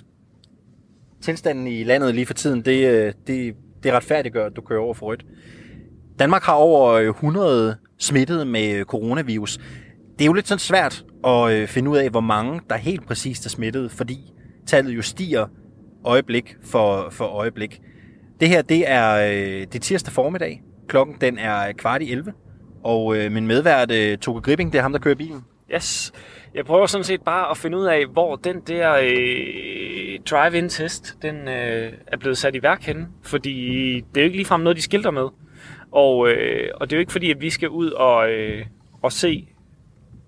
tilstanden 1.21 1.67
i 1.67 1.83
landet 1.83 2.15
lige 2.15 2.25
for 2.25 2.33
tiden, 2.33 2.61
det, 2.61 2.87
øh, 2.87 3.13
det, 3.27 3.55
det 3.83 3.93
retfærdiggør, 3.93 4.45
at 4.45 4.55
du 4.55 4.61
kører 4.61 4.81
over 4.81 4.93
for 4.93 5.05
rødt. 5.05 5.25
Danmark 6.19 6.43
har 6.43 6.53
over 6.53 6.91
øh, 6.91 7.09
100 7.09 7.77
smittet 7.99 8.47
med 8.47 8.83
coronavirus. 8.83 9.57
Det 10.19 10.21
er 10.21 10.25
jo 10.25 10.33
lidt 10.33 10.47
sådan 10.47 10.59
svært 10.59 11.05
at 11.27 11.51
øh, 11.51 11.67
finde 11.67 11.89
ud 11.91 11.97
af, 11.97 12.09
hvor 12.09 12.21
mange 12.21 12.61
der 12.69 12.75
helt 12.75 13.07
præcist 13.07 13.45
er 13.45 13.49
smittet, 13.49 13.91
fordi 13.91 14.33
tallet 14.67 14.91
jo 14.91 15.01
stiger 15.01 15.47
øjeblik 16.05 16.55
for, 16.63 17.09
for 17.11 17.25
øjeblik. 17.25 17.81
Det 18.39 18.49
her, 18.49 18.61
det 18.61 18.89
er, 18.91 19.15
øh, 19.15 19.61
det 19.61 19.75
er 19.75 19.79
tirsdag 19.79 20.13
formiddag. 20.13 20.63
Klokken 20.87 21.15
den 21.21 21.37
er 21.37 21.71
kvart 21.71 22.01
i 22.01 22.11
11. 22.11 22.33
Og 22.83 23.17
øh, 23.17 23.31
min 23.31 23.47
medvært, 23.47 23.91
øh, 23.91 24.17
Gripping, 24.41 24.73
det 24.73 24.77
er 24.77 24.81
ham, 24.81 24.91
der 24.91 24.99
kører 24.99 25.15
bilen. 25.15 25.43
Yes. 25.73 26.13
Jeg 26.55 26.65
prøver 26.65 26.85
sådan 26.85 27.03
set 27.03 27.21
bare 27.21 27.51
at 27.51 27.57
finde 27.57 27.77
ud 27.77 27.85
af, 27.85 28.05
hvor 28.05 28.35
den 28.35 28.59
der 28.67 28.93
øh, 28.93 30.19
drive-in-test, 30.29 31.17
den 31.21 31.35
øh, 31.35 31.93
er 32.07 32.17
blevet 32.19 32.37
sat 32.37 32.55
i 32.55 32.63
værk 32.63 32.83
henne. 32.83 33.07
Fordi 33.23 33.95
det 33.95 34.17
er 34.17 34.21
jo 34.21 34.25
ikke 34.25 34.37
ligefrem 34.37 34.61
noget, 34.61 34.77
de 34.77 34.81
skilter 34.81 35.11
med. 35.11 35.27
Og, 35.95 36.29
øh, 36.29 36.69
og 36.75 36.89
det 36.89 36.95
er 36.95 36.97
jo 36.97 36.99
ikke 36.99 37.11
fordi, 37.11 37.31
at 37.31 37.41
vi 37.41 37.49
skal 37.49 37.69
ud 37.69 37.91
og, 37.91 38.29
øh, 38.31 38.65
og 39.01 39.11
se 39.11 39.47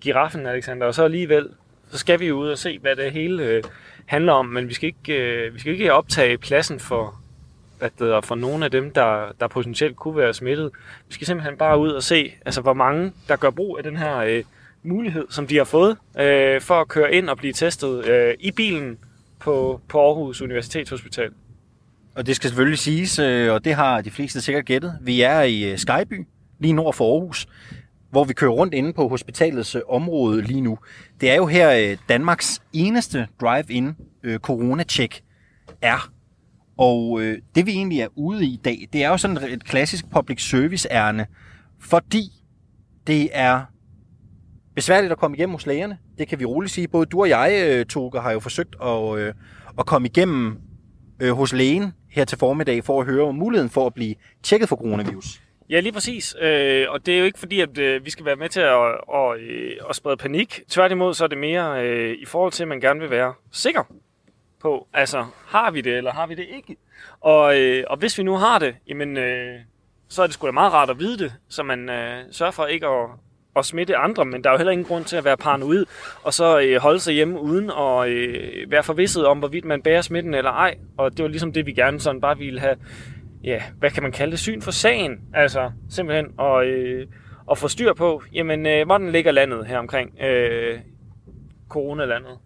giraffen, 0.02 0.46
Alexander. 0.46 0.88
Og 0.88 0.94
så 0.94 1.04
alligevel, 1.04 1.50
så 1.92 1.98
skal 1.98 2.20
vi 2.20 2.28
jo 2.28 2.36
ud 2.36 2.50
og 2.50 2.58
se, 2.58 2.80
hvad 2.80 2.96
det 2.96 3.12
hele 3.12 3.44
øh, 3.44 3.64
handler 4.06 4.34
om. 4.34 4.46
Men 4.46 4.70
vi 4.70 4.74
skal 4.74 4.88
ikke, 4.88 5.22
øh, 5.22 5.54
vi 5.54 5.60
skal 5.60 5.74
ikke 5.74 5.94
optage 5.94 6.38
pladsen 6.38 6.80
for, 6.80 7.16
hvad 7.80 7.90
det 7.90 8.00
hedder, 8.00 8.22
for 8.22 8.36
nogle 8.36 8.66
af 8.66 8.72
dem, 8.72 8.92
der, 8.92 9.32
der 9.40 9.48
potentielt 9.48 9.96
kunne 9.96 10.18
være 10.18 10.34
smittet. 10.34 10.72
Vi 11.08 11.14
skal 11.14 11.28
simpelthen 11.28 11.58
bare 11.58 11.80
ud 11.80 11.90
og 11.90 12.04
se, 12.04 12.34
altså, 12.46 12.62
hvor 12.62 12.74
mange, 12.74 13.12
der 13.28 13.36
gør 13.36 13.50
brug 13.50 13.78
af 13.78 13.84
den 13.84 13.98
her 13.98 14.18
øh, 14.18 14.44
mulighed, 14.84 15.26
som 15.30 15.48
de 15.48 15.58
har 15.58 15.64
fået, 15.64 15.98
øh, 16.20 16.62
for 16.62 16.82
at 16.82 16.88
køre 16.88 17.14
ind 17.14 17.30
og 17.30 17.38
blive 17.38 17.54
testet 17.54 18.06
øh, 18.06 18.34
i 18.40 18.52
bilen 18.52 18.98
på, 19.40 19.82
på 19.88 20.00
Aarhus 20.00 20.42
Universitetshospital. 20.42 21.32
Og 22.18 22.26
det 22.26 22.36
skal 22.36 22.50
selvfølgelig 22.50 22.80
siges, 22.80 23.20
øh, 23.20 23.54
og 23.54 23.66
det 23.66 23.74
har 23.74 24.02
de 24.02 24.12
fleste 24.12 24.42
sikkert 24.42 24.66
gættet. 24.66 24.98
Vi 25.02 25.22
er 25.22 25.42
i 25.42 25.72
øh, 25.72 25.78
Skyby, 25.78 26.28
lige 26.60 26.74
nord 26.74 26.94
for 26.94 27.14
Aarhus, 27.14 27.48
hvor 28.12 28.24
vi 28.24 28.34
kører 28.34 28.52
rundt 28.52 28.74
inde 28.74 28.94
på 28.94 29.08
hospitalets 29.08 29.76
øh, 29.76 29.82
område 29.90 30.42
lige 30.42 30.62
nu. 30.62 30.78
Det 31.22 31.32
er 31.32 31.36
jo 31.36 31.46
her 31.46 31.96
Danmarks 32.10 32.62
eneste 32.74 33.28
drive-in 33.42 33.96
corona-check 34.42 35.22
er. 35.82 36.12
Og 36.78 37.22
det 37.56 37.66
vi 37.66 37.72
egentlig 37.72 38.02
er 38.02 38.08
ude 38.16 38.46
i 38.46 38.50
i 38.50 38.60
dag, 38.66 38.88
det 38.94 39.04
er 39.04 39.10
jo 39.10 39.18
sådan 39.18 39.38
et 39.38 39.64
klassisk 39.64 40.10
public 40.12 40.50
service 40.50 40.88
ærne, 40.92 41.26
fordi 41.80 42.30
det 43.08 43.30
er 43.34 43.62
besværligt 44.76 45.12
at 45.12 45.18
komme 45.18 45.38
igennem 45.38 45.54
hos 45.54 45.66
lægerne. 45.66 45.98
Det 46.18 46.28
kan 46.28 46.40
vi 46.40 46.46
roligt 46.46 46.74
sige. 46.74 46.88
Både 46.88 47.06
du 47.06 47.22
og 47.22 47.30
jeg, 47.30 47.86
Toge, 47.90 48.22
har 48.22 48.32
jo 48.32 48.40
forsøgt 48.40 48.76
at, 48.84 49.34
at 49.80 49.86
komme 49.86 50.08
igennem 50.08 50.58
øh, 51.20 51.32
hos 51.32 51.54
lægen 51.54 51.94
her 52.18 52.26
til 52.26 52.38
formiddag 52.38 52.84
for 52.84 53.00
at 53.00 53.06
høre 53.06 53.24
om 53.24 53.36
muligheden 53.36 53.70
for 53.70 53.86
at 53.86 53.94
blive 53.94 54.16
tjekket 54.44 54.70
for 54.70 54.76
coronavirus. 54.76 55.42
Ja, 55.70 55.80
lige 55.80 55.94
præcis. 55.94 56.36
Øh, 56.42 56.86
og 56.90 57.06
det 57.06 57.14
er 57.14 57.20
jo 57.20 57.26
ikke 57.26 57.40
fordi, 57.40 57.62
at 57.62 57.78
øh, 57.78 58.06
vi 58.06 58.10
skal 58.10 58.26
være 58.26 58.36
med 58.36 58.50
til 58.50 58.60
at, 58.60 58.82
at, 59.14 59.40
øh, 59.40 59.72
at 59.90 59.96
sprede 59.96 60.18
panik. 60.18 60.62
Tværtimod 60.70 61.14
så 61.14 61.24
er 61.24 61.28
det 61.28 61.38
mere 61.38 61.86
øh, 61.86 62.18
i 62.20 62.26
forhold 62.26 62.52
til, 62.52 62.64
at 62.64 62.68
man 62.68 62.80
gerne 62.80 63.00
vil 63.00 63.10
være 63.10 63.34
sikker 63.52 63.84
på, 64.62 64.88
altså 64.94 65.26
har 65.48 65.72
vi 65.72 65.82
det, 65.82 65.98
eller 65.98 66.12
har 66.12 66.28
vi 66.28 66.36
det 66.36 66.46
ikke? 66.56 66.76
Og, 67.22 67.60
øh, 67.60 67.84
og 67.88 67.98
hvis 67.98 68.18
vi 68.18 68.24
nu 68.24 68.36
har 68.36 68.60
det, 68.60 68.76
jamen, 68.88 69.18
øh, 69.18 69.60
så 70.08 70.24
er 70.24 70.28
det 70.28 70.34
sgu 70.34 70.48
da 70.48 70.52
meget 70.52 70.74
rart 70.74 70.90
at 70.90 71.00
vide 71.00 71.18
det, 71.18 71.34
så 71.50 71.64
man 71.64 71.90
øh, 71.90 72.24
sørger 72.32 72.52
for 72.52 72.66
ikke 72.66 72.88
at, 72.88 73.10
at 73.58 73.66
smitte 73.66 73.96
andre, 73.96 74.26
men 74.26 74.44
der 74.44 74.50
er 74.50 74.54
jo 74.54 74.58
heller 74.58 74.72
ingen 74.72 74.88
grund 74.88 75.06
til 75.06 75.16
at 75.16 75.26
være 75.26 75.38
paranoid, 75.38 75.86
og 76.24 76.34
så 76.34 76.60
øh, 76.60 76.82
holde 76.82 77.00
sig 77.00 77.14
hjemme 77.14 77.42
uden 77.42 77.72
at 77.80 78.10
øh, 78.10 78.72
være 78.72 78.84
forvisset 78.84 79.26
om, 79.26 79.40
hvorvidt 79.40 79.66
man 79.66 79.82
bærer 79.82 80.02
smitten 80.02 80.34
eller 80.34 80.52
ej. 80.52 80.76
Og 80.98 81.18
det 81.18 81.24
var 81.24 81.30
ligesom 81.30 81.54
det, 81.54 81.66
vi 81.66 81.74
gerne 81.74 82.00
sådan 82.00 82.22
bare 82.22 82.38
ville 82.38 82.60
have, 82.60 82.76
ja, 83.44 83.62
hvad 83.80 83.92
kan 83.92 84.04
man 84.04 84.12
kalde 84.12 84.32
det, 84.32 84.40
syn 84.40 84.62
for 84.62 84.72
sagen. 84.72 85.20
Altså 85.34 85.72
simpelthen 85.90 86.26
at, 86.40 86.68
øh, 86.68 87.08
at 87.52 87.58
få 87.58 87.68
styr 87.68 87.94
på, 87.94 88.22
jamen, 88.34 88.66
øh, 88.66 88.86
hvordan 88.86 89.12
ligger 89.12 89.32
landet 89.32 89.68
her 89.68 89.78
omkring 89.78 90.22
øh, 90.22 90.80
coronalandet? 91.70 92.38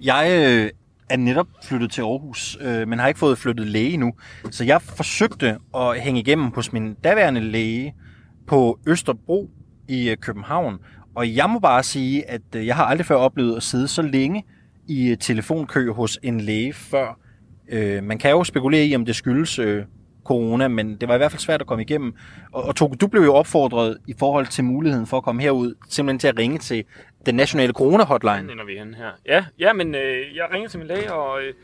Jeg 0.00 0.26
øh, 0.30 0.70
er 1.10 1.16
netop 1.16 1.46
flyttet 1.62 1.90
til 1.90 2.02
Aarhus, 2.02 2.58
øh, 2.60 2.88
men 2.88 2.98
har 2.98 3.08
ikke 3.08 3.20
fået 3.20 3.38
flyttet 3.38 3.66
læge 3.66 3.96
nu. 3.96 4.12
Så 4.50 4.64
jeg 4.64 4.82
forsøgte 4.82 5.58
at 5.74 6.00
hænge 6.00 6.20
igennem 6.20 6.46
hos 6.54 6.72
min 6.72 6.94
daværende 6.94 7.40
læge 7.40 7.94
på 8.46 8.78
Østerbro 8.86 9.50
i 9.90 10.10
øh, 10.10 10.16
København. 10.16 10.78
Og 11.14 11.36
jeg 11.36 11.50
må 11.50 11.58
bare 11.58 11.82
sige, 11.82 12.30
at 12.30 12.42
øh, 12.56 12.66
jeg 12.66 12.76
har 12.76 12.84
aldrig 12.84 13.06
før 13.06 13.16
oplevet 13.16 13.56
at 13.56 13.62
sidde 13.62 13.88
så 13.88 14.02
længe 14.02 14.44
i 14.88 15.10
øh, 15.10 15.18
telefonkø 15.18 15.90
hos 15.90 16.18
en 16.22 16.40
læge 16.40 16.72
før. 16.72 17.18
Øh, 17.68 18.04
man 18.04 18.18
kan 18.18 18.30
jo 18.30 18.44
spekulere 18.44 18.84
i, 18.84 18.96
om 18.96 19.04
det 19.04 19.16
skyldes 19.16 19.58
øh, 19.58 19.84
corona, 20.24 20.68
men 20.68 20.96
det 20.96 21.08
var 21.08 21.14
i 21.14 21.18
hvert 21.18 21.30
fald 21.30 21.40
svært 21.40 21.60
at 21.60 21.66
komme 21.66 21.82
igennem. 21.82 22.14
Og, 22.52 22.64
og 22.64 23.00
du 23.00 23.06
blev 23.06 23.22
jo 23.22 23.34
opfordret 23.34 23.98
i 24.06 24.14
forhold 24.18 24.46
til 24.46 24.64
muligheden 24.64 25.06
for 25.06 25.16
at 25.16 25.22
komme 25.22 25.42
herud, 25.42 25.74
simpelthen 25.88 26.18
til 26.18 26.28
at 26.28 26.38
ringe 26.38 26.58
til 26.58 26.84
den 27.26 27.34
nationale 27.34 27.72
corona-hotline. 27.72 28.54
Når 28.56 28.66
vi 28.66 28.78
hen 28.78 28.94
her. 28.94 29.10
Ja, 29.26 29.44
ja 29.58 29.72
men 29.72 29.94
øh, 29.94 30.36
jeg 30.36 30.48
ringede 30.52 30.72
til 30.72 30.78
min 30.78 30.88
læge 30.88 31.12
og, 31.12 31.42
øh, 31.42 31.54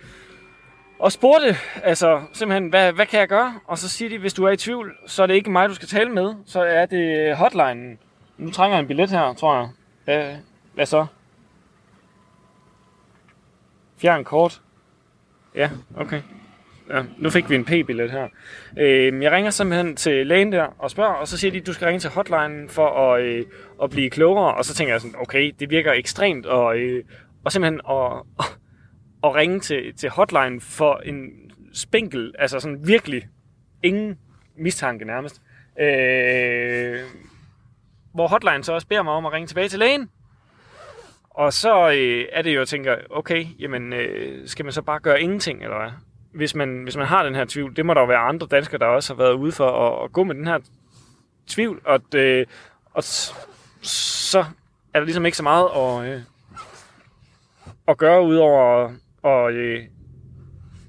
og 0.99 1.13
spurgte, 1.13 1.57
altså 1.83 2.21
simpelthen, 2.33 2.69
hvad, 2.69 2.93
hvad 2.93 3.07
kan 3.07 3.21
jeg 3.21 3.29
gøre? 3.29 3.55
Og 3.67 3.79
så 3.79 3.89
siger 3.89 4.09
de, 4.09 4.19
hvis 4.19 4.35
du 4.35 4.45
er 4.45 4.51
i 4.51 4.57
tvivl, 4.57 4.93
så 5.07 5.23
er 5.23 5.27
det 5.27 5.35
ikke 5.35 5.51
mig, 5.51 5.69
du 5.69 5.75
skal 5.75 5.89
tale 5.89 6.11
med, 6.11 6.35
så 6.47 6.63
er 6.63 6.87
det 6.87 7.37
hotlinen. 7.37 7.99
Nu 8.39 8.51
trænger 8.51 8.77
jeg 8.77 8.81
en 8.81 8.87
billet 8.87 9.11
her, 9.11 9.35
tror 9.35 9.57
jeg. 9.57 9.69
Hvad, 10.05 10.37
hvad 10.75 10.87
så? 10.87 11.07
Fjern 13.99 14.25
kort. 14.25 14.63
Ja, 15.55 15.71
okay. 15.97 16.23
Ja, 16.91 17.03
nu 17.19 17.31
fik 17.31 17.51
vi 17.51 17.55
en 17.55 17.65
P-billet 17.65 18.11
her. 18.11 18.29
Øh, 18.79 19.23
jeg 19.23 19.33
ringer 19.33 19.51
simpelthen 19.51 19.97
til 19.97 20.27
lægen 20.27 20.53
der 20.53 20.65
og 20.79 20.91
spørger, 20.91 21.13
og 21.13 21.29
så 21.29 21.39
siger 21.39 21.53
de, 21.53 21.59
at 21.59 21.67
du 21.67 21.73
skal 21.73 21.87
ringe 21.87 22.01
til 22.01 22.11
hotlinen 22.11 22.69
for 22.69 22.89
at, 22.89 23.23
øh, 23.23 23.45
at 23.83 23.91
blive 23.91 24.11
klogere. 24.11 24.55
Og 24.55 24.65
så 24.65 24.75
tænker 24.75 24.95
jeg 24.95 25.01
sådan, 25.01 25.21
okay, 25.21 25.53
det 25.61 25.71
virker 25.71 25.93
ekstremt, 25.93 26.47
og, 26.47 26.79
øh, 26.79 27.05
og 27.45 27.53
simpelthen 27.53 27.81
at, 27.91 28.13
at 29.27 29.35
ringe 29.35 29.61
til, 29.61 29.97
til 29.97 30.11
hotline 30.11 30.61
for 30.61 30.97
en 30.97 31.31
spinkel, 31.75 32.35
altså 32.39 32.61
sådan 32.61 32.87
virkelig 32.87 33.29
ingen 33.83 34.19
mistanke 34.59 35.05
nærmest. 35.05 35.43
Øh, 35.81 37.01
hvor 38.17 38.29
hotline 38.29 38.65
så 38.65 38.73
også 38.73 38.87
beder 38.87 39.03
mig 39.03 39.13
om 39.13 39.27
at 39.27 39.33
ringe 39.33 39.47
tilbage 39.47 39.69
til 39.69 39.79
lægen. 39.79 40.11
Og 41.31 41.53
så 41.53 41.91
øh, 41.91 42.25
er 42.33 42.43
det 42.43 42.55
jo, 42.55 42.61
at 42.61 42.69
tænker, 42.69 42.97
okay, 43.11 43.47
jamen, 43.59 43.93
øh, 43.93 44.49
skal 44.49 44.65
man 44.65 44.73
så 44.73 44.83
bare 44.83 45.01
gøre 45.01 45.23
ingenting, 45.23 45.63
eller 45.63 45.79
hvad? 45.79 45.91
Hvis 46.35 46.55
man, 46.55 46.83
hvis 46.83 46.97
man 46.97 47.07
har 47.07 47.25
den 47.25 47.35
her 47.35 47.45
tvivl, 47.45 47.77
det 47.77 47.87
må 47.87 47.95
der 47.95 48.01
jo 48.01 48.07
være 48.07 48.19
andre 48.19 48.47
danskere, 48.51 48.79
der 48.79 48.87
også 48.87 49.15
har 49.15 49.23
været 49.23 49.33
ude 49.33 49.53
for 49.53 49.71
at, 49.71 50.05
at 50.05 50.13
gå 50.13 50.25
med 50.25 50.35
den 50.35 50.47
her 50.47 50.59
tvivl, 51.47 51.81
og, 51.85 52.01
øh, 52.15 52.47
og 52.95 53.05
så 53.05 54.45
er 54.95 54.99
der 54.99 55.05
ligesom 55.05 55.27
ikke 55.27 55.37
så 55.37 55.43
meget 55.43 55.69
at, 55.77 56.13
øh, 56.13 56.21
at 57.89 57.99
gøre, 57.99 58.23
udover 58.23 58.91
at, 59.25 59.55
øh, 59.55 59.83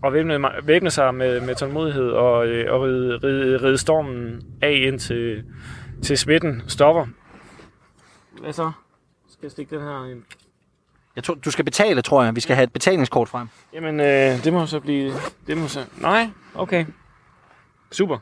at 0.06 0.14
væbne, 0.14 0.50
væbne 0.64 0.90
sig 0.90 1.16
med, 1.16 1.42
med 1.42 1.56
tålmodighed 1.56 2.10
og, 2.10 2.48
øh, 2.48 2.74
og 2.74 2.82
ride, 2.82 3.18
ride, 3.24 3.58
ride 3.64 3.78
stormen 3.78 4.42
af 4.62 4.72
indtil 4.72 5.44
til 6.04 6.18
smitten 6.18 6.64
stopper. 6.68 7.06
Hvad 8.42 8.54
så? 8.54 8.72
Skal 9.30 9.40
jeg 9.44 9.52
stikke 9.52 9.76
den 9.76 9.84
her 9.84 10.12
ind? 10.12 10.24
Jeg 11.16 11.24
tror, 11.24 11.34
du 11.34 11.52
skal 11.52 11.66
betale, 11.66 12.02
tror 12.02 12.24
jeg. 12.24 12.36
Vi 12.36 12.40
skal 12.40 12.56
have 12.56 12.64
et 12.64 12.74
betalingskort 12.74 13.30
frem. 13.30 13.48
Jamen, 13.74 14.00
øh, 14.00 14.44
det 14.44 14.54
må 14.54 14.66
så 14.66 14.80
blive... 14.80 15.14
Det 15.48 15.58
må 15.58 15.68
så... 15.68 15.86
Nej, 16.02 16.30
okay. 16.56 16.86
Super. 17.92 18.18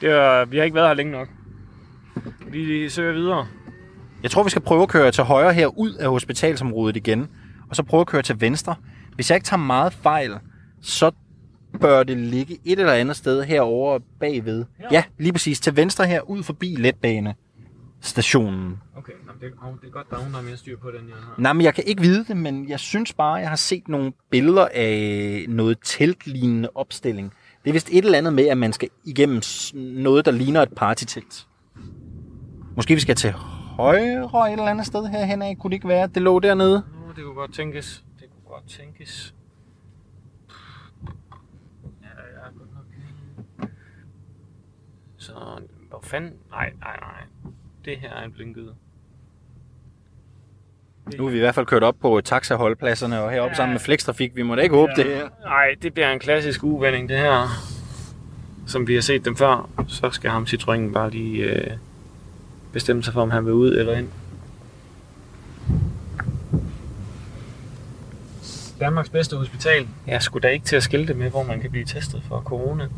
Det 0.00 0.10
er, 0.10 0.44
vi 0.44 0.56
har 0.56 0.64
ikke 0.64 0.74
været 0.74 0.88
her 0.88 0.94
længe 0.94 1.12
nok. 1.12 1.28
Vi 2.46 2.88
søger 2.88 3.12
videre. 3.12 3.46
Jeg 4.22 4.30
tror, 4.30 4.42
vi 4.42 4.50
skal 4.50 4.62
prøve 4.62 4.82
at 4.82 4.88
køre 4.88 5.10
til 5.10 5.24
højre 5.24 5.52
her 5.52 5.66
ud 5.66 5.94
af 5.94 6.10
hospitalsområdet 6.10 6.96
igen, 6.96 7.28
og 7.70 7.76
så 7.76 7.82
prøve 7.82 8.00
at 8.00 8.06
køre 8.06 8.22
til 8.22 8.40
venstre. 8.40 8.74
Hvis 9.14 9.30
jeg 9.30 9.36
ikke 9.36 9.44
tager 9.44 9.60
meget 9.60 9.92
fejl, 9.92 10.38
så 10.82 11.10
bør 11.80 12.02
det 12.02 12.16
ligge 12.16 12.58
et 12.64 12.78
eller 12.78 12.92
andet 12.92 13.16
sted 13.16 13.42
herover 13.42 13.98
bagved. 14.20 14.64
Ja, 14.80 14.86
ja 14.92 15.04
lige 15.18 15.32
præcis. 15.32 15.60
Til 15.60 15.76
venstre 15.76 16.06
her, 16.06 16.20
ud 16.20 16.42
forbi 16.42 16.76
letbane 16.78 17.34
stationen. 18.00 18.78
Okay, 18.96 19.12
Nå, 19.26 19.32
det, 19.40 19.52
oh, 19.62 19.74
det 19.80 19.86
er 19.86 19.90
godt, 19.90 20.10
der 20.10 20.16
er 20.16 20.18
nogen, 20.18 20.32
der 20.32 20.38
er 20.38 20.44
mere 20.44 20.56
styr 20.56 20.78
på 20.78 20.90
den, 20.90 21.08
jeg 21.08 21.16
har. 21.16 21.34
Nej, 21.38 21.52
men 21.52 21.62
jeg 21.62 21.74
kan 21.74 21.84
ikke 21.86 22.02
vide 22.02 22.24
det, 22.24 22.36
men 22.36 22.68
jeg 22.68 22.80
synes 22.80 23.12
bare, 23.12 23.34
jeg 23.34 23.48
har 23.48 23.56
set 23.56 23.88
nogle 23.88 24.12
billeder 24.30 24.68
af 24.74 25.44
noget 25.48 25.78
teltlignende 25.84 26.68
opstilling. 26.74 27.32
Det 27.64 27.70
er 27.70 27.72
vist 27.72 27.88
et 27.92 28.04
eller 28.04 28.18
andet 28.18 28.32
med, 28.32 28.46
at 28.46 28.58
man 28.58 28.72
skal 28.72 28.88
igennem 29.04 29.42
noget, 29.74 30.24
der 30.24 30.30
ligner 30.30 30.62
et 30.62 30.72
partytelt. 30.76 31.46
Måske 32.76 32.94
vi 32.94 33.00
skal 33.00 33.16
til 33.16 33.32
højre 33.80 34.52
et 34.52 34.52
eller 34.52 34.66
andet 34.66 34.86
sted 34.86 35.06
herhen 35.06 35.42
af. 35.42 35.56
Kunne 35.58 35.70
det 35.70 35.74
ikke 35.74 35.88
være, 35.88 36.02
at 36.02 36.14
det 36.14 36.22
lå 36.22 36.40
dernede? 36.40 36.82
Nå, 37.06 37.12
det 37.16 37.24
kunne 37.24 37.34
godt 37.34 37.54
tænkes. 37.54 38.04
Det 38.20 38.26
kunne 38.30 38.54
godt 38.54 38.68
tænkes. 38.68 39.34
Ja, 42.02 42.08
ja, 42.08 42.44
godt 42.58 42.74
nok. 42.74 43.68
Så, 45.30 45.62
hvor 45.88 46.00
fanden? 46.02 46.32
Nej, 46.50 46.72
nej, 46.80 46.96
nej 47.00 47.20
det 47.84 47.96
her 47.96 48.10
er 48.10 48.24
en 48.24 48.32
blinkede. 48.32 48.74
Nu 51.18 51.26
er 51.26 51.30
vi 51.30 51.36
i 51.36 51.40
hvert 51.40 51.54
fald 51.54 51.66
kørt 51.66 51.82
op 51.82 51.96
på 52.00 52.20
taxaholdpladserne 52.24 53.20
og 53.20 53.30
heroppe 53.30 53.52
ja. 53.52 53.56
sammen 53.56 53.74
med 53.74 53.80
Flextrafik. 53.80 54.36
Vi 54.36 54.42
må 54.42 54.54
da 54.54 54.62
ikke 54.62 54.74
håbe 54.74 54.92
ja. 54.96 55.02
det 55.02 55.14
her. 55.14 55.28
Nej, 55.44 55.74
det 55.82 55.94
bliver 55.94 56.12
en 56.12 56.18
klassisk 56.18 56.64
uvending, 56.64 57.08
det 57.08 57.18
her. 57.18 57.48
Som 58.66 58.88
vi 58.88 58.94
har 58.94 59.00
set 59.00 59.24
dem 59.24 59.36
før. 59.36 59.68
Så 59.88 60.10
skal 60.10 60.30
ham 60.30 60.42
Citroën 60.42 60.92
bare 60.92 61.10
lige 61.10 61.44
øh, 61.44 61.70
bestemme 62.72 63.02
sig 63.02 63.12
for, 63.12 63.22
om 63.22 63.30
han 63.30 63.44
vil 63.44 63.52
ud 63.52 63.76
eller 63.76 63.98
ind. 63.98 64.08
Danmarks 68.80 69.08
bedste 69.08 69.36
hospital. 69.36 69.88
Jeg 70.06 70.22
skulle 70.22 70.42
da 70.42 70.48
ikke 70.48 70.66
til 70.66 70.76
at 70.76 70.82
skilte 70.82 71.14
med, 71.14 71.30
hvor 71.30 71.42
man 71.42 71.60
kan 71.60 71.70
blive 71.70 71.84
testet 71.84 72.22
for 72.28 72.40
corona. 72.40 72.88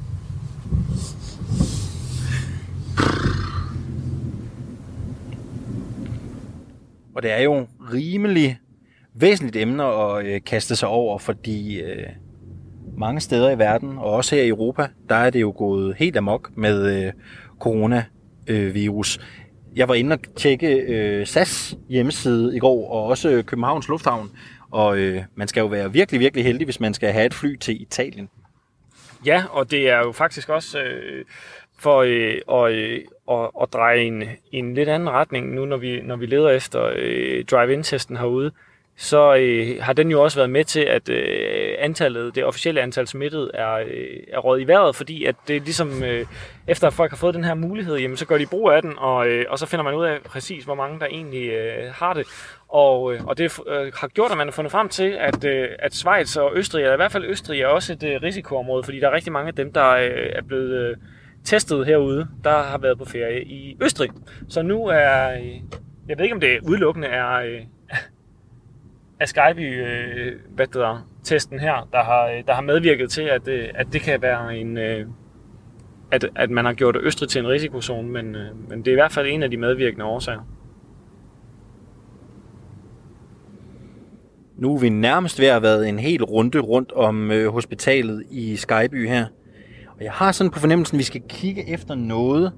Og 7.14 7.22
det 7.22 7.30
er 7.30 7.42
jo 7.42 7.66
rimelig 7.92 8.58
væsentligt 9.14 9.56
emne 9.56 9.84
at 9.84 10.26
øh, 10.26 10.40
kaste 10.46 10.76
sig 10.76 10.88
over, 10.88 11.18
fordi 11.18 11.80
øh, 11.80 12.06
mange 12.98 13.20
steder 13.20 13.50
i 13.50 13.58
verden, 13.58 13.98
og 13.98 14.04
også 14.04 14.34
her 14.34 14.42
i 14.42 14.48
Europa, 14.48 14.88
der 15.08 15.14
er 15.14 15.30
det 15.30 15.40
jo 15.40 15.54
gået 15.56 15.96
helt 15.96 16.16
amok 16.16 16.50
med 16.56 17.06
øh, 17.06 17.12
coronavirus. 17.60 19.20
Jeg 19.76 19.88
var 19.88 19.94
inde 19.94 20.12
og 20.12 20.18
tjekke 20.36 20.74
øh, 20.74 21.26
SAS 21.26 21.76
hjemmeside 21.88 22.56
i 22.56 22.58
går, 22.58 22.90
og 22.90 23.04
også 23.04 23.30
øh, 23.30 23.44
Københavns 23.44 23.88
Lufthavn, 23.88 24.30
og 24.70 24.98
øh, 24.98 25.22
man 25.34 25.48
skal 25.48 25.60
jo 25.60 25.66
være 25.66 25.92
virkelig, 25.92 26.20
virkelig 26.20 26.44
heldig, 26.44 26.64
hvis 26.64 26.80
man 26.80 26.94
skal 26.94 27.12
have 27.12 27.26
et 27.26 27.34
fly 27.34 27.56
til 27.56 27.82
Italien. 27.82 28.28
Ja, 29.26 29.44
og 29.50 29.70
det 29.70 29.90
er 29.90 29.98
jo 29.98 30.12
faktisk 30.12 30.48
også 30.48 30.78
øh, 30.78 31.24
for 31.82 32.02
øh, 32.02 32.64
at, 32.64 32.72
øh, 32.72 33.00
og, 33.26 33.62
at 33.62 33.72
dreje 33.72 34.00
en, 34.00 34.24
en 34.52 34.74
lidt 34.74 34.88
anden 34.88 35.10
retning 35.10 35.54
nu, 35.54 35.64
når 35.64 35.76
vi, 35.76 36.00
når 36.00 36.16
vi 36.16 36.26
leder 36.26 36.50
efter 36.50 36.92
øh, 36.96 37.44
drive-in-testen 37.44 38.16
herude, 38.16 38.52
så 38.96 39.34
øh, 39.34 39.76
har 39.80 39.92
den 39.92 40.10
jo 40.10 40.22
også 40.22 40.38
været 40.38 40.50
med 40.50 40.64
til, 40.64 40.80
at 40.80 41.08
øh, 41.08 41.74
antallet, 41.78 42.34
det 42.34 42.44
officielle 42.44 42.80
antal 42.80 43.06
smittet 43.06 43.50
er, 43.54 43.72
øh, 43.74 44.20
er 44.32 44.38
råd 44.38 44.60
i 44.60 44.66
vejret, 44.66 44.96
fordi 44.96 45.24
at 45.24 45.36
det 45.48 45.62
ligesom, 45.62 46.02
øh, 46.02 46.26
efter 46.66 46.86
at 46.86 46.92
folk 46.92 47.10
har 47.10 47.16
fået 47.16 47.34
den 47.34 47.44
her 47.44 47.54
mulighed, 47.54 47.96
jamen, 47.96 48.16
så 48.16 48.26
gør 48.26 48.38
de 48.38 48.46
brug 48.46 48.70
af 48.70 48.82
den, 48.82 48.94
og, 48.98 49.28
øh, 49.28 49.44
og 49.48 49.58
så 49.58 49.66
finder 49.66 49.84
man 49.84 49.94
ud 49.94 50.04
af 50.04 50.18
præcis, 50.24 50.64
hvor 50.64 50.74
mange 50.74 51.00
der 51.00 51.06
egentlig 51.06 51.48
øh, 51.48 51.92
har 51.94 52.12
det. 52.12 52.26
Og, 52.68 53.14
øh, 53.14 53.24
og 53.24 53.38
det 53.38 53.58
øh, 53.66 53.92
har 53.96 54.08
gjort, 54.08 54.30
at 54.30 54.36
man 54.36 54.46
har 54.46 54.52
fundet 54.52 54.72
frem 54.72 54.88
til, 54.88 55.16
at, 55.20 55.44
øh, 55.44 55.68
at 55.78 55.94
Schweiz 55.94 56.36
og 56.36 56.52
Østrig, 56.54 56.82
eller 56.82 56.94
i 56.94 56.96
hvert 56.96 57.12
fald 57.12 57.24
Østrig, 57.24 57.60
er 57.60 57.66
også 57.66 57.92
et 57.92 58.02
øh, 58.02 58.22
risikoområde, 58.22 58.84
fordi 58.84 59.00
der 59.00 59.08
er 59.08 59.12
rigtig 59.12 59.32
mange 59.32 59.48
af 59.48 59.54
dem, 59.54 59.72
der 59.72 59.90
øh, 59.90 60.30
er 60.32 60.42
blevet... 60.42 60.90
Øh, 60.90 60.96
testet 61.44 61.86
herude, 61.86 62.28
der 62.44 62.62
har 62.62 62.78
været 62.78 62.98
på 62.98 63.04
ferie 63.04 63.44
i 63.44 63.76
Østrig. 63.82 64.10
Så 64.48 64.62
nu 64.62 64.86
er, 64.86 65.30
øh, 65.30 65.60
jeg 66.08 66.18
ved 66.18 66.24
ikke 66.24 66.34
om 66.34 66.40
det 66.40 66.58
udelukkende 66.68 67.08
er, 67.08 67.32
øh, 67.32 67.60
er 69.20 69.26
Skype, 69.26 69.62
øh, 69.62 70.32
hvad 70.54 70.66
det 70.66 70.82
er, 70.82 71.08
testen 71.24 71.60
her, 71.60 71.88
der 71.92 72.02
har, 72.02 72.42
der 72.46 72.54
har 72.54 72.62
medvirket 72.62 73.10
til, 73.10 73.22
at, 73.22 73.48
at 73.48 73.86
det 73.92 74.00
kan 74.00 74.22
være 74.22 74.56
en, 74.56 74.78
at, 76.10 76.30
at 76.36 76.50
man 76.50 76.64
har 76.64 76.72
gjort 76.72 76.96
Østrig 77.00 77.28
til 77.28 77.38
en 77.38 77.48
risikozone, 77.48 78.08
men, 78.08 78.36
men 78.68 78.78
det 78.78 78.88
er 78.88 78.92
i 78.92 78.94
hvert 78.94 79.12
fald 79.12 79.26
en 79.26 79.42
af 79.42 79.50
de 79.50 79.56
medvirkende 79.56 80.04
årsager. 80.04 80.48
Nu 84.56 84.74
er 84.74 84.80
vi 84.80 84.88
nærmest 84.88 85.40
ved 85.40 85.46
at 85.46 85.52
have 85.52 85.62
været 85.62 85.88
en 85.88 85.98
hel 85.98 86.24
runde 86.24 86.58
rundt 86.58 86.92
om 86.92 87.30
hospitalet 87.50 88.24
i 88.30 88.56
Skyby 88.56 89.08
her. 89.08 89.26
Og 90.02 90.06
jeg 90.06 90.12
har 90.12 90.32
sådan 90.32 90.50
på 90.50 90.58
fornemmelsen, 90.58 90.96
at 90.96 90.98
vi 90.98 91.04
skal 91.04 91.22
kigge 91.28 91.68
efter 91.68 91.94
noget, 91.94 92.52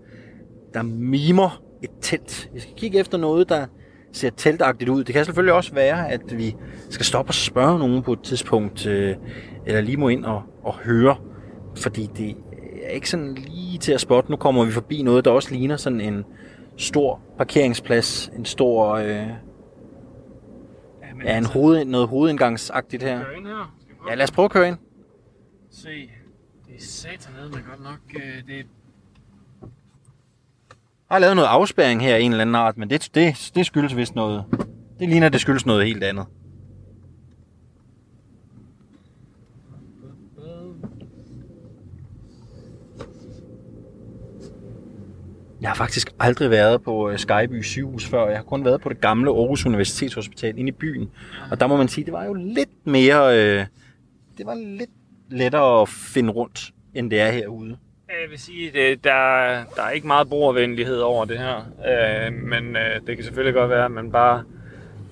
der 0.75 0.83
mimer 0.83 1.63
et 1.83 1.91
telt. 2.01 2.51
Vi 2.55 2.61
skal 2.61 2.75
kigge 2.75 2.99
efter 2.99 3.19
noget, 3.19 3.49
der 3.49 3.67
ser 4.13 4.31
teltagtigt 4.31 4.91
ud. 4.91 5.05
Det 5.05 5.15
kan 5.15 5.25
selvfølgelig 5.25 5.55
også 5.55 5.75
være, 5.75 6.11
at 6.11 6.39
vi 6.39 6.57
skal 6.91 7.07
stoppe 7.07 7.31
og 7.31 7.35
spørge 7.35 7.79
nogen 7.79 8.03
på 8.03 8.13
et 8.13 8.23
tidspunkt, 8.23 8.87
øh, 8.87 9.17
eller 9.67 9.81
lige 9.81 9.97
må 9.97 10.09
ind 10.09 10.25
og, 10.25 10.43
og 10.63 10.75
høre, 10.75 11.17
fordi 11.77 12.11
det 12.17 12.37
er 12.83 12.89
ikke 12.91 13.11
sådan 13.11 13.35
lige 13.35 13.79
til 13.79 13.93
at 13.93 14.01
spotte. 14.01 14.31
Nu 14.31 14.37
kommer 14.37 14.65
vi 14.65 14.73
forbi 14.73 15.03
noget, 15.03 15.25
der 15.25 15.31
også 15.31 15.55
ligner 15.55 15.77
sådan 15.77 16.01
en 16.01 16.25
stor 16.77 17.21
parkeringsplads, 17.39 18.31
en 18.39 18.45
stor... 18.45 18.95
Øh, 18.95 19.07
ja, 19.07 19.27
en 21.13 21.27
altså- 21.27 21.53
hoved, 21.53 21.85
noget 21.85 22.09
hovedindgangsagtigt 22.09 23.03
her. 23.03 23.21
Skal 23.21 23.43
vi 23.43 23.49
her? 23.49 23.75
Skal 23.81 23.95
vi 23.95 24.11
Ja, 24.11 24.15
lad 24.15 24.25
os 24.25 24.31
prøve 24.31 24.45
at 24.45 24.51
køre 24.51 24.69
ind. 24.69 24.77
Se, 25.71 26.11
det 26.69 26.77
er 26.77 26.81
satanede 26.81 27.51
men 27.51 27.63
godt 27.69 27.83
nok, 27.83 27.99
øh, 28.15 28.47
det 28.47 28.67
Jeg 31.11 31.17
har 31.17 31.19
lavet 31.19 31.37
noget 31.37 31.49
afspæring 31.49 32.03
her 32.03 32.17
i 32.17 32.23
en 32.23 32.31
eller 32.31 32.43
anden 32.43 32.55
art, 32.55 32.79
men 32.79 32.91
det, 32.91 33.11
det, 33.15 33.53
det 33.55 33.67
skyldes 33.67 33.97
vist 33.97 34.15
noget. 34.15 34.45
Det 34.99 35.09
ligner, 35.09 35.29
det 35.29 35.41
skyldes 35.41 35.67
noget 35.67 35.87
helt 35.87 36.05
andet. 36.05 36.27
Jeg 45.61 45.71
har 45.71 45.75
faktisk 45.75 46.13
aldrig 46.21 46.51
været 46.51 46.83
på 46.83 47.11
øh, 47.11 47.19
Skyby 47.19 47.63
sygehus 47.63 48.07
før. 48.07 48.29
Jeg 48.29 48.37
har 48.37 48.45
kun 48.45 48.65
været 48.65 48.81
på 48.81 48.89
det 48.89 49.01
gamle 49.01 49.31
Aarhus 49.31 49.67
Universitetshospital 49.67 50.59
inde 50.59 50.69
i 50.69 50.73
byen. 50.73 51.11
Og 51.51 51.61
der 51.61 51.67
må 51.67 51.77
man 51.77 51.89
sige, 51.89 52.05
det 52.05 52.13
var 52.13 52.25
jo 52.25 52.35
lidt 52.35 52.87
mere... 52.87 53.39
Øh, 53.39 53.67
det 54.39 54.47
var 54.47 54.55
lidt 54.55 54.91
lettere 55.35 55.83
at 55.83 55.89
finde 55.89 56.33
rundt, 56.33 56.71
end 56.95 57.11
det 57.11 57.21
er 57.21 57.31
herude. 57.31 57.77
Jeg 58.09 58.31
vil 58.31 58.39
sige, 58.39 58.71
det, 58.71 59.05
der, 59.05 59.11
der 59.77 59.83
er 59.83 59.91
ikke 59.91 60.07
meget 60.07 60.29
brugervenlighed 60.29 60.99
over 60.99 61.25
det 61.25 61.39
her. 61.39 61.57
Øh, 61.57 62.33
men 62.33 62.77
øh, 62.77 63.07
det 63.07 63.17
kan 63.17 63.25
selvfølgelig 63.25 63.55
godt 63.55 63.71
være, 63.71 63.85
at 63.85 63.91
man 63.91 64.13
bare 64.13 64.45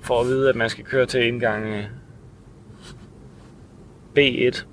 får 0.03 0.20
at 0.20 0.27
vide, 0.27 0.49
at 0.49 0.57
man 0.57 0.70
skal 0.70 0.85
køre 0.85 1.07
til 1.07 1.27
indgang 1.27 1.64
øh, 1.64 1.85
B1. 4.18 4.64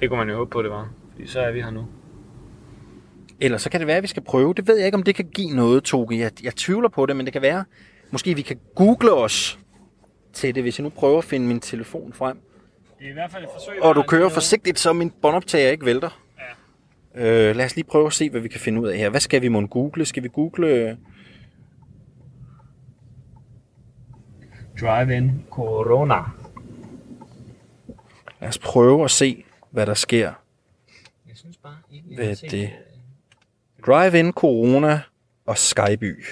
Det 0.00 0.08
kunne 0.08 0.18
man 0.18 0.28
jo 0.28 0.36
håbe 0.36 0.50
på, 0.50 0.62
det 0.62 0.70
var. 0.70 0.90
Fordi 1.12 1.26
så 1.26 1.40
er 1.40 1.52
vi 1.52 1.60
her 1.60 1.70
nu. 1.70 1.86
Ellers 3.40 3.62
så 3.62 3.70
kan 3.70 3.80
det 3.80 3.86
være, 3.86 3.96
at 3.96 4.02
vi 4.02 4.08
skal 4.08 4.22
prøve. 4.22 4.54
Det 4.54 4.68
ved 4.68 4.76
jeg 4.76 4.86
ikke, 4.86 4.96
om 4.96 5.02
det 5.02 5.14
kan 5.14 5.28
give 5.34 5.56
noget, 5.56 5.84
Toge. 5.84 6.18
Jeg, 6.18 6.30
jeg 6.42 6.54
tvivler 6.56 6.88
på 6.88 7.06
det, 7.06 7.16
men 7.16 7.26
det 7.26 7.32
kan 7.32 7.42
være, 7.42 7.64
måske 8.10 8.34
vi 8.34 8.42
kan 8.42 8.56
google 8.74 9.12
os 9.12 9.58
til 10.32 10.54
det, 10.54 10.62
hvis 10.62 10.78
jeg 10.78 10.82
nu 10.82 10.88
prøver 10.90 11.18
at 11.18 11.24
finde 11.24 11.46
min 11.46 11.60
telefon 11.60 12.12
frem. 12.12 12.38
Det 12.98 13.06
er 13.06 13.10
i 13.10 13.12
hvert 13.12 13.30
fald 13.30 13.44
et 13.44 13.50
forsøg. 13.52 13.82
Og 13.82 13.94
du 13.94 14.02
kører 14.02 14.28
forsigtigt, 14.28 14.78
så 14.78 14.92
min 14.92 15.10
båndoptager 15.10 15.70
ikke 15.70 15.84
vælter. 15.84 16.22
Ja. 17.14 17.48
Øh, 17.48 17.56
lad 17.56 17.64
os 17.64 17.76
lige 17.76 17.84
prøve 17.84 18.06
at 18.06 18.12
se, 18.12 18.30
hvad 18.30 18.40
vi 18.40 18.48
kan 18.48 18.60
finde 18.60 18.80
ud 18.80 18.88
af 18.88 18.98
her. 18.98 19.10
Hvad 19.10 19.20
skal 19.20 19.42
vi 19.42 19.48
må 19.48 19.66
google? 19.66 20.04
Skal 20.04 20.22
vi 20.22 20.28
google... 20.28 20.66
øh, 20.68 20.96
Drive-in 24.80 25.44
Corona. 25.50 26.14
Lad 28.40 28.48
os 28.48 28.58
prøve 28.58 29.04
at 29.04 29.10
se, 29.10 29.44
hvad 29.70 29.86
der 29.86 29.94
sker 29.94 30.32
Jeg 31.28 31.36
synes 31.36 31.56
bare 31.56 31.76
ikke, 31.90 32.16
ved 32.16 32.36
det. 32.36 32.70
Drive-in 33.86 34.32
Corona 34.32 35.00
og 35.46 35.58
Skyby. 35.58 36.24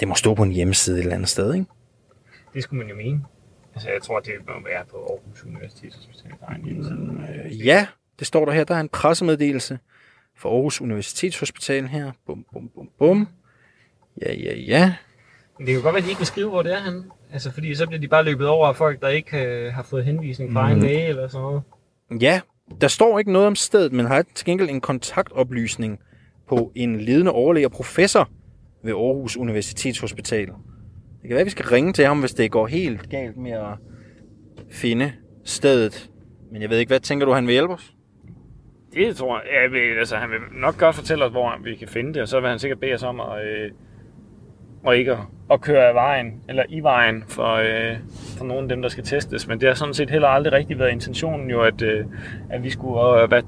Det 0.00 0.08
må 0.08 0.14
stå 0.14 0.34
på 0.34 0.42
en 0.42 0.52
hjemmeside 0.52 0.96
et 0.96 1.02
eller 1.02 1.14
andet 1.14 1.28
sted, 1.28 1.54
ikke? 1.54 1.66
Det 2.54 2.62
skulle 2.62 2.78
man 2.78 2.88
jo 2.88 2.96
mene. 2.96 3.24
Altså, 3.78 3.90
jeg 3.90 4.02
tror, 4.02 4.20
det 4.20 4.32
må 4.46 4.52
være 4.64 4.84
på 4.90 4.96
Aarhus 4.96 5.44
Universitetshospital. 5.44 6.30
Der 6.40 6.46
er 6.46 6.54
en 6.54 6.64
hjemmeside. 6.64 7.28
Øh, 7.44 7.66
ja, 7.66 7.86
det 8.18 8.26
står 8.26 8.44
der 8.44 8.52
her. 8.52 8.64
Der 8.64 8.74
er 8.74 8.80
en 8.80 8.88
pressemeddelelse 8.88 9.78
fra 10.36 10.48
Aarhus 10.48 10.80
Universitetshospital 10.80 11.86
her. 11.86 12.12
Bum, 12.26 12.44
bum, 12.52 12.70
bum, 12.74 12.88
bum. 12.98 13.28
Ja, 14.22 14.34
ja, 14.34 14.56
ja. 14.56 14.94
Men 15.58 15.66
det 15.66 15.72
kan 15.72 15.74
jo 15.74 15.82
godt 15.82 15.94
være, 15.94 15.98
at 15.98 16.04
de 16.04 16.08
ikke 16.08 16.18
vil 16.18 16.26
skrive, 16.26 16.48
hvor 16.48 16.62
det 16.62 16.72
er 16.72 16.84
henne. 16.84 17.04
Altså, 17.32 17.50
fordi 17.50 17.74
så 17.74 17.86
bliver 17.86 18.00
de 18.00 18.08
bare 18.08 18.24
løbet 18.24 18.48
over 18.48 18.68
af 18.68 18.76
folk, 18.76 19.00
der 19.00 19.08
ikke 19.08 19.44
øh, 19.44 19.72
har 19.72 19.82
fået 19.82 20.04
henvisning 20.04 20.52
fra 20.52 20.66
mm. 20.66 20.72
en 20.72 20.82
læge 20.82 21.06
eller 21.06 21.28
sådan 21.28 21.42
noget. 21.42 21.62
Ja, 22.20 22.40
der 22.80 22.88
står 22.88 23.18
ikke 23.18 23.32
noget 23.32 23.46
om 23.46 23.56
stedet, 23.56 23.92
men 23.92 24.06
har 24.06 24.24
til 24.34 24.46
gengæld 24.46 24.70
en 24.70 24.80
kontaktoplysning 24.80 26.00
på 26.48 26.72
en 26.74 27.00
ledende 27.00 27.32
overlæge 27.32 27.66
og 27.66 27.72
professor 27.72 28.28
ved 28.82 28.92
Aarhus 28.92 29.36
Universitetshospital. 29.36 30.48
Det 31.22 31.28
kan 31.28 31.34
være, 31.34 31.40
at 31.40 31.46
vi 31.46 31.50
skal 31.50 31.66
ringe 31.66 31.92
til 31.92 32.04
ham, 32.04 32.20
hvis 32.20 32.34
det 32.34 32.50
går 32.50 32.66
helt 32.66 33.10
galt 33.10 33.36
med 33.36 33.52
at 33.52 33.78
finde 34.70 35.12
stedet. 35.44 36.10
Men 36.52 36.62
jeg 36.62 36.70
ved 36.70 36.78
ikke, 36.78 36.90
hvad 36.90 37.00
tænker 37.00 37.26
du, 37.26 37.32
han 37.32 37.46
vil 37.46 37.52
hjælpe 37.52 37.74
os? 37.74 37.92
Det 38.94 39.16
tror 39.16 39.40
jeg, 39.40 39.72
jeg 39.72 39.98
altså, 39.98 40.16
han 40.16 40.30
vil 40.30 40.38
nok 40.60 40.78
godt 40.78 40.94
fortælle 40.96 41.24
os, 41.24 41.30
hvor 41.30 41.54
vi 41.64 41.74
kan 41.74 41.88
finde 41.88 42.14
det, 42.14 42.22
og 42.22 42.28
så 42.28 42.40
vil 42.40 42.48
han 42.48 42.58
sikkert 42.58 42.80
bede 42.80 42.94
os 42.94 43.02
om 43.02 43.20
at, 43.20 43.46
øh, 43.46 43.70
og 44.84 44.96
ikke 44.96 45.12
at, 45.12 45.18
at 45.50 45.60
køre 45.60 45.88
af 45.88 45.94
vejen, 45.94 46.42
eller 46.48 46.62
i 46.68 46.80
vejen 46.80 47.24
for, 47.28 47.54
øh, 47.54 47.96
for 48.38 48.44
nogle 48.44 48.62
af 48.62 48.68
dem, 48.68 48.82
der 48.82 48.88
skal 48.88 49.04
testes. 49.04 49.48
Men 49.48 49.60
det 49.60 49.68
har 49.68 49.74
sådan 49.74 49.94
set 49.94 50.10
heller 50.10 50.28
aldrig 50.28 50.52
rigtig 50.52 50.78
været 50.78 50.92
intentionen 50.92 51.50
jo, 51.50 51.62
at, 51.62 51.82
øh, 51.82 52.04
at 52.50 52.64
vi 52.64 52.70
skulle 52.70 53.22
øh, 53.22 53.28
hvad 53.28 53.42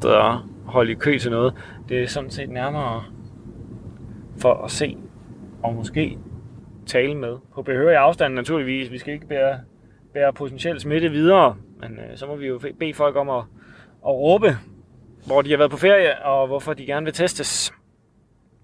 holde 0.65 0.93
i 0.93 0.95
kø 0.95 1.19
til 1.19 1.31
noget. 1.31 1.55
Det 1.89 2.03
er 2.03 2.07
sådan 2.07 2.31
set 2.31 2.51
nærmere 2.51 3.05
for 4.39 4.55
at 4.55 4.71
se, 4.71 4.97
og 5.63 5.75
måske 5.75 6.19
tale 6.91 7.15
med. 7.15 7.37
På 7.55 7.63
behørig 7.63 7.97
afstand 7.97 8.35
naturligvis. 8.35 8.91
Vi 8.91 8.99
skal 8.99 9.15
ikke 9.15 9.27
bære, 9.27 9.59
bære 10.15 10.33
potentiel 10.33 10.81
smitte 10.81 11.11
videre, 11.11 11.57
men 11.81 11.99
øh, 11.99 12.17
så 12.17 12.27
må 12.27 12.37
vi 12.37 12.47
jo 12.47 12.61
bede 12.79 12.95
folk 12.95 13.17
om 13.17 13.31
at, 13.31 13.43
at 14.07 14.13
råbe, 14.15 14.57
hvor 15.27 15.43
de 15.43 15.51
har 15.51 15.59
været 15.59 15.71
på 15.71 15.77
ferie, 15.77 16.25
og 16.25 16.47
hvorfor 16.47 16.73
de 16.73 16.87
gerne 16.87 17.05
vil 17.05 17.15
testes. 17.15 17.73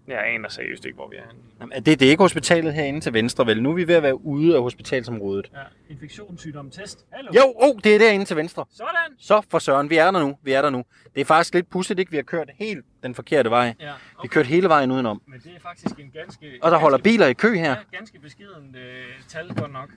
Jeg 0.09 0.27
aner 0.27 0.49
seriøst 0.49 0.85
ikke, 0.85 0.97
hvor 0.97 1.09
vi 1.09 1.17
er 1.17 1.23
henne. 1.27 1.43
Jamen, 1.61 1.83
det, 1.85 2.01
det 2.01 2.07
er 2.07 2.11
ikke 2.11 2.23
hospitalet 2.23 2.75
herinde 2.75 3.01
til 3.01 3.13
venstre, 3.13 3.47
vel? 3.47 3.63
Nu 3.63 3.71
er 3.71 3.75
vi 3.75 3.89
ved 3.89 3.95
at 3.95 4.03
være 4.03 4.25
ude 4.25 4.57
af 4.57 4.63
hospitalsområdet. 4.63 5.51
Ja, 5.55 5.59
infektionssygdom 5.95 6.71
test. 6.71 7.05
Hallo? 7.13 7.33
Jo, 7.35 7.55
oh, 7.57 7.75
det 7.85 7.95
er 7.95 7.99
derinde 7.99 8.25
til 8.25 8.37
venstre. 8.37 8.65
Sådan! 8.71 9.19
Så 9.19 9.43
for 9.51 9.59
søren, 9.59 9.91
vi 9.91 9.97
er 9.97 10.11
der 10.11 10.21
nu. 10.21 10.39
Vi 10.43 10.53
er 10.53 10.63
der 10.63 10.71
nu. 10.71 10.85
Det 11.15 11.21
er 11.21 11.25
faktisk 11.25 11.55
lidt 11.55 11.71
pudsigt, 11.71 11.99
ikke? 11.99 12.11
Vi 12.11 12.17
har 12.17 12.23
kørt 12.23 12.51
helt 12.59 12.85
den 13.03 13.15
forkerte 13.15 13.51
vej. 13.51 13.65
Ja, 13.65 13.73
Vi 13.81 13.87
har 13.87 13.99
okay. 14.19 14.29
kørt 14.29 14.47
hele 14.47 14.69
vejen 14.69 14.91
udenom. 14.91 15.23
Men 15.27 15.41
det 15.41 15.53
er 15.57 15.61
faktisk 15.61 15.99
en 15.99 16.11
ganske... 16.15 16.59
Og 16.63 16.71
der 16.71 16.79
holder 16.79 16.99
ganske, 16.99 17.11
biler 17.11 17.27
i 17.27 17.33
kø 17.33 17.55
her. 17.55 17.71
Ja, 17.71 17.77
ganske 17.97 18.19
beskeden 18.19 18.77
øh, 18.77 19.05
tal 19.29 19.55
godt 19.55 19.73
nok. 19.73 19.91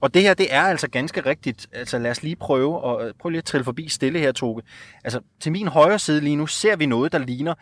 Og 0.00 0.14
det 0.14 0.22
her, 0.22 0.34
det 0.34 0.54
er 0.54 0.62
altså 0.62 0.90
ganske 0.90 1.20
rigtigt. 1.26 1.66
Altså 1.72 1.98
lad 1.98 2.10
os 2.10 2.22
lige 2.22 2.36
prøve, 2.36 2.80
og 2.80 3.12
prøv 3.18 3.28
lige 3.28 3.38
at 3.38 3.44
trille 3.44 3.64
forbi 3.64 3.88
stille 3.88 4.18
her, 4.18 4.32
Toge. 4.32 4.62
Altså 5.04 5.20
til 5.40 5.52
min 5.52 5.68
højre 5.68 5.98
side 5.98 6.20
lige 6.20 6.36
nu, 6.36 6.46
ser 6.46 6.76
vi 6.76 6.86
noget, 6.86 7.12
der 7.12 7.18
ligner, 7.18 7.54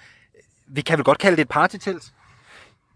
vi 0.75 0.81
kan 0.81 0.99
vel 0.99 1.05
godt 1.05 1.19
kalde 1.19 1.37
det 1.37 1.43
et 1.43 1.49
partytelt? 1.49 2.13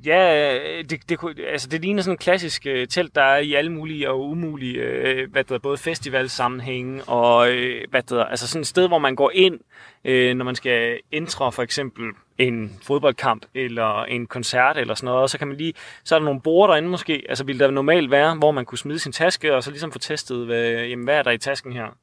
Ja, 0.06 0.54
øh, 0.58 0.84
det, 0.90 1.08
det, 1.08 1.18
altså 1.48 1.68
det 1.68 1.80
ligner 1.80 2.02
sådan 2.02 2.14
en 2.14 2.18
klassisk 2.18 2.66
øh, 2.66 2.88
telt, 2.88 3.14
der 3.14 3.22
er 3.22 3.38
i 3.38 3.54
alle 3.54 3.72
mulige 3.72 4.10
og 4.10 4.20
umulige, 4.20 4.74
øh, 4.74 5.30
hvad 5.30 5.44
det 5.44 5.50
hedder, 5.50 5.62
både 5.62 5.76
festivalsammenhænge 5.76 7.04
og, 7.04 7.50
øh, 7.50 7.84
hvad 7.90 8.02
det 8.02 8.10
hedder, 8.10 8.24
altså 8.24 8.48
sådan 8.48 8.60
et 8.60 8.66
sted, 8.66 8.88
hvor 8.88 8.98
man 8.98 9.16
går 9.16 9.30
ind, 9.34 9.60
øh, 10.04 10.34
når 10.36 10.44
man 10.44 10.54
skal 10.54 11.00
indtræde 11.12 11.52
for 11.52 11.62
eksempel 11.62 12.04
en 12.38 12.78
fodboldkamp 12.82 13.46
eller 13.54 14.04
en 14.04 14.26
koncert 14.26 14.78
eller 14.78 14.94
sådan 14.94 15.06
noget, 15.06 15.22
og 15.22 15.30
så 15.30 15.38
kan 15.38 15.48
man 15.48 15.56
lige, 15.56 15.74
så 16.04 16.14
er 16.14 16.18
der 16.18 16.24
nogle 16.24 16.40
borde 16.40 16.70
derinde 16.70 16.88
måske, 16.88 17.26
altså 17.28 17.44
ville 17.44 17.64
der 17.64 17.70
normalt 17.70 18.10
være, 18.10 18.34
hvor 18.34 18.50
man 18.50 18.64
kunne 18.64 18.78
smide 18.78 18.98
sin 18.98 19.12
taske, 19.12 19.54
og 19.54 19.62
så 19.62 19.70
ligesom 19.70 19.92
få 19.92 19.98
testet, 19.98 20.46
hvad, 20.46 20.64
jamen, 20.64 21.04
hvad 21.04 21.14
er 21.18 21.22
der 21.22 21.30
i 21.30 21.38
tasken 21.38 21.72
her? 21.72 21.96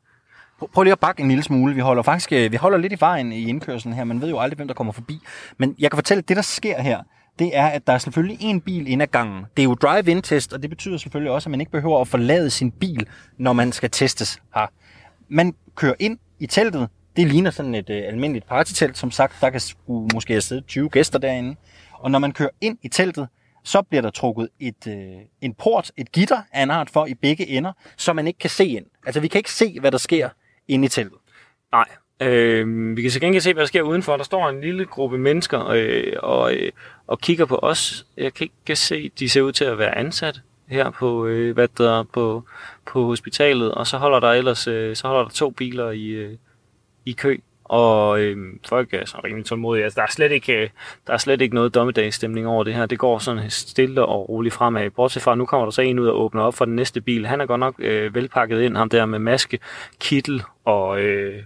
Prøv- 0.74 0.84
lige 0.84 0.92
at 0.92 1.00
bakke 1.00 1.22
en 1.22 1.28
lille 1.28 1.44
smule. 1.44 1.76
Vi 1.76 1.82
holder 1.82 2.04
faktisk 2.04 2.32
øh, 2.32 2.52
vi 2.52 2.58
holder 2.58 2.78
lidt 2.78 2.94
i 2.94 2.98
vejen 3.00 3.32
i 3.32 3.50
indkørselen 3.50 3.96
her. 3.96 4.04
Man 4.04 4.22
ved 4.22 4.30
jo 4.30 4.40
aldrig, 4.40 4.56
hvem 4.56 4.68
der 4.68 4.74
kommer 4.76 4.94
forbi. 4.94 5.20
Men 5.58 5.76
jeg 5.80 5.92
kan 5.92 5.98
fortælle, 5.98 6.20
at 6.20 6.30
det, 6.30 6.36
der 6.38 6.44
sker 6.44 6.82
her, 6.82 7.04
det 7.40 7.58
er, 7.58 7.68
at 7.68 7.88
der 7.88 7.94
er 7.94 7.98
selvfølgelig 7.98 8.38
en 8.42 8.62
bil 8.62 8.88
ind 8.88 9.02
ad 9.02 9.08
gangen. 9.08 9.46
Det 9.58 9.64
er 9.64 9.68
jo 9.68 9.74
drive-in-test, 9.74 10.54
og 10.54 10.62
det 10.62 10.70
betyder 10.70 10.98
selvfølgelig 10.98 11.32
også, 11.32 11.48
at 11.48 11.52
man 11.52 11.60
ikke 11.60 11.72
behøver 11.72 12.02
at 12.02 12.08
forlade 12.08 12.50
sin 12.50 12.72
bil, 12.72 13.08
når 13.38 13.54
man 13.54 13.72
skal 13.72 13.90
testes 13.90 14.42
her. 14.56 14.68
Man 15.30 15.56
kører 15.76 15.94
ind 16.00 16.18
i 16.40 16.48
teltet. 16.48 16.90
Det 17.16 17.28
ligner 17.28 17.52
sådan 17.52 17.76
et 17.76 17.90
øh, 17.90 18.04
almindeligt 18.08 18.48
partytelt. 18.48 18.98
Som 18.98 19.12
sagt, 19.12 19.34
der 19.42 19.50
kan 19.50 19.60
sgu 19.60 20.08
måske 20.14 20.34
have 20.34 20.42
siddet 20.42 20.66
20 20.66 20.90
gæster 20.90 21.20
derinde. 21.20 21.56
Og 21.94 22.12
når 22.12 22.20
man 22.20 22.32
kører 22.32 22.50
ind 22.62 22.78
i 22.84 22.88
teltet, 22.88 23.28
så 23.64 23.82
bliver 23.82 24.02
der 24.02 24.10
trukket 24.10 24.50
et, 24.60 24.88
øh, 24.88 24.96
en 25.42 25.54
port, 25.54 25.92
et 25.98 26.12
gitter 26.12 26.42
af 26.54 26.64
en 26.64 26.72
art 26.72 26.90
for 26.90 27.06
i 27.06 27.14
begge 27.14 27.48
ender, 27.48 27.72
så 27.98 28.14
man 28.14 28.28
ikke 28.28 28.40
kan 28.40 28.50
se 28.50 28.66
ind. 28.66 28.86
Altså, 29.06 29.20
vi 29.22 29.28
kan 29.28 29.40
ikke 29.40 29.52
se, 29.52 29.80
hvad 29.80 29.92
der 29.92 29.98
sker 29.98 30.30
inde 30.68 30.86
i 30.86 30.90
teltet. 30.90 31.18
Nej. 31.72 31.88
Øh, 32.22 32.98
vi 32.98 33.02
kan 33.02 33.12
så 33.12 33.20
gengæld 33.20 33.42
se, 33.42 33.54
hvad 33.54 33.62
der 33.62 33.68
sker 33.68 33.82
udenfor. 33.82 34.18
Der 34.18 34.24
står 34.24 34.50
en 34.50 34.62
lille 34.62 34.86
gruppe 34.86 35.18
mennesker 35.18 35.68
øh, 35.68 36.14
og, 36.20 36.56
øh, 36.56 36.72
og 37.08 37.20
kigger 37.20 37.46
på 37.46 37.60
os. 37.62 38.06
Jeg 38.18 38.34
kan 38.34 38.50
ikke 38.68 38.76
se, 38.76 39.12
de 39.20 39.30
ser 39.30 39.42
ud 39.42 39.52
til 39.52 39.66
at 39.66 39.78
være 39.78 39.98
ansat 39.98 40.42
her 40.68 40.90
på, 40.90 41.26
øh, 41.26 41.54
hvad 41.54 41.68
der, 41.78 42.04
på, 42.04 42.44
på 42.86 43.06
hospitalet. 43.06 43.72
Og 43.72 43.88
så 43.88 43.98
holder 43.98 44.20
der 44.20 44.32
ellers 44.32 44.68
øh, 44.68 44.96
så 44.96 45.08
holder 45.08 45.24
der 45.24 45.30
to 45.30 45.50
biler 45.50 45.92
i, 45.92 46.08
øh, 46.08 46.38
i 47.06 47.12
kø. 47.12 47.38
Og 47.72 48.20
øhm, 48.20 48.60
folk 48.68 48.94
er 48.94 49.06
så 49.06 49.18
rimelig 49.24 49.46
tålmodige. 49.46 49.84
Altså, 49.84 49.96
der, 49.96 50.02
er 50.02 50.12
slet 50.12 50.32
ikke, 50.32 50.54
øh, 50.54 50.70
der 51.08 51.14
er 51.14 51.18
slet 51.18 51.42
ikke 51.42 51.56
noget 51.56 51.76
dommedagsstemning 51.76 52.48
over 52.48 52.64
det 52.64 52.74
her. 52.74 52.86
Det 52.86 53.00
går 53.00 53.20
sådan 53.20 53.50
stille 53.50 54.06
og 54.06 54.30
roligt 54.30 54.54
fremad. 54.56 54.90
Bortset 54.90 55.22
fra, 55.22 55.36
nu 55.36 55.46
kommer 55.46 55.66
der 55.66 55.72
så 55.72 55.82
en 55.82 56.00
ud 56.00 56.08
og 56.08 56.22
åbner 56.22 56.42
op 56.42 56.54
for 56.54 56.66
den 56.66 56.76
næste 56.76 57.02
bil. 57.02 57.28
Han 57.28 57.42
er 57.42 57.46
godt 57.46 57.60
nok 57.60 57.76
øh, 57.80 58.16
velpakket 58.16 58.62
ind, 58.62 58.78
ham 58.78 58.90
der 58.90 59.06
med 59.06 59.20
maske, 59.20 59.60
kittel 60.00 60.44
og... 60.66 61.02
Øh, 61.02 61.44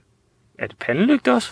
er 0.59 0.67
det 0.67 0.77
pandelygte 0.79 1.33
også? 1.33 1.51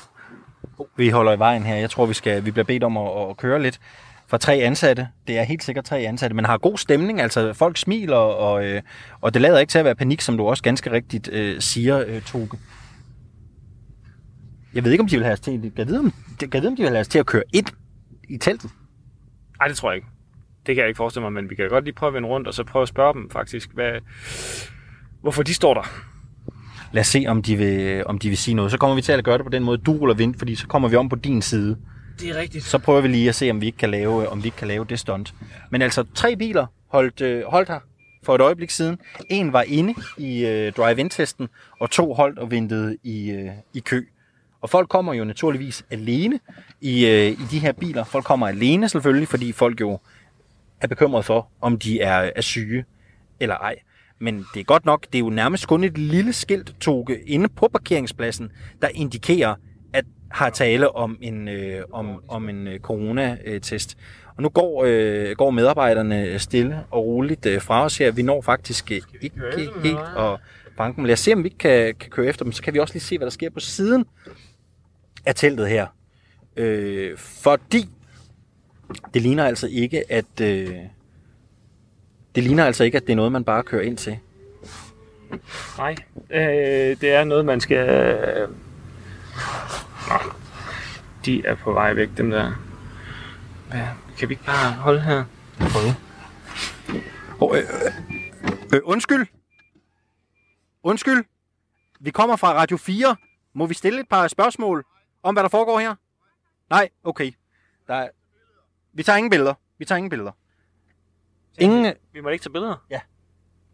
Vi 0.95 1.09
holder 1.09 1.33
i 1.33 1.39
vejen 1.39 1.63
her. 1.63 1.75
Jeg 1.75 1.89
tror, 1.89 2.05
vi, 2.05 2.13
skal, 2.13 2.45
vi 2.45 2.51
bliver 2.51 2.65
bedt 2.65 2.83
om 2.83 2.97
at, 2.97 3.29
at 3.29 3.37
køre 3.37 3.61
lidt 3.61 3.79
for 4.27 4.37
tre 4.37 4.53
ansatte. 4.53 5.07
Det 5.27 5.37
er 5.37 5.43
helt 5.43 5.63
sikkert 5.63 5.85
tre 5.85 5.97
ansatte, 5.99 6.35
men 6.35 6.45
har 6.45 6.57
god 6.57 6.77
stemning. 6.77 7.21
Altså, 7.21 7.53
folk 7.53 7.77
smiler, 7.77 8.15
og, 8.15 8.65
øh, 8.65 8.81
og 9.21 9.33
det 9.33 9.41
lader 9.41 9.59
ikke 9.59 9.71
til 9.71 9.79
at 9.79 9.85
være 9.85 9.95
panik, 9.95 10.21
som 10.21 10.37
du 10.37 10.47
også 10.47 10.63
ganske 10.63 10.91
rigtigt 10.91 11.29
øh, 11.31 11.61
siger, 11.61 12.03
øh, 12.07 12.21
Toge. 12.21 12.49
Jeg 14.75 14.83
ved 14.83 14.91
ikke, 14.91 15.01
om 15.01 15.07
de 15.07 15.15
vil 15.15 15.23
have 15.23 15.33
os 15.33 15.39
til, 15.39 15.71
jeg 15.77 15.87
ved, 15.87 15.99
om, 15.99 16.13
jeg 16.41 16.61
ved, 16.61 16.67
om 16.67 16.75
de 16.75 16.81
vil 16.81 16.89
have 16.89 16.99
os 16.99 17.07
til 17.07 17.19
at 17.19 17.25
køre 17.25 17.43
ind 17.53 17.65
i 18.29 18.37
teltet. 18.37 18.71
Nej, 19.59 19.67
det 19.67 19.77
tror 19.77 19.91
jeg 19.91 19.95
ikke. 19.95 20.07
Det 20.65 20.75
kan 20.75 20.81
jeg 20.81 20.87
ikke 20.87 20.97
forestille 20.97 21.23
mig, 21.23 21.33
men 21.33 21.49
vi 21.49 21.55
kan 21.55 21.69
godt 21.69 21.83
lige 21.83 21.93
prøve 21.93 22.07
at 22.07 22.13
vende 22.13 22.29
rundt, 22.29 22.47
og 22.47 22.53
så 22.53 22.63
prøve 22.63 22.83
at 22.83 22.89
spørge 22.89 23.13
dem 23.13 23.29
faktisk, 23.29 23.69
hvad, 23.73 23.91
hvorfor 25.21 25.43
de 25.43 25.53
står 25.53 25.73
der. 25.73 25.81
Lad 26.91 27.01
os 27.01 27.07
se, 27.07 27.25
om 27.27 27.41
de, 27.41 27.55
vil, 27.55 28.03
om 28.05 28.19
de 28.19 28.29
vil 28.29 28.37
sige 28.37 28.55
noget. 28.55 28.71
Så 28.71 28.77
kommer 28.77 28.95
vi 28.95 29.01
til 29.01 29.11
at 29.11 29.23
gøre 29.23 29.37
det 29.37 29.45
på 29.45 29.49
den 29.49 29.63
måde, 29.63 29.77
du 29.77 29.91
ruller 29.91 30.15
vind, 30.15 30.35
fordi 30.35 30.55
så 30.55 30.67
kommer 30.67 30.89
vi 30.89 30.95
om 30.95 31.09
på 31.09 31.15
din 31.15 31.41
side. 31.41 31.77
Det 32.19 32.29
er 32.29 32.35
rigtigt. 32.35 32.63
Så 32.63 32.77
prøver 32.77 33.01
vi 33.01 33.07
lige 33.07 33.29
at 33.29 33.35
se, 33.35 33.51
om 33.51 33.61
vi 33.61 33.65
ikke 33.65 33.77
kan 33.77 33.89
lave, 33.89 34.29
om 34.29 34.43
vi 34.43 34.47
ikke 34.47 34.57
kan 34.57 34.67
lave 34.67 34.85
det 34.89 34.99
stunt. 34.99 35.33
Men 35.69 35.81
altså, 35.81 36.05
tre 36.15 36.35
biler 36.35 36.65
holdt, 36.87 37.21
øh, 37.21 37.43
holdt 37.47 37.69
her 37.69 37.79
for 38.23 38.35
et 38.35 38.41
øjeblik 38.41 38.69
siden. 38.69 38.99
En 39.29 39.53
var 39.53 39.61
inde 39.61 39.95
i 40.17 40.45
øh, 40.45 40.73
drive-in-testen, 40.73 41.47
og 41.79 41.91
to 41.91 42.13
holdt 42.13 42.39
og 42.39 42.51
ventede 42.51 42.97
i, 43.03 43.31
øh, 43.31 43.49
i 43.73 43.79
kø. 43.79 44.05
Og 44.63 44.69
folk 44.69 44.89
kommer 44.89 45.13
jo 45.13 45.23
naturligvis 45.23 45.85
alene 45.91 46.39
i, 46.81 47.05
øh, 47.05 47.31
i 47.31 47.45
de 47.51 47.59
her 47.59 47.71
biler. 47.71 48.03
Folk 48.03 48.25
kommer 48.25 48.47
alene 48.47 48.89
selvfølgelig, 48.89 49.27
fordi 49.27 49.51
folk 49.51 49.81
jo 49.81 49.99
er 50.81 50.87
bekymret 50.87 51.25
for, 51.25 51.47
om 51.61 51.79
de 51.79 52.01
er, 52.01 52.31
er 52.35 52.41
syge 52.41 52.85
eller 53.39 53.55
ej. 53.55 53.75
Men 54.19 54.45
det 54.53 54.59
er 54.59 54.63
godt 54.63 54.85
nok, 54.85 55.05
det 55.05 55.15
er 55.15 55.19
jo 55.19 55.29
nærmest 55.29 55.67
kun 55.67 55.83
et 55.83 55.97
lille 55.97 56.33
skilt, 56.33 56.75
Toge, 56.79 57.21
inde 57.25 57.49
på 57.49 57.67
parkeringspladsen, 57.67 58.51
der 58.81 58.87
indikerer, 58.93 59.55
at 59.93 60.05
har 60.31 60.49
tale 60.49 60.95
om 60.95 61.17
en, 61.21 61.47
øh, 61.47 61.83
om, 61.91 62.23
om 62.27 62.49
en 62.49 62.67
øh, 62.67 62.79
coronatest. 62.79 63.97
Og 64.37 64.43
nu 64.43 64.49
går, 64.49 64.83
øh, 64.87 65.35
går 65.35 65.51
medarbejderne 65.51 66.39
stille 66.39 66.83
og 66.91 67.05
roligt 67.05 67.45
øh, 67.45 67.61
fra 67.61 67.85
os 67.85 67.97
her. 67.97 68.11
Vi 68.11 68.21
når 68.21 68.41
faktisk 68.41 68.91
øh, 68.91 69.01
ikke 69.21 69.39
helt 69.83 69.99
at 70.17 70.39
banke 70.77 70.97
dem. 70.97 71.05
Lad 71.05 71.13
os 71.13 71.19
se, 71.19 71.33
om 71.33 71.43
vi 71.43 71.47
ikke 71.47 71.57
kan, 71.57 71.95
kan 71.99 72.09
køre 72.09 72.25
efter 72.25 72.43
dem. 72.45 72.51
Så 72.51 72.63
kan 72.63 72.73
vi 72.73 72.79
også 72.79 72.93
lige 72.93 73.03
se, 73.03 73.17
hvad 73.17 73.25
der 73.25 73.31
sker 73.31 73.49
på 73.49 73.59
siden 73.59 74.05
af 75.25 75.35
teltet 75.35 75.69
her. 75.69 75.87
Øh, 76.55 77.17
fordi 77.17 77.89
det 79.13 79.21
ligner 79.21 79.45
altså 79.45 79.67
ikke, 79.67 80.11
at... 80.11 80.41
Øh, 80.41 80.75
det 82.35 82.43
ligner 82.43 82.65
altså 82.65 82.83
ikke, 82.83 82.97
at 82.97 83.03
det 83.03 83.11
er 83.11 83.15
noget, 83.15 83.31
man 83.31 83.43
bare 83.43 83.63
kører 83.63 83.81
ind 83.81 83.97
til. 83.97 84.19
Nej, 85.77 85.95
øh, 86.29 86.97
det 87.01 87.03
er 87.03 87.23
noget, 87.23 87.45
man 87.45 87.61
skal... 87.61 87.89
Øh... 87.89 88.49
Nå, 90.09 90.31
de 91.25 91.45
er 91.45 91.55
på 91.55 91.73
vej 91.73 91.93
væk, 91.93 92.09
dem 92.17 92.29
der. 92.29 92.51
Hvad? 93.69 93.81
Kan 94.17 94.29
vi 94.29 94.33
ikke 94.33 94.45
bare 94.45 94.73
holde 94.73 95.01
her? 95.01 95.23
Prøv. 95.59 95.89
Oh, 97.39 97.57
øh, 97.57 97.63
øh, 98.73 98.81
undskyld. 98.83 99.27
Undskyld. 100.83 101.23
Vi 101.99 102.11
kommer 102.11 102.35
fra 102.35 102.53
Radio 102.53 102.77
4. 102.77 103.15
Må 103.55 103.65
vi 103.65 103.73
stille 103.73 103.99
et 103.99 104.09
par 104.09 104.27
spørgsmål 104.27 104.85
om, 105.23 105.35
hvad 105.35 105.43
der 105.43 105.49
foregår 105.49 105.79
her? 105.79 105.95
Nej, 106.69 106.89
okay. 107.03 107.31
Der 107.87 107.93
er... 107.93 108.09
Vi 108.93 109.03
tager 109.03 109.17
ingen 109.17 109.29
billeder. 109.29 109.53
Vi 109.77 109.85
tager 109.85 109.97
ingen 109.97 110.09
billeder. 110.09 110.31
Ingen... 111.59 111.93
Vi 112.13 112.21
må 112.21 112.29
ikke 112.29 112.43
tage 112.43 112.51
billeder? 112.51 112.85
Ja. 112.89 112.99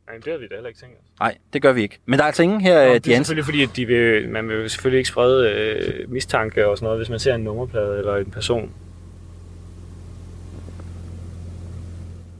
Nej, 0.07 0.17
det 0.17 0.33
har 0.33 0.37
vi 0.37 0.47
da 0.47 0.55
heller 0.55 0.67
ikke 0.67 0.79
tænkt 0.79 0.97
os. 0.97 1.19
Nej, 1.19 1.37
det 1.53 1.61
gør 1.61 1.73
vi 1.73 1.81
ikke. 1.81 1.99
Men 2.05 2.19
der 2.19 2.23
er 2.23 2.27
altså 2.27 2.43
ingen 2.43 2.61
her, 2.61 2.87
Nå, 2.87 2.93
de 2.93 2.99
det 2.99 3.15
er 3.15 3.23
selvfølgelig 3.23 3.45
fordi, 3.45 3.63
at 3.63 3.69
de 3.75 3.85
vil, 3.85 4.29
man 4.29 4.49
vil 4.49 4.57
jo 4.57 4.67
selvfølgelig 4.67 4.97
ikke 4.97 5.09
sprede 5.09 5.51
øh, 5.51 6.11
mistanke 6.11 6.67
og 6.67 6.77
sådan 6.77 6.85
noget, 6.85 6.99
hvis 6.99 7.09
man 7.09 7.19
ser 7.19 7.35
en 7.35 7.41
nummerplade 7.41 7.97
eller 7.97 8.15
en 8.15 8.31
person. 8.31 8.73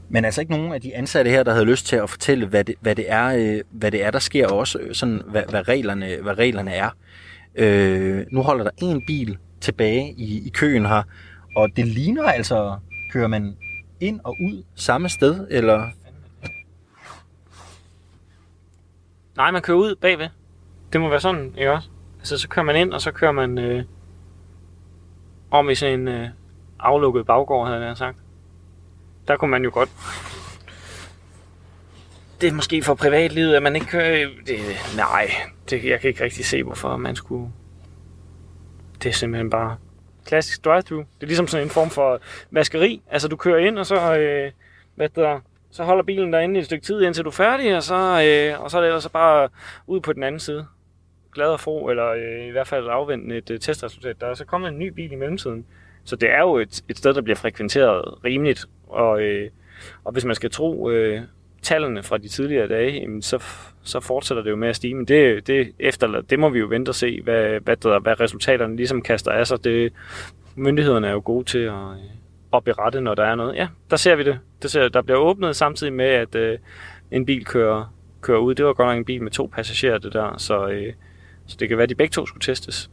Men 0.08 0.24
altså 0.24 0.40
ikke 0.40 0.52
nogen 0.52 0.72
af 0.72 0.80
de 0.80 0.94
ansatte 0.94 1.30
her, 1.30 1.42
der 1.42 1.52
havde 1.52 1.64
lyst 1.64 1.86
til 1.86 1.96
at 1.96 2.10
fortælle, 2.10 2.46
hvad 2.46 2.64
det, 2.64 2.74
hvad 2.80 2.94
det, 2.94 3.04
er, 3.08 3.26
øh, 3.26 3.60
hvad 3.70 3.90
det 3.90 4.04
er, 4.04 4.10
der 4.10 4.18
sker 4.18 4.46
og 4.46 4.58
også, 4.58 4.78
øh, 4.78 4.94
sådan, 4.94 5.22
hvad, 5.26 5.42
hvad, 5.48 5.68
reglerne, 5.68 6.16
hvad 6.22 6.38
reglerne 6.38 6.72
er. 6.74 6.90
Øh, 7.54 8.26
nu 8.30 8.42
holder 8.42 8.64
der 8.64 8.70
en 8.82 9.06
bil 9.06 9.38
tilbage 9.60 10.14
i, 10.16 10.46
i 10.46 10.48
køen 10.48 10.86
her, 10.86 11.02
og 11.56 11.68
det 11.76 11.86
ligner 11.86 12.22
altså, 12.22 12.78
kører 13.12 13.28
man 13.28 13.56
ind 14.00 14.20
og 14.24 14.36
ud 14.40 14.62
samme 14.74 15.08
sted, 15.08 15.46
eller 15.50 15.88
Nej, 19.36 19.50
man 19.50 19.62
kører 19.62 19.78
ud 19.78 19.94
bagved. 19.94 20.28
Det 20.92 21.00
må 21.00 21.08
være 21.08 21.20
sådan, 21.20 21.54
ikke 21.58 21.72
også? 21.72 21.88
Altså, 22.18 22.38
så 22.38 22.48
kører 22.48 22.66
man 22.66 22.76
ind, 22.76 22.92
og 22.92 23.00
så 23.00 23.12
kører 23.12 23.32
man 23.32 23.58
øh, 23.58 23.84
om 25.50 25.70
i 25.70 25.74
sådan 25.74 26.00
en 26.00 26.08
øh, 26.08 26.28
aflukket 26.80 27.26
baggård, 27.26 27.68
havde 27.68 27.86
jeg 27.86 27.96
sagt. 27.96 28.18
Der 29.28 29.36
kunne 29.36 29.50
man 29.50 29.64
jo 29.64 29.70
godt... 29.74 29.88
Det 32.40 32.48
er 32.48 32.52
måske 32.52 32.82
for 32.82 32.94
privatlivet, 32.94 33.54
at 33.54 33.62
man 33.62 33.74
ikke 33.74 33.86
kører... 33.86 34.22
Øh, 34.22 34.28
det, 34.46 34.58
nej, 34.96 35.30
det, 35.70 35.84
jeg 35.84 36.00
kan 36.00 36.08
ikke 36.08 36.24
rigtig 36.24 36.44
se, 36.44 36.62
hvorfor 36.62 36.96
man 36.96 37.16
skulle... 37.16 37.52
Det 39.02 39.08
er 39.08 39.12
simpelthen 39.12 39.50
bare 39.50 39.76
klassisk 40.26 40.64
drive-thru. 40.64 40.96
Det 40.96 41.22
er 41.22 41.26
ligesom 41.26 41.46
sådan 41.46 41.66
en 41.66 41.70
form 41.70 41.90
for 41.90 42.20
vaskeri. 42.50 43.02
Altså, 43.10 43.28
du 43.28 43.36
kører 43.36 43.58
ind, 43.58 43.78
og 43.78 43.86
så... 43.86 44.16
Øh, 44.16 44.52
hvad 44.94 45.08
der, 45.08 45.40
så 45.70 45.84
holder 45.84 46.02
bilen 46.02 46.32
derinde 46.32 46.56
i 46.56 46.58
et 46.58 46.64
stykke 46.64 46.84
tid, 46.84 47.02
indtil 47.02 47.24
du 47.24 47.28
er 47.28 47.32
færdig, 47.32 47.76
og 47.76 47.82
så, 47.82 47.94
øh, 47.94 48.62
og 48.62 48.70
så 48.70 48.76
er 48.76 48.80
det 48.80 48.88
ellers 48.88 49.08
bare 49.08 49.48
ud 49.86 50.00
på 50.00 50.12
den 50.12 50.22
anden 50.22 50.40
side. 50.40 50.66
Glad 51.34 51.46
og 51.46 51.60
fro, 51.60 51.88
eller 51.88 52.06
øh, 52.06 52.46
i 52.46 52.50
hvert 52.50 52.68
fald 52.68 52.88
afvente 52.88 53.36
et 53.36 53.50
øh, 53.50 53.60
testresultat. 53.60 54.20
Der 54.20 54.26
er 54.26 54.34
så 54.34 54.44
kommet 54.44 54.68
en 54.68 54.78
ny 54.78 54.88
bil 54.88 55.12
i 55.12 55.14
mellemtiden. 55.14 55.66
Så 56.04 56.16
det 56.16 56.30
er 56.30 56.40
jo 56.40 56.56
et, 56.56 56.82
et 56.88 56.98
sted, 56.98 57.14
der 57.14 57.22
bliver 57.22 57.36
frekventeret 57.36 58.24
rimeligt. 58.24 58.66
Og, 58.88 59.20
øh, 59.22 59.50
og 60.04 60.12
hvis 60.12 60.24
man 60.24 60.34
skal 60.34 60.50
tro 60.50 60.90
øh, 60.90 61.22
tallene 61.62 62.02
fra 62.02 62.18
de 62.18 62.28
tidligere 62.28 62.68
dage, 62.68 62.92
jamen, 62.92 63.22
så, 63.22 63.42
så 63.82 64.00
fortsætter 64.00 64.42
det 64.42 64.50
jo 64.50 64.56
med 64.56 64.68
at 64.68 64.76
stige. 64.76 64.94
Men 64.94 65.04
det, 65.04 65.46
det, 65.46 65.72
efter, 65.78 66.20
det 66.20 66.38
må 66.38 66.48
vi 66.48 66.58
jo 66.58 66.66
vente 66.66 66.88
og 66.90 66.94
se, 66.94 67.20
hvad, 67.22 67.60
hvad, 67.60 67.76
der, 67.76 67.98
hvad 67.98 68.20
resultaterne 68.20 68.76
ligesom 68.76 69.02
kaster 69.02 69.30
af 69.32 69.46
sig. 69.46 69.64
Det, 69.64 69.92
myndighederne 70.56 71.06
er 71.06 71.12
jo 71.12 71.22
gode 71.24 71.44
til 71.44 71.58
at, 71.58 71.72
øh, 71.72 72.56
at 72.56 72.64
berette, 72.64 73.00
når 73.00 73.14
der 73.14 73.24
er 73.24 73.34
noget. 73.34 73.56
Ja, 73.56 73.68
der 73.90 73.96
ser 73.96 74.14
vi 74.14 74.24
det. 74.24 74.38
det 74.62 74.70
ser, 74.70 74.88
der 74.88 75.02
bliver 75.02 75.18
åbnet 75.18 75.56
samtidig 75.56 75.92
med, 75.92 76.04
at 76.04 76.34
øh, 76.34 76.58
en 77.10 77.26
bil 77.26 77.44
kører, 77.44 77.94
kører 78.20 78.38
ud. 78.38 78.54
Det 78.54 78.64
var 78.64 78.72
godt 78.72 78.88
nok 78.88 78.98
en 78.98 79.04
bil 79.04 79.22
med 79.22 79.30
to 79.30 79.50
passagerer, 79.54 79.98
det 79.98 80.12
der. 80.12 80.34
Så, 80.38 80.68
øh, 80.68 80.92
så 81.46 81.56
det 81.60 81.68
kan 81.68 81.76
være, 81.76 81.82
at 81.82 81.90
de 81.90 81.94
begge 81.94 82.12
to 82.12 82.26
skulle 82.26 82.42
testes 82.42 82.90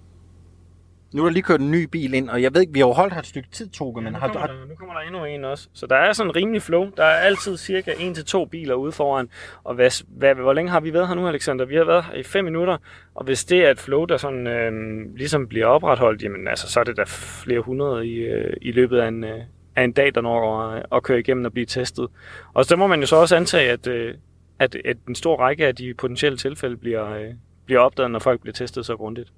nu 1.13 1.21
er 1.21 1.25
der 1.25 1.33
lige 1.33 1.43
kørt 1.43 1.61
en 1.61 1.71
ny 1.71 1.83
bil 1.83 2.13
ind, 2.13 2.29
og 2.29 2.41
jeg 2.41 2.53
ved 2.53 2.61
ikke, 2.61 2.73
vi 2.73 2.79
har 2.79 2.87
jo 2.87 2.93
holdt 2.93 3.13
her 3.13 3.19
et 3.19 3.25
stykke 3.27 3.49
tid, 3.49 3.69
Toge, 3.69 4.01
men 4.01 4.13
nu, 4.13 4.19
har, 4.19 4.27
kommer 4.27 4.39
har, 4.39 4.47
der, 4.47 4.53
nu 4.69 4.75
kommer 4.75 4.93
der 4.93 5.01
endnu 5.01 5.25
en 5.25 5.45
også. 5.45 5.69
Så 5.73 5.87
der 5.87 5.95
er 5.95 6.13
sådan 6.13 6.29
en 6.29 6.35
rimelig 6.35 6.61
flow. 6.61 6.89
Der 6.97 7.03
er 7.03 7.17
altid 7.17 7.57
cirka 7.57 7.93
en 7.99 8.13
til 8.13 8.25
to 8.25 8.45
biler 8.45 8.75
ude 8.75 8.91
foran. 8.91 9.29
Og 9.63 9.75
hvad, 9.75 10.03
hvad, 10.07 10.35
hvor 10.35 10.53
længe 10.53 10.71
har 10.71 10.79
vi 10.79 10.93
været 10.93 11.07
her 11.07 11.15
nu, 11.15 11.27
Alexander? 11.27 11.65
Vi 11.65 11.75
har 11.75 11.83
været 11.83 12.03
her 12.03 12.13
i 12.13 12.23
fem 12.23 12.45
minutter. 12.45 12.77
Og 13.15 13.25
hvis 13.25 13.45
det 13.45 13.65
er 13.65 13.71
et 13.71 13.79
flow, 13.79 14.05
der 14.05 14.17
sådan, 14.17 14.47
øh, 14.47 14.71
ligesom 15.15 15.47
bliver 15.47 15.65
opretholdt, 15.65 16.23
jamen 16.23 16.47
altså, 16.47 16.71
så 16.71 16.79
er 16.79 16.83
det 16.83 16.97
da 16.97 17.03
flere 17.07 17.59
hundrede 17.59 18.07
i, 18.07 18.15
øh, 18.15 18.53
i 18.61 18.71
løbet 18.71 18.99
af 18.99 19.07
en, 19.07 19.23
øh, 19.23 19.39
af 19.75 19.83
en 19.83 19.91
dag, 19.91 20.15
der 20.15 20.21
når 20.21 20.61
at, 20.61 20.85
at 20.91 21.03
køre 21.03 21.19
igennem 21.19 21.45
og 21.45 21.53
blive 21.53 21.65
testet. 21.65 22.07
Og 22.53 22.65
så 22.65 22.75
må 22.75 22.87
man 22.87 22.99
jo 22.99 23.05
så 23.05 23.15
også 23.15 23.35
antage, 23.35 23.71
at, 23.71 23.87
øh, 23.87 24.13
at, 24.59 24.75
at 24.85 24.97
en 25.07 25.15
stor 25.15 25.35
række 25.35 25.67
af 25.67 25.75
de 25.75 25.93
potentielle 25.93 26.37
tilfælde 26.37 26.77
bliver, 26.77 27.13
øh, 27.13 27.33
bliver 27.65 27.79
opdaget, 27.79 28.11
når 28.11 28.19
folk 28.19 28.41
bliver 28.41 28.53
testet 28.53 28.85
så 28.85 28.95
grundigt 28.95 29.29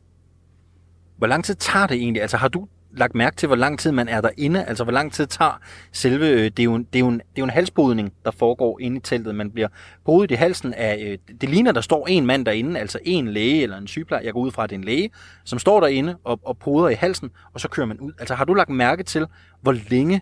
hvor 1.20 1.28
lang 1.28 1.46
tid 1.46 1.56
tager 1.56 1.88
det 1.88 1.98
egentlig? 1.98 2.22
Altså 2.22 2.38
har 2.38 2.48
du 2.48 2.68
lagt 2.92 3.16
mærke 3.16 3.36
til, 3.36 3.48
hvor 3.48 3.56
lang 3.56 3.80
tid 3.80 3.92
man 3.92 4.08
er 4.08 4.22
derinde? 4.22 4.66
Altså 4.66 4.84
hvor 4.84 4.94
lang 4.94 5.14
tid 5.14 5.26
tager 5.26 5.60
selve... 5.92 6.28
Øh, 6.30 6.44
det, 6.44 6.60
er 6.60 6.64
jo 6.64 6.76
en, 6.76 6.84
det, 6.84 6.96
er 6.96 7.00
jo 7.00 7.08
en, 7.08 7.14
det 7.14 7.20
er 7.20 7.40
jo 7.40 7.44
en 7.44 7.50
halsbodning, 7.50 8.14
der 8.26 8.32
foregår 8.32 8.80
inde 8.80 8.98
i 8.98 9.00
teltet. 9.00 9.36
Man 9.36 9.52
bliver 9.52 9.68
bodet 10.06 10.32
i 10.32 10.34
halsen 10.34 10.74
af... 10.74 10.98
Øh, 11.02 11.38
det 11.42 11.50
ligner, 11.50 11.72
der 11.72 11.82
står 11.82 12.08
en 12.08 12.26
mand 12.26 12.46
derinde, 12.46 12.80
altså 12.80 13.00
en 13.04 13.28
læge 13.28 13.64
eller 13.64 13.78
en 13.78 13.88
sygeplejer. 13.88 14.24
Jeg 14.24 14.34
går 14.34 14.40
ud 14.40 14.52
fra, 14.52 14.64
at 14.64 14.70
det 14.70 14.76
er 14.76 14.80
en 14.80 14.84
læge, 14.84 15.10
som 15.44 15.60
står 15.60 15.80
derinde 15.80 16.18
og, 16.24 16.40
og 16.44 16.58
poder 16.58 16.90
i 16.90 16.94
halsen, 16.94 17.32
og 17.54 17.60
så 17.60 17.70
kører 17.70 17.88
man 17.88 18.00
ud. 18.00 18.12
Altså 18.20 18.36
har 18.36 18.46
du 18.46 18.54
lagt 18.54 18.70
mærke 18.70 19.04
til, 19.04 19.26
hvor 19.62 19.76
længe 19.90 20.22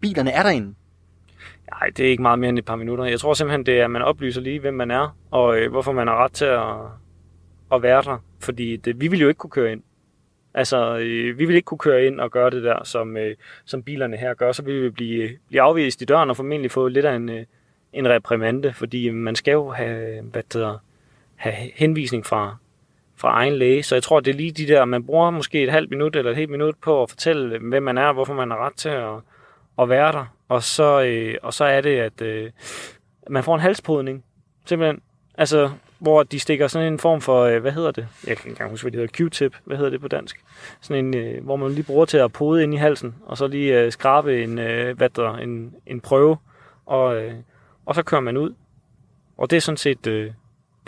bilerne 0.00 0.30
er 0.30 0.42
derinde? 0.42 0.74
Nej, 1.72 1.90
det 1.96 2.06
er 2.06 2.10
ikke 2.10 2.22
meget 2.22 2.38
mere 2.38 2.48
end 2.48 2.58
et 2.58 2.64
par 2.64 2.76
minutter. 2.76 3.04
Jeg 3.04 3.20
tror 3.20 3.34
simpelthen, 3.34 3.66
det 3.66 3.80
er, 3.80 3.84
at 3.84 3.90
man 3.90 4.02
oplyser 4.02 4.40
lige, 4.40 4.60
hvem 4.60 4.74
man 4.74 4.90
er, 4.90 5.16
og 5.30 5.58
øh, 5.58 5.70
hvorfor 5.70 5.92
man 5.92 6.06
har 6.06 6.24
ret 6.24 6.32
til 6.32 6.44
at, 6.44 6.74
at 7.72 7.82
være 7.82 8.02
der. 8.02 8.18
Fordi 8.40 8.76
det, 8.76 9.00
vi 9.00 9.08
ville 9.08 9.22
jo 9.22 9.28
ikke 9.28 9.38
kunne 9.38 9.50
køre 9.50 9.72
ind. 9.72 9.82
Altså, 10.54 10.98
øh, 10.98 11.38
vi 11.38 11.44
ville 11.44 11.56
ikke 11.56 11.66
kunne 11.66 11.78
køre 11.78 12.06
ind 12.06 12.20
og 12.20 12.30
gøre 12.30 12.50
det 12.50 12.62
der, 12.62 12.84
som, 12.84 13.16
øh, 13.16 13.36
som 13.64 13.82
bilerne 13.82 14.16
her 14.16 14.34
gør. 14.34 14.52
Så 14.52 14.62
ville 14.62 14.82
vi 14.82 14.90
blive, 14.90 15.30
blive 15.48 15.62
afvist 15.62 16.02
i 16.02 16.04
døren 16.04 16.30
og 16.30 16.36
formentlig 16.36 16.70
få 16.70 16.88
lidt 16.88 17.06
af 17.06 17.14
en, 17.14 17.28
øh, 17.28 17.44
en 17.92 18.08
reprimande, 18.08 18.72
fordi 18.72 19.10
man 19.10 19.36
skal 19.36 19.52
jo 19.52 19.70
have, 19.70 20.22
hvad 20.22 20.42
det 20.42 20.54
hedder, 20.54 20.78
have 21.36 21.70
henvisning 21.74 22.26
fra, 22.26 22.56
fra 23.16 23.28
egen 23.28 23.52
læge. 23.52 23.82
Så 23.82 23.94
jeg 23.94 24.02
tror, 24.02 24.20
det 24.20 24.30
er 24.30 24.34
lige 24.34 24.52
de 24.52 24.66
der, 24.66 24.84
man 24.84 25.06
bruger 25.06 25.30
måske 25.30 25.62
et 25.62 25.70
halvt 25.70 25.90
minut 25.90 26.16
eller 26.16 26.30
et 26.30 26.36
helt 26.36 26.50
minut 26.50 26.74
på 26.82 27.02
at 27.02 27.10
fortælle, 27.10 27.54
øh, 27.54 27.68
hvem 27.68 27.82
man 27.82 27.98
er, 27.98 28.12
hvorfor 28.12 28.34
man 28.34 28.50
har 28.50 28.66
ret 28.66 28.76
til 28.76 28.88
at, 28.88 29.14
at 29.78 29.88
være 29.88 30.12
der. 30.12 30.34
Og 30.48 30.62
så, 30.62 31.02
øh, 31.02 31.34
og 31.42 31.54
så 31.54 31.64
er 31.64 31.80
det, 31.80 31.98
at 31.98 32.22
øh, 32.22 32.50
man 33.30 33.44
får 33.44 33.54
en 33.54 33.60
halspodning, 33.60 34.24
simpelthen. 34.66 35.02
Altså, 35.34 35.70
hvor 35.98 36.22
de 36.22 36.40
stikker 36.40 36.68
sådan 36.68 36.92
en 36.92 36.98
form 36.98 37.20
for, 37.20 37.42
øh, 37.42 37.60
hvad 37.60 37.72
hedder 37.72 37.90
det? 37.90 38.08
Jeg 38.26 38.36
kan 38.36 38.46
ikke 38.46 38.48
engang 38.48 38.70
huske, 38.70 38.84
hvad 38.84 38.92
det 38.92 39.00
hedder. 39.00 39.28
Q-tip. 39.28 39.56
Hvad 39.64 39.76
hedder 39.76 39.90
det 39.90 40.00
på 40.00 40.08
dansk? 40.08 40.40
Sådan 40.80 41.04
en, 41.04 41.16
øh, 41.16 41.44
hvor 41.44 41.56
man 41.56 41.70
lige 41.70 41.84
bruger 41.84 42.04
til 42.04 42.18
at 42.18 42.32
pode 42.32 42.62
ind 42.62 42.74
i 42.74 42.76
halsen, 42.76 43.14
og 43.26 43.38
så 43.38 43.46
lige 43.46 43.80
øh, 43.80 43.92
skrabe 43.92 44.42
en, 44.42 44.54
hvad 44.96 45.08
der, 45.08 45.34
en, 45.34 45.74
en 45.86 46.00
prøve, 46.00 46.36
og, 46.86 47.22
og 47.86 47.94
så 47.94 48.02
kører 48.02 48.20
man 48.20 48.36
ud. 48.36 48.54
Og 49.38 49.50
det 49.50 49.56
er 49.56 49.60
sådan 49.60 49.76
set, 49.76 50.04
det 50.04 50.32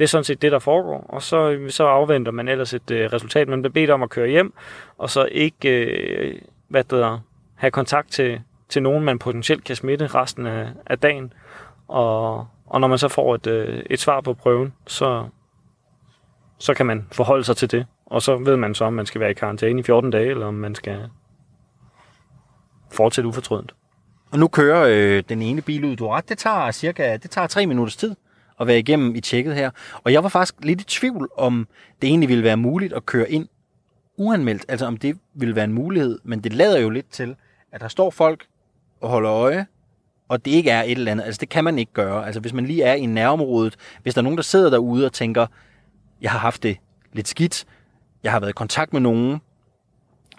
er 0.00 0.06
sådan 0.06 0.24
set 0.24 0.42
det, 0.42 0.52
der 0.52 0.58
foregår. 0.58 1.06
Og 1.08 1.22
så, 1.22 1.58
så 1.68 1.84
afventer 1.84 2.32
man 2.32 2.48
ellers 2.48 2.74
et 2.74 2.82
resultat. 2.88 3.48
Man 3.48 3.62
bliver 3.62 3.72
bedt 3.72 3.90
om 3.90 4.02
at 4.02 4.11
køre 4.11 4.28
hjem, 4.28 4.52
og 4.98 5.11
så 5.11 5.28
ikke, 5.30 6.40
hvad 6.68 6.84
der, 6.84 7.18
have 7.54 7.70
kontakt 7.70 8.11
til, 8.11 8.40
til 8.68 8.82
nogen, 8.82 9.04
man 9.04 9.18
potentielt 9.18 9.64
kan 9.64 9.76
smitte 9.76 10.06
resten 10.06 10.46
af, 10.46 10.68
af 10.86 10.98
dagen. 10.98 11.32
Og, 11.88 12.46
og 12.70 12.80
når 12.80 12.88
man 12.88 12.98
så 12.98 13.08
får 13.08 13.34
et, 13.34 13.46
øh, 13.46 13.82
et 13.90 14.00
svar 14.00 14.20
på 14.20 14.34
prøven, 14.34 14.72
så, 14.86 15.28
så 16.58 16.74
kan 16.74 16.86
man 16.86 17.06
forholde 17.12 17.44
sig 17.44 17.56
til 17.56 17.70
det. 17.70 17.86
Og 18.06 18.22
så 18.22 18.36
ved 18.36 18.56
man 18.56 18.74
så, 18.74 18.84
om 18.84 18.92
man 18.92 19.06
skal 19.06 19.20
være 19.20 19.30
i 19.30 19.34
karantæne 19.34 19.80
i 19.80 19.82
14 19.82 20.10
dage, 20.10 20.30
eller 20.30 20.46
om 20.46 20.54
man 20.54 20.74
skal 20.74 21.08
fortsætte 22.90 23.28
ufortrødent. 23.28 23.74
Og 24.30 24.38
nu 24.38 24.48
kører 24.48 24.88
øh, 24.88 25.22
den 25.28 25.42
ene 25.42 25.62
bil 25.62 25.84
ud. 25.84 25.96
Du 25.96 26.04
har 26.04 26.16
ret, 26.16 26.28
det 26.28 26.38
tager 26.38 26.70
cirka 26.70 27.16
det 27.16 27.30
tager 27.30 27.46
tre 27.46 27.66
minutters 27.66 27.96
tid 27.96 28.16
at 28.60 28.66
være 28.66 28.78
igennem 28.78 29.14
i 29.14 29.20
tjekket 29.20 29.54
her. 29.54 29.70
Og 30.04 30.12
jeg 30.12 30.22
var 30.22 30.28
faktisk 30.28 30.54
lidt 30.62 30.80
i 30.80 30.84
tvivl, 30.84 31.28
om 31.36 31.68
det 32.02 32.08
egentlig 32.08 32.28
ville 32.28 32.44
være 32.44 32.56
muligt 32.56 32.92
at 32.92 33.06
køre 33.06 33.30
ind 33.30 33.48
uanmeldt. 34.16 34.64
Altså 34.68 34.86
om 34.86 34.96
det 34.96 35.18
ville 35.34 35.56
være 35.56 35.64
en 35.64 35.72
mulighed. 35.72 36.18
Men 36.24 36.40
det 36.44 36.52
lader 36.52 36.80
jo 36.80 36.90
lidt 36.90 37.10
til, 37.10 37.36
at 37.72 37.80
der 37.80 37.88
står 37.88 38.10
folk 38.10 38.46
og 39.00 39.08
holder 39.08 39.32
øje, 39.32 39.66
og 40.31 40.45
det 40.45 40.51
ikke 40.51 40.70
er 40.70 40.83
et 40.83 40.91
eller 40.91 41.12
andet. 41.12 41.24
Altså 41.24 41.39
det 41.39 41.49
kan 41.49 41.64
man 41.64 41.78
ikke 41.78 41.93
gøre. 41.93 42.26
Altså 42.26 42.41
hvis 42.41 42.53
man 42.53 42.66
lige 42.66 42.83
er 42.83 42.95
i 42.95 43.07
nærområdet, 43.07 43.76
hvis 44.03 44.14
der 44.14 44.20
er 44.20 44.22
nogen, 44.22 44.37
der 44.37 44.43
sidder 44.43 44.70
derude 44.70 45.07
og 45.07 45.12
tænker, 45.12 45.47
jeg 46.20 46.31
har 46.31 46.39
haft 46.39 46.62
det 46.62 46.76
lidt 47.12 47.28
skidt, 47.28 47.64
jeg 48.22 48.33
har 48.33 48.41
været 48.41 48.51
i 48.51 48.53
kontakt 48.53 48.93
med 48.93 49.01
nogen, 49.01 49.41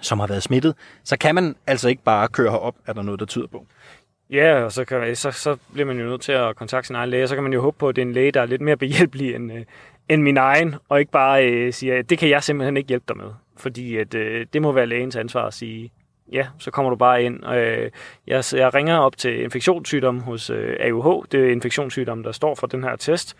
som 0.02 0.20
har 0.20 0.28
været 0.28 0.44
smittet, 0.44 0.76
så 1.04 1.18
kan 1.18 1.36
man 1.36 1.56
altså 1.68 1.90
ikke 1.90 2.04
bare 2.04 2.28
køre 2.28 2.52
herop, 2.52 2.76
er 2.86 2.94
der 2.94 3.02
noget, 3.02 3.20
der 3.20 3.26
tyder 3.26 3.48
på. 3.48 3.66
Ja, 4.30 4.64
og 4.64 4.72
så, 4.72 4.86
kan, 4.86 5.16
så, 5.16 5.32
så 5.32 5.58
bliver 5.74 5.86
man 5.86 6.00
jo 6.00 6.06
nødt 6.06 6.22
til 6.22 6.32
at 6.32 6.56
kontakte 6.56 6.88
sin 6.88 6.96
egen 6.96 7.10
læge, 7.10 7.28
så 7.28 7.36
kan 7.36 7.44
man 7.44 7.54
jo 7.54 7.62
håbe 7.62 7.78
på, 7.78 7.90
at 7.90 7.96
det 7.96 8.02
er 8.02 8.06
en 8.06 8.14
læge, 8.14 8.32
der 8.32 8.42
er 8.42 8.46
lidt 8.46 8.62
mere 8.62 8.78
behjælpelig 8.78 9.36
end, 9.36 9.54
øh, 9.54 9.66
end 10.10 10.22
min 10.22 10.38
egen, 10.38 10.76
og 10.90 11.00
ikke 11.00 11.12
bare 11.12 11.46
øh, 11.46 11.74
siger, 11.74 12.00
at 12.00 12.10
det 12.10 12.18
kan 12.18 12.30
jeg 12.30 12.44
simpelthen 12.44 12.78
ikke 12.78 12.88
hjælpe 12.88 13.06
dig 13.08 13.18
med. 13.18 13.32
Fordi 13.58 13.98
at, 13.98 14.14
øh, 14.14 14.46
det 14.54 14.62
må 14.62 14.72
være 14.72 14.88
lægens 14.88 15.16
ansvar 15.16 15.48
at 15.48 15.54
sige, 15.54 15.92
ja, 16.32 16.48
så 16.60 16.72
kommer 16.72 16.90
du 16.90 16.96
bare 16.96 17.24
ind. 17.24 17.46
Øh, 17.46 17.92
jeg, 18.28 18.44
jeg 18.54 18.74
ringer 18.74 18.98
op 18.98 19.18
til 19.18 19.44
infektionssygdom 19.44 20.20
hos 20.20 20.50
øh, 20.50 20.78
AUH, 20.80 21.26
det 21.32 21.48
er 21.48 21.52
infektionssygdom, 21.52 22.24
der 22.24 22.32
står 22.32 22.56
for 22.56 22.68
den 22.68 22.84
her 22.84 22.96
test, 22.96 23.38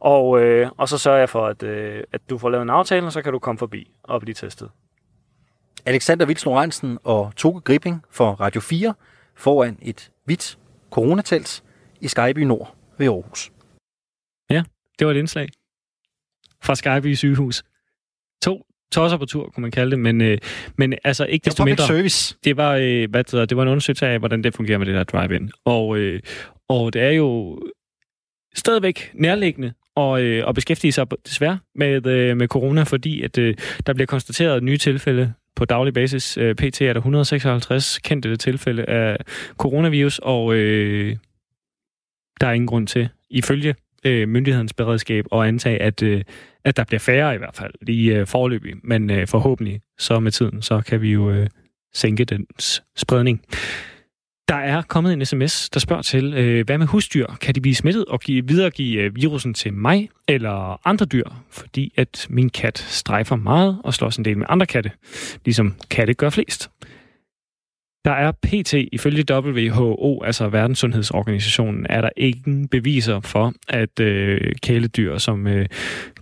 og, 0.00 0.40
øh, 0.40 0.70
og 0.76 0.88
så 0.88 0.98
sørger 0.98 1.18
jeg 1.18 1.28
for, 1.28 1.46
at, 1.46 1.62
øh, 1.62 2.04
at 2.12 2.20
du 2.30 2.38
får 2.38 2.50
lavet 2.50 2.62
en 2.62 2.70
aftale, 2.70 3.06
og 3.06 3.12
så 3.12 3.22
kan 3.22 3.32
du 3.32 3.38
komme 3.38 3.58
forbi 3.58 3.90
og 4.02 4.20
blive 4.20 4.34
testet. 4.34 4.70
Alexander 5.86 6.26
Vils 6.26 6.44
Lorentzen 6.44 6.98
og 7.04 7.32
Toge 7.36 7.60
Gripping 7.60 8.04
for 8.10 8.30
Radio 8.30 8.60
4 8.60 8.94
foran 9.34 9.78
et 9.82 10.10
hvidt 10.24 10.58
coronatelt 10.90 11.64
i 12.00 12.08
Skyby 12.08 12.38
Nord 12.38 12.74
ved 12.98 13.06
Aarhus. 13.06 13.52
Ja, 14.50 14.62
det 14.98 15.06
var 15.06 15.12
et 15.12 15.16
indslag 15.16 15.48
fra 16.62 16.74
Skyby 16.74 17.14
sygehus. 17.14 17.64
To 18.42 18.66
tosser 18.94 19.18
på 19.18 19.26
tur, 19.26 19.50
kunne 19.54 19.62
man 19.62 19.70
kalde 19.70 19.90
det, 19.90 19.98
men, 19.98 20.20
øh, 20.20 20.38
men 20.76 20.94
altså 21.04 21.24
ikke 21.24 21.44
desto 21.44 21.64
mindre. 21.64 21.86
service. 21.86 22.36
Det 22.44 22.56
var, 22.56 22.76
øh, 22.80 23.10
hvad 23.10 23.24
det, 23.24 23.50
det 23.50 23.56
var 23.56 23.62
en 23.62 23.68
undersøgelse 23.68 24.06
af, 24.06 24.18
hvordan 24.18 24.44
det 24.44 24.54
fungerer 24.54 24.78
med 24.78 24.86
det 24.86 24.94
der 24.94 25.04
drive-in. 25.04 25.50
Og, 25.64 25.98
øh, 25.98 26.20
og 26.68 26.92
det 26.92 27.02
er 27.02 27.10
jo 27.10 27.58
stadigvæk 28.54 29.10
nærliggende 29.14 29.72
og, 29.96 30.22
øh, 30.22 30.46
og 30.46 30.54
beskæftige 30.54 30.92
sig 30.92 31.06
desværre 31.26 31.58
med, 31.74 32.06
øh, 32.06 32.36
med 32.36 32.48
corona, 32.48 32.82
fordi 32.82 33.22
at 33.22 33.38
øh, 33.38 33.54
der 33.86 33.92
bliver 33.92 34.06
konstateret 34.06 34.62
nye 34.62 34.76
tilfælde 34.76 35.32
på 35.56 35.64
daglig 35.64 35.94
basis. 35.94 36.36
Øh, 36.36 36.54
PT 36.54 36.82
er 36.82 36.92
der 36.92 37.00
156 37.00 37.98
kendte 37.98 38.36
tilfælde 38.36 38.84
af 38.84 39.16
coronavirus, 39.58 40.18
og 40.22 40.54
øh, 40.54 41.16
der 42.40 42.46
er 42.46 42.52
ingen 42.52 42.66
grund 42.66 42.86
til, 42.86 43.08
ifølge 43.30 43.74
øh, 44.04 44.28
myndighedens 44.28 44.72
beredskab, 44.72 45.24
og 45.30 45.48
antage, 45.48 45.82
at, 45.82 46.02
øh, 46.02 46.22
at 46.64 46.76
der 46.76 46.84
bliver 46.84 47.00
færre 47.00 47.34
i 47.34 47.38
hvert 47.38 47.56
fald 47.56 47.72
lige 47.82 48.18
øh, 48.18 48.26
forløbig. 48.26 48.74
Men 48.82 49.10
øh, 49.10 49.28
forhåbentlig 49.28 49.80
så 49.98 50.20
med 50.20 50.32
tiden, 50.32 50.62
så 50.62 50.80
kan 50.80 51.02
vi 51.02 51.12
jo 51.12 51.30
øh, 51.30 51.46
sænke 51.94 52.24
dens 52.24 52.82
spredning. 52.96 53.42
Der 54.48 54.54
er 54.54 54.82
kommet 54.82 55.12
en 55.12 55.24
sms, 55.24 55.70
der 55.70 55.80
spørger 55.80 56.02
til, 56.02 56.34
øh, 56.34 56.66
hvad 56.66 56.78
med 56.78 56.86
husdyr? 56.86 57.26
Kan 57.40 57.54
de 57.54 57.60
blive 57.60 57.74
smittet 57.74 58.04
og 58.04 58.20
give, 58.20 58.48
videregive 58.48 59.02
øh, 59.02 59.16
virusen 59.16 59.54
til 59.54 59.72
mig 59.74 60.08
eller 60.28 60.86
andre 60.88 61.06
dyr? 61.06 61.24
Fordi 61.50 61.92
at 61.96 62.26
min 62.30 62.50
kat 62.50 62.78
strejfer 62.78 63.36
meget 63.36 63.80
og 63.84 63.94
slås 63.94 64.16
en 64.16 64.24
del 64.24 64.38
med 64.38 64.46
andre 64.48 64.66
katte, 64.66 64.90
ligesom 65.44 65.74
katte 65.90 66.14
gør 66.14 66.30
flest. 66.30 66.70
Der 68.04 68.10
er 68.10 68.32
PT 68.32 68.74
ifølge 68.92 69.24
WHO, 69.30 70.22
altså 70.22 70.48
Verdenssundhedsorganisationen, 70.48 71.86
er 71.90 72.00
der 72.00 72.10
ingen 72.16 72.68
beviser 72.68 73.20
for, 73.20 73.52
at 73.68 74.00
øh, 74.00 74.52
kæledyr 74.62 75.18
som 75.18 75.46
øh, 75.46 75.66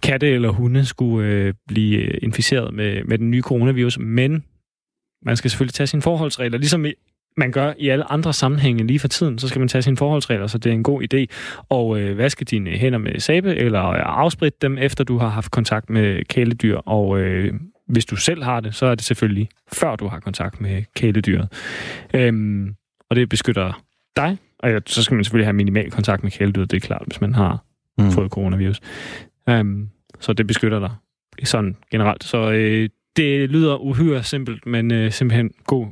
katte 0.03 0.29
eller 0.29 0.49
hunde 0.49 0.85
skulle 0.85 1.29
øh, 1.29 1.55
blive 1.69 1.99
øh, 1.99 2.19
inficeret 2.23 2.75
med, 2.75 3.05
med 3.05 3.19
den 3.19 3.31
nye 3.31 3.43
coronavirus, 3.43 3.99
men 3.99 4.45
man 5.23 5.37
skal 5.37 5.51
selvfølgelig 5.51 5.75
tage 5.75 5.87
sine 5.87 6.03
forholdsregler, 6.03 6.59
ligesom 6.59 6.87
man 7.37 7.53
gør 7.53 7.73
i 7.79 7.89
alle 7.89 8.13
andre 8.13 8.33
sammenhænge 8.33 8.87
lige 8.87 8.99
for 8.99 9.09
tiden, 9.09 9.39
så 9.39 9.49
skal 9.49 9.59
man 9.59 9.69
tage 9.69 9.83
sine 9.83 9.97
forholdsregler, 9.97 10.47
så 10.47 10.59
det 10.59 10.71
er 10.71 10.75
en 10.75 10.83
god 10.83 11.03
idé. 11.03 11.27
at 11.71 11.99
øh, 11.99 12.19
vaske 12.19 12.45
dine 12.45 12.71
hænder 12.71 12.99
med 12.99 13.21
sæbe, 13.21 13.55
eller 13.57 13.81
afspritte 13.81 14.59
dem, 14.63 14.79
efter 14.79 15.05
du 15.05 15.19
har 15.19 15.29
haft 15.29 15.51
kontakt 15.51 15.91
med 15.91 16.25
kæledyr. 16.25 16.77
Og 16.77 17.19
øh, 17.21 17.55
hvis 17.93 18.07
du 18.07 18.17
selv 18.17 18.43
har 18.43 18.61
det, 18.61 18.75
så 18.75 18.87
er 18.87 18.95
det 18.95 19.05
selvfølgelig 19.05 19.49
før 19.73 19.97
du 19.97 20.09
har 20.09 20.21
kontakt 20.21 20.61
med 20.61 20.83
kæledyret. 20.97 21.49
Øhm, 22.15 22.75
og 23.11 23.17
det 23.17 23.29
beskytter 23.29 23.83
dig, 24.17 24.39
og 24.59 24.83
så 24.87 25.03
skal 25.03 25.15
man 25.15 25.25
selvfølgelig 25.25 25.47
have 25.47 25.53
minimal 25.53 25.91
kontakt 25.91 26.23
med 26.23 26.31
kæledyret, 26.31 26.71
det 26.71 26.77
er 26.77 26.87
klart, 26.87 27.03
hvis 27.07 27.21
man 27.21 27.35
har 27.35 27.65
mm. 27.99 28.11
fået 28.11 28.31
coronavirus. 28.31 28.81
Øhm, 29.49 29.89
så 30.21 30.33
det 30.33 30.47
beskytter 30.47 30.79
dig 30.79 30.91
sådan 31.45 31.77
generelt. 31.91 32.25
Så 32.25 32.51
øh, 32.51 32.89
det 33.17 33.51
lyder 33.51 33.77
uhyre 33.77 34.23
simpelt, 34.23 34.67
men 34.67 34.93
øh, 34.93 35.13
simpelthen 35.13 35.51
god 35.67 35.87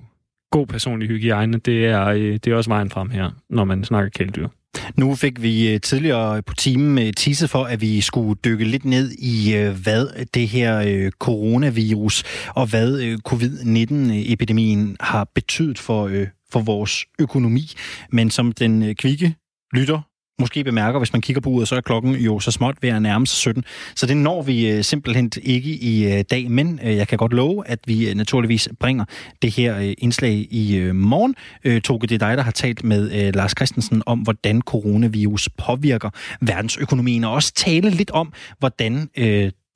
god 0.51 0.67
personlig 0.67 1.09
hygiejne, 1.09 1.59
det 1.59 1.87
er, 1.87 2.07
øh, 2.07 2.33
det 2.33 2.47
er 2.47 2.55
også 2.55 2.71
vejen 2.71 2.91
frem 2.91 3.11
her, 3.11 3.31
når 3.51 3.65
man 3.65 3.85
snakker 3.85 4.11
kæledyr. 4.11 4.49
Nu 4.97 5.15
fik 5.15 5.43
vi 5.43 5.75
øh, 5.75 5.81
tidligere 5.81 6.43
på 6.43 6.55
timen 6.55 7.07
øh, 7.07 7.13
tisse 7.13 7.49
for, 7.49 7.65
at 7.65 7.81
vi 7.81 8.01
skulle 8.01 8.41
dykke 8.45 8.65
lidt 8.65 8.85
ned 8.85 9.11
i, 9.13 9.55
øh, 9.55 9.83
hvad 9.83 10.27
det 10.35 10.49
her 10.49 10.83
øh, 10.87 11.11
coronavirus 11.11 12.25
og 12.49 12.67
hvad 12.67 13.19
covid-19-epidemien 13.29 14.97
har 15.01 15.31
betydet 15.35 15.79
for, 15.79 16.11
for 16.53 16.61
vores 16.61 17.05
økonomi. 17.19 17.73
Men 18.13 18.31
som 18.31 18.53
den 18.53 18.95
kvikke 18.95 19.35
lytter 19.75 20.10
måske 20.41 20.65
bemærker, 20.65 20.99
hvis 20.99 21.13
man 21.13 21.23
kigger 21.23 21.41
på 21.41 21.51
uret, 21.51 21.69
så 21.69 21.77
er 21.77 21.81
klokken 21.81 22.15
jo 22.15 22.41
så 22.41 22.51
småt 22.51 22.77
ved 22.83 22.91
at 22.91 23.03
nærme 23.03 23.27
sig 23.27 23.37
17. 23.37 23.65
Så 23.95 24.07
det 24.07 24.17
når 24.17 24.43
vi 24.43 24.71
øh, 24.71 24.85
simpelthen 24.85 25.31
ikke 25.43 25.71
i 25.71 26.13
øh, 26.13 26.25
dag, 26.31 26.51
men 26.51 26.81
øh, 26.85 26.97
jeg 26.97 27.09
kan 27.09 27.19
godt 27.19 27.33
love, 27.33 27.69
at 27.69 27.79
vi 27.87 28.15
naturligvis 28.15 28.69
bringer 28.81 29.05
det 29.43 29.51
her 29.51 29.95
indslag 29.99 30.47
i 30.51 30.91
morgen. 30.93 31.35
Toge, 31.81 32.01
det 32.01 32.13
er 32.13 32.19
dig, 32.19 32.37
der 32.37 32.43
har 32.43 32.51
talt 32.51 32.85
med 32.85 33.33
Lars 33.33 33.51
Christensen 33.51 34.03
om, 34.07 34.19
hvordan 34.19 34.63
coronavirus 34.63 35.49
påvirker 35.59 36.11
verdensøkonomien, 36.41 37.25
og 37.25 37.33
også 37.33 37.53
tale 37.55 37.91
lidt 37.91 38.11
om, 38.11 38.33
hvordan 38.59 39.09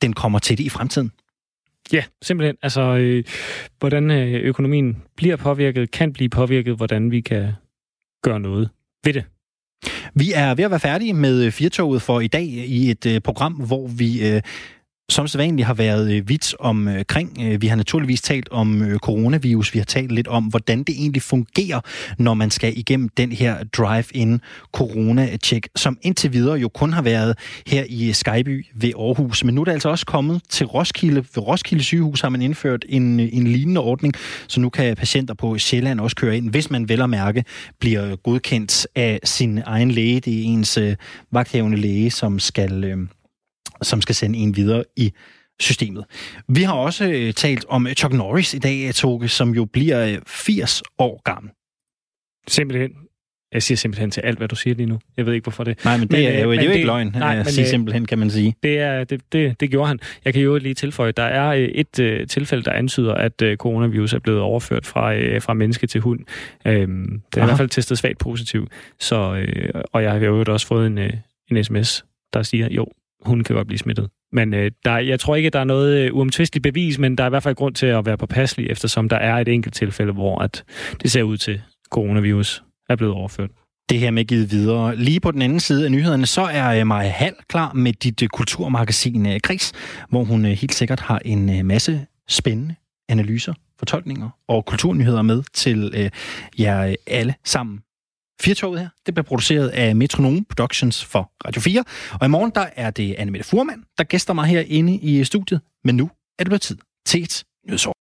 den 0.03 0.12
kommer 0.12 0.39
til 0.39 0.59
det 0.59 0.65
i 0.65 0.69
fremtiden. 0.69 1.12
Ja, 1.93 2.05
simpelthen. 2.23 2.57
Altså, 2.62 2.81
øh, 2.81 3.25
hvordan 3.79 4.11
økonomien 4.11 5.03
bliver 5.17 5.37
påvirket, 5.37 5.91
kan 5.91 6.12
blive 6.12 6.29
påvirket, 6.29 6.77
hvordan 6.77 7.11
vi 7.11 7.21
kan 7.21 7.53
gøre 8.23 8.41
noget 8.41 8.71
ved 9.05 9.12
det. 9.12 9.25
Vi 10.17 10.33
er 10.35 10.55
ved 10.55 10.65
at 10.65 10.71
være 10.71 10.81
færdige 10.81 11.15
med 11.15 11.45
øh, 11.45 11.53
Firtoget 11.53 12.03
for 12.03 12.21
i 12.21 12.27
dag 12.27 12.45
i 12.45 12.91
et 12.91 13.07
øh, 13.07 13.21
program, 13.21 13.53
hvor 13.53 13.87
vi 13.87 14.29
øh, 14.29 14.43
som 15.09 15.28
sædvanligt 15.28 15.66
har 15.66 15.74
været 15.74 16.12
øh, 16.12 16.28
vidt 16.28 16.55
omkring. 16.59 17.38
Øh, 17.40 17.52
øh, 17.52 17.62
vi 17.62 17.66
har 17.66 17.76
naturligvis 17.76 18.22
talt 18.22 18.48
om 18.50 18.82
øh, 18.82 18.98
coronavirus. 18.98 19.74
Vi 19.74 19.78
har 19.78 19.84
talt 19.84 20.12
lidt 20.12 20.28
om, 20.28 20.44
hvordan 20.44 20.78
det 20.78 20.94
egentlig 20.94 21.22
fungerer, 21.22 21.80
når 22.18 22.34
man 22.34 22.50
skal 22.50 22.78
igennem 22.78 23.09
den 23.09 23.32
her 23.32 23.64
drive-in 23.64 24.40
corona-check, 24.76 25.68
som 25.76 25.98
indtil 26.02 26.32
videre 26.32 26.59
jo 26.59 26.68
kun 26.68 26.92
har 26.92 27.02
været 27.02 27.38
her 27.66 27.84
i 27.88 28.12
Skyby 28.12 28.66
ved 28.74 28.92
Aarhus. 28.98 29.44
Men 29.44 29.55
nu 29.55 29.61
er 29.61 29.64
det 29.64 29.72
altså 29.72 29.88
også 29.88 30.07
kommet 30.07 30.42
til 30.48 30.66
Roskilde. 30.66 31.16
Ved 31.16 31.38
Roskilde 31.38 31.84
sygehus 31.84 32.20
har 32.20 32.28
man 32.28 32.42
indført 32.42 32.84
en, 32.88 33.20
øh, 33.20 33.28
en 33.32 33.46
lignende 33.46 33.80
ordning, 33.80 34.14
så 34.48 34.61
nu 34.61 34.68
kan 34.68 34.96
patienter 34.96 35.34
på 35.34 35.59
Sjælland 35.59 36.00
også 36.00 36.16
køre 36.16 36.36
ind, 36.36 36.50
hvis 36.50 36.70
man 36.70 36.88
vel 36.88 37.02
at 37.02 37.11
mærke 37.11 37.44
bliver 37.80 38.16
godkendt 38.16 38.86
af 38.94 39.20
sin 39.24 39.61
egen 39.66 39.90
læge. 39.90 40.20
Det 40.20 40.40
er 40.40 40.44
ens 40.44 40.78
øh, 40.78 40.96
vagthævende 41.30 41.76
læge, 41.76 42.11
som 42.11 42.38
skal... 42.38 42.84
Øh, 42.84 42.98
som 43.85 44.03
skal 44.03 44.14
sende 44.14 44.39
en 44.39 44.57
videre 44.57 44.85
i 44.97 45.12
systemet. 45.61 46.05
Vi 46.49 46.62
har 46.62 46.74
også 46.74 47.05
øh, 47.05 47.32
talt 47.32 47.64
om 47.68 47.87
Chuck 47.97 48.14
Norris 48.14 48.55
i 48.55 48.59
dag, 48.59 48.95
Toge, 48.95 49.28
som 49.28 49.51
jo 49.51 49.64
bliver 49.64 50.18
80 50.26 50.80
øh, 50.80 50.85
år 50.99 51.22
gammel. 51.24 51.53
Simpelthen. 52.49 52.91
Jeg 53.53 53.62
siger 53.62 53.76
simpelthen 53.76 54.11
til 54.11 54.20
alt, 54.20 54.39
hvad 54.39 54.49
du 54.49 54.57
siger 54.57 54.74
lige 54.74 54.87
nu. 54.87 54.99
Jeg 55.16 55.26
ved 55.26 55.32
ikke, 55.32 55.45
hvorfor 55.45 55.64
det... 55.64 55.85
Nej, 55.85 55.97
men 55.97 56.09
det 56.09 56.11
men, 56.11 56.26
er 56.26 56.41
jo, 56.41 56.49
men 56.49 56.59
det 56.59 56.64
er 56.64 56.68
jo 56.68 56.74
ikke 56.74 56.87
løgn 56.87 57.12
nej, 57.16 57.39
at 57.39 57.47
sige 57.47 57.66
simpelthen, 57.66 58.07
kan 58.07 58.18
man 58.18 58.30
sige. 58.30 58.55
Det, 58.62 58.78
er, 58.78 59.05
det, 59.05 59.20
det, 59.32 59.61
det 59.61 59.70
gjorde 59.70 59.89
han. 59.89 60.01
Jeg 60.24 60.32
kan 60.32 60.43
jo 60.43 60.57
lige 60.57 60.74
tilføje, 60.74 61.12
der 61.12 61.22
er 61.22 61.68
et 61.74 62.20
uh, 62.20 62.26
tilfælde, 62.26 62.64
der 62.64 62.72
antyder, 62.72 63.14
at 63.14 63.43
uh, 63.43 63.55
coronavirus 63.55 64.12
er 64.12 64.18
blevet 64.18 64.41
overført 64.41 64.87
fra, 64.87 65.14
uh, 65.14 65.43
fra 65.43 65.55
menneske 65.55 65.87
til 65.87 66.01
hund. 66.01 66.20
Uh, 66.64 66.72
det 66.72 66.80
er 66.80 67.18
Aha. 67.37 67.45
i 67.45 67.47
hvert 67.47 67.57
fald 67.57 67.68
testet 67.68 67.99
svagt 67.99 68.18
positivt. 68.18 68.72
Så, 69.01 69.47
og 69.93 70.03
jeg 70.03 70.12
har 70.12 70.18
jo 70.18 70.45
også 70.49 70.66
fået 70.66 70.87
en, 70.87 70.99
uh, 70.99 71.11
en 71.51 71.64
sms, 71.64 72.05
der 72.32 72.43
siger, 72.43 72.68
jo, 72.70 72.87
hun 73.25 73.45
kan 73.45 73.57
godt 73.57 73.66
blive 73.66 73.79
smittet. 73.79 74.09
Men 74.33 74.55
øh, 74.55 74.70
der, 74.85 74.99
jeg 74.99 75.20
tror 75.20 75.37
ikke, 75.37 75.47
at 75.47 75.53
der 75.53 75.61
er 75.61 75.64
noget 75.64 75.99
øh, 75.99 76.14
uomtvisteligt 76.14 76.62
bevis, 76.62 76.99
men 76.99 77.18
der 77.18 77.25
er 77.25 77.29
i 77.29 77.31
hvert 77.31 77.43
fald 77.43 77.55
grund 77.55 77.75
til 77.75 77.87
at 77.87 78.07
være 78.07 78.18
påpasselig, 78.18 78.70
eftersom 78.70 79.09
der 79.09 79.16
er 79.16 79.35
et 79.35 79.49
enkelt 79.49 79.75
tilfælde, 79.75 80.12
hvor 80.12 80.39
at 80.39 80.64
det 81.03 81.11
ser 81.11 81.22
ud 81.22 81.37
til, 81.37 81.53
at 81.53 81.61
coronavirus 81.91 82.62
er 82.89 82.97
blevet 82.97 83.14
overført. 83.14 83.51
Det 83.89 83.99
her 83.99 84.11
med 84.11 84.25
givet 84.25 84.51
videre. 84.51 84.97
Lige 84.97 85.20
på 85.20 85.31
den 85.31 85.43
anden 85.43 85.61
side 85.61 85.85
af 85.85 85.93
nyhederne, 85.93 86.27
så 86.27 86.43
er 86.43 86.81
øh, 86.81 86.87
Maja 86.87 87.09
Hall 87.09 87.35
klar 87.49 87.72
med 87.72 87.93
dit 87.93 88.22
øh, 88.22 88.29
kulturmagasin 88.29 89.27
øh, 89.27 89.41
Kris, 89.41 89.72
hvor 90.09 90.25
hun 90.25 90.45
øh, 90.45 90.53
helt 90.53 90.75
sikkert 90.75 91.01
har 91.01 91.20
en 91.25 91.59
øh, 91.59 91.64
masse 91.64 92.07
spændende 92.29 92.75
analyser, 93.09 93.55
fortolkninger 93.79 94.31
og 94.49 94.64
kulturnyheder 94.64 95.22
med 95.22 95.43
til 95.55 95.93
øh, 95.97 96.11
jer 96.59 96.95
alle 97.07 97.35
sammen. 97.45 97.81
Firtoget 98.41 98.80
her, 98.80 98.89
det 99.07 99.14
bliver 99.14 99.24
produceret 99.24 99.68
af 99.68 99.97
Metronome 99.97 100.45
Productions 100.45 101.05
for 101.05 101.32
Radio 101.47 101.61
4. 101.61 101.85
Og 102.20 102.26
i 102.26 102.28
morgen, 102.28 102.53
der 102.55 102.66
er 102.76 102.91
det 102.91 103.14
Annemette 103.14 103.49
Furman, 103.49 103.85
der 103.99 104.05
gæster 104.05 104.32
mig 104.32 104.47
herinde 104.47 104.97
i 104.97 105.24
studiet. 105.24 105.61
Men 105.85 105.97
nu 105.97 106.11
er 106.39 106.45
det 106.45 106.47
blevet 106.47 106.62
tid 106.62 106.78
til 107.07 107.22
et 107.22 107.45
nyhedsår. 107.66 107.93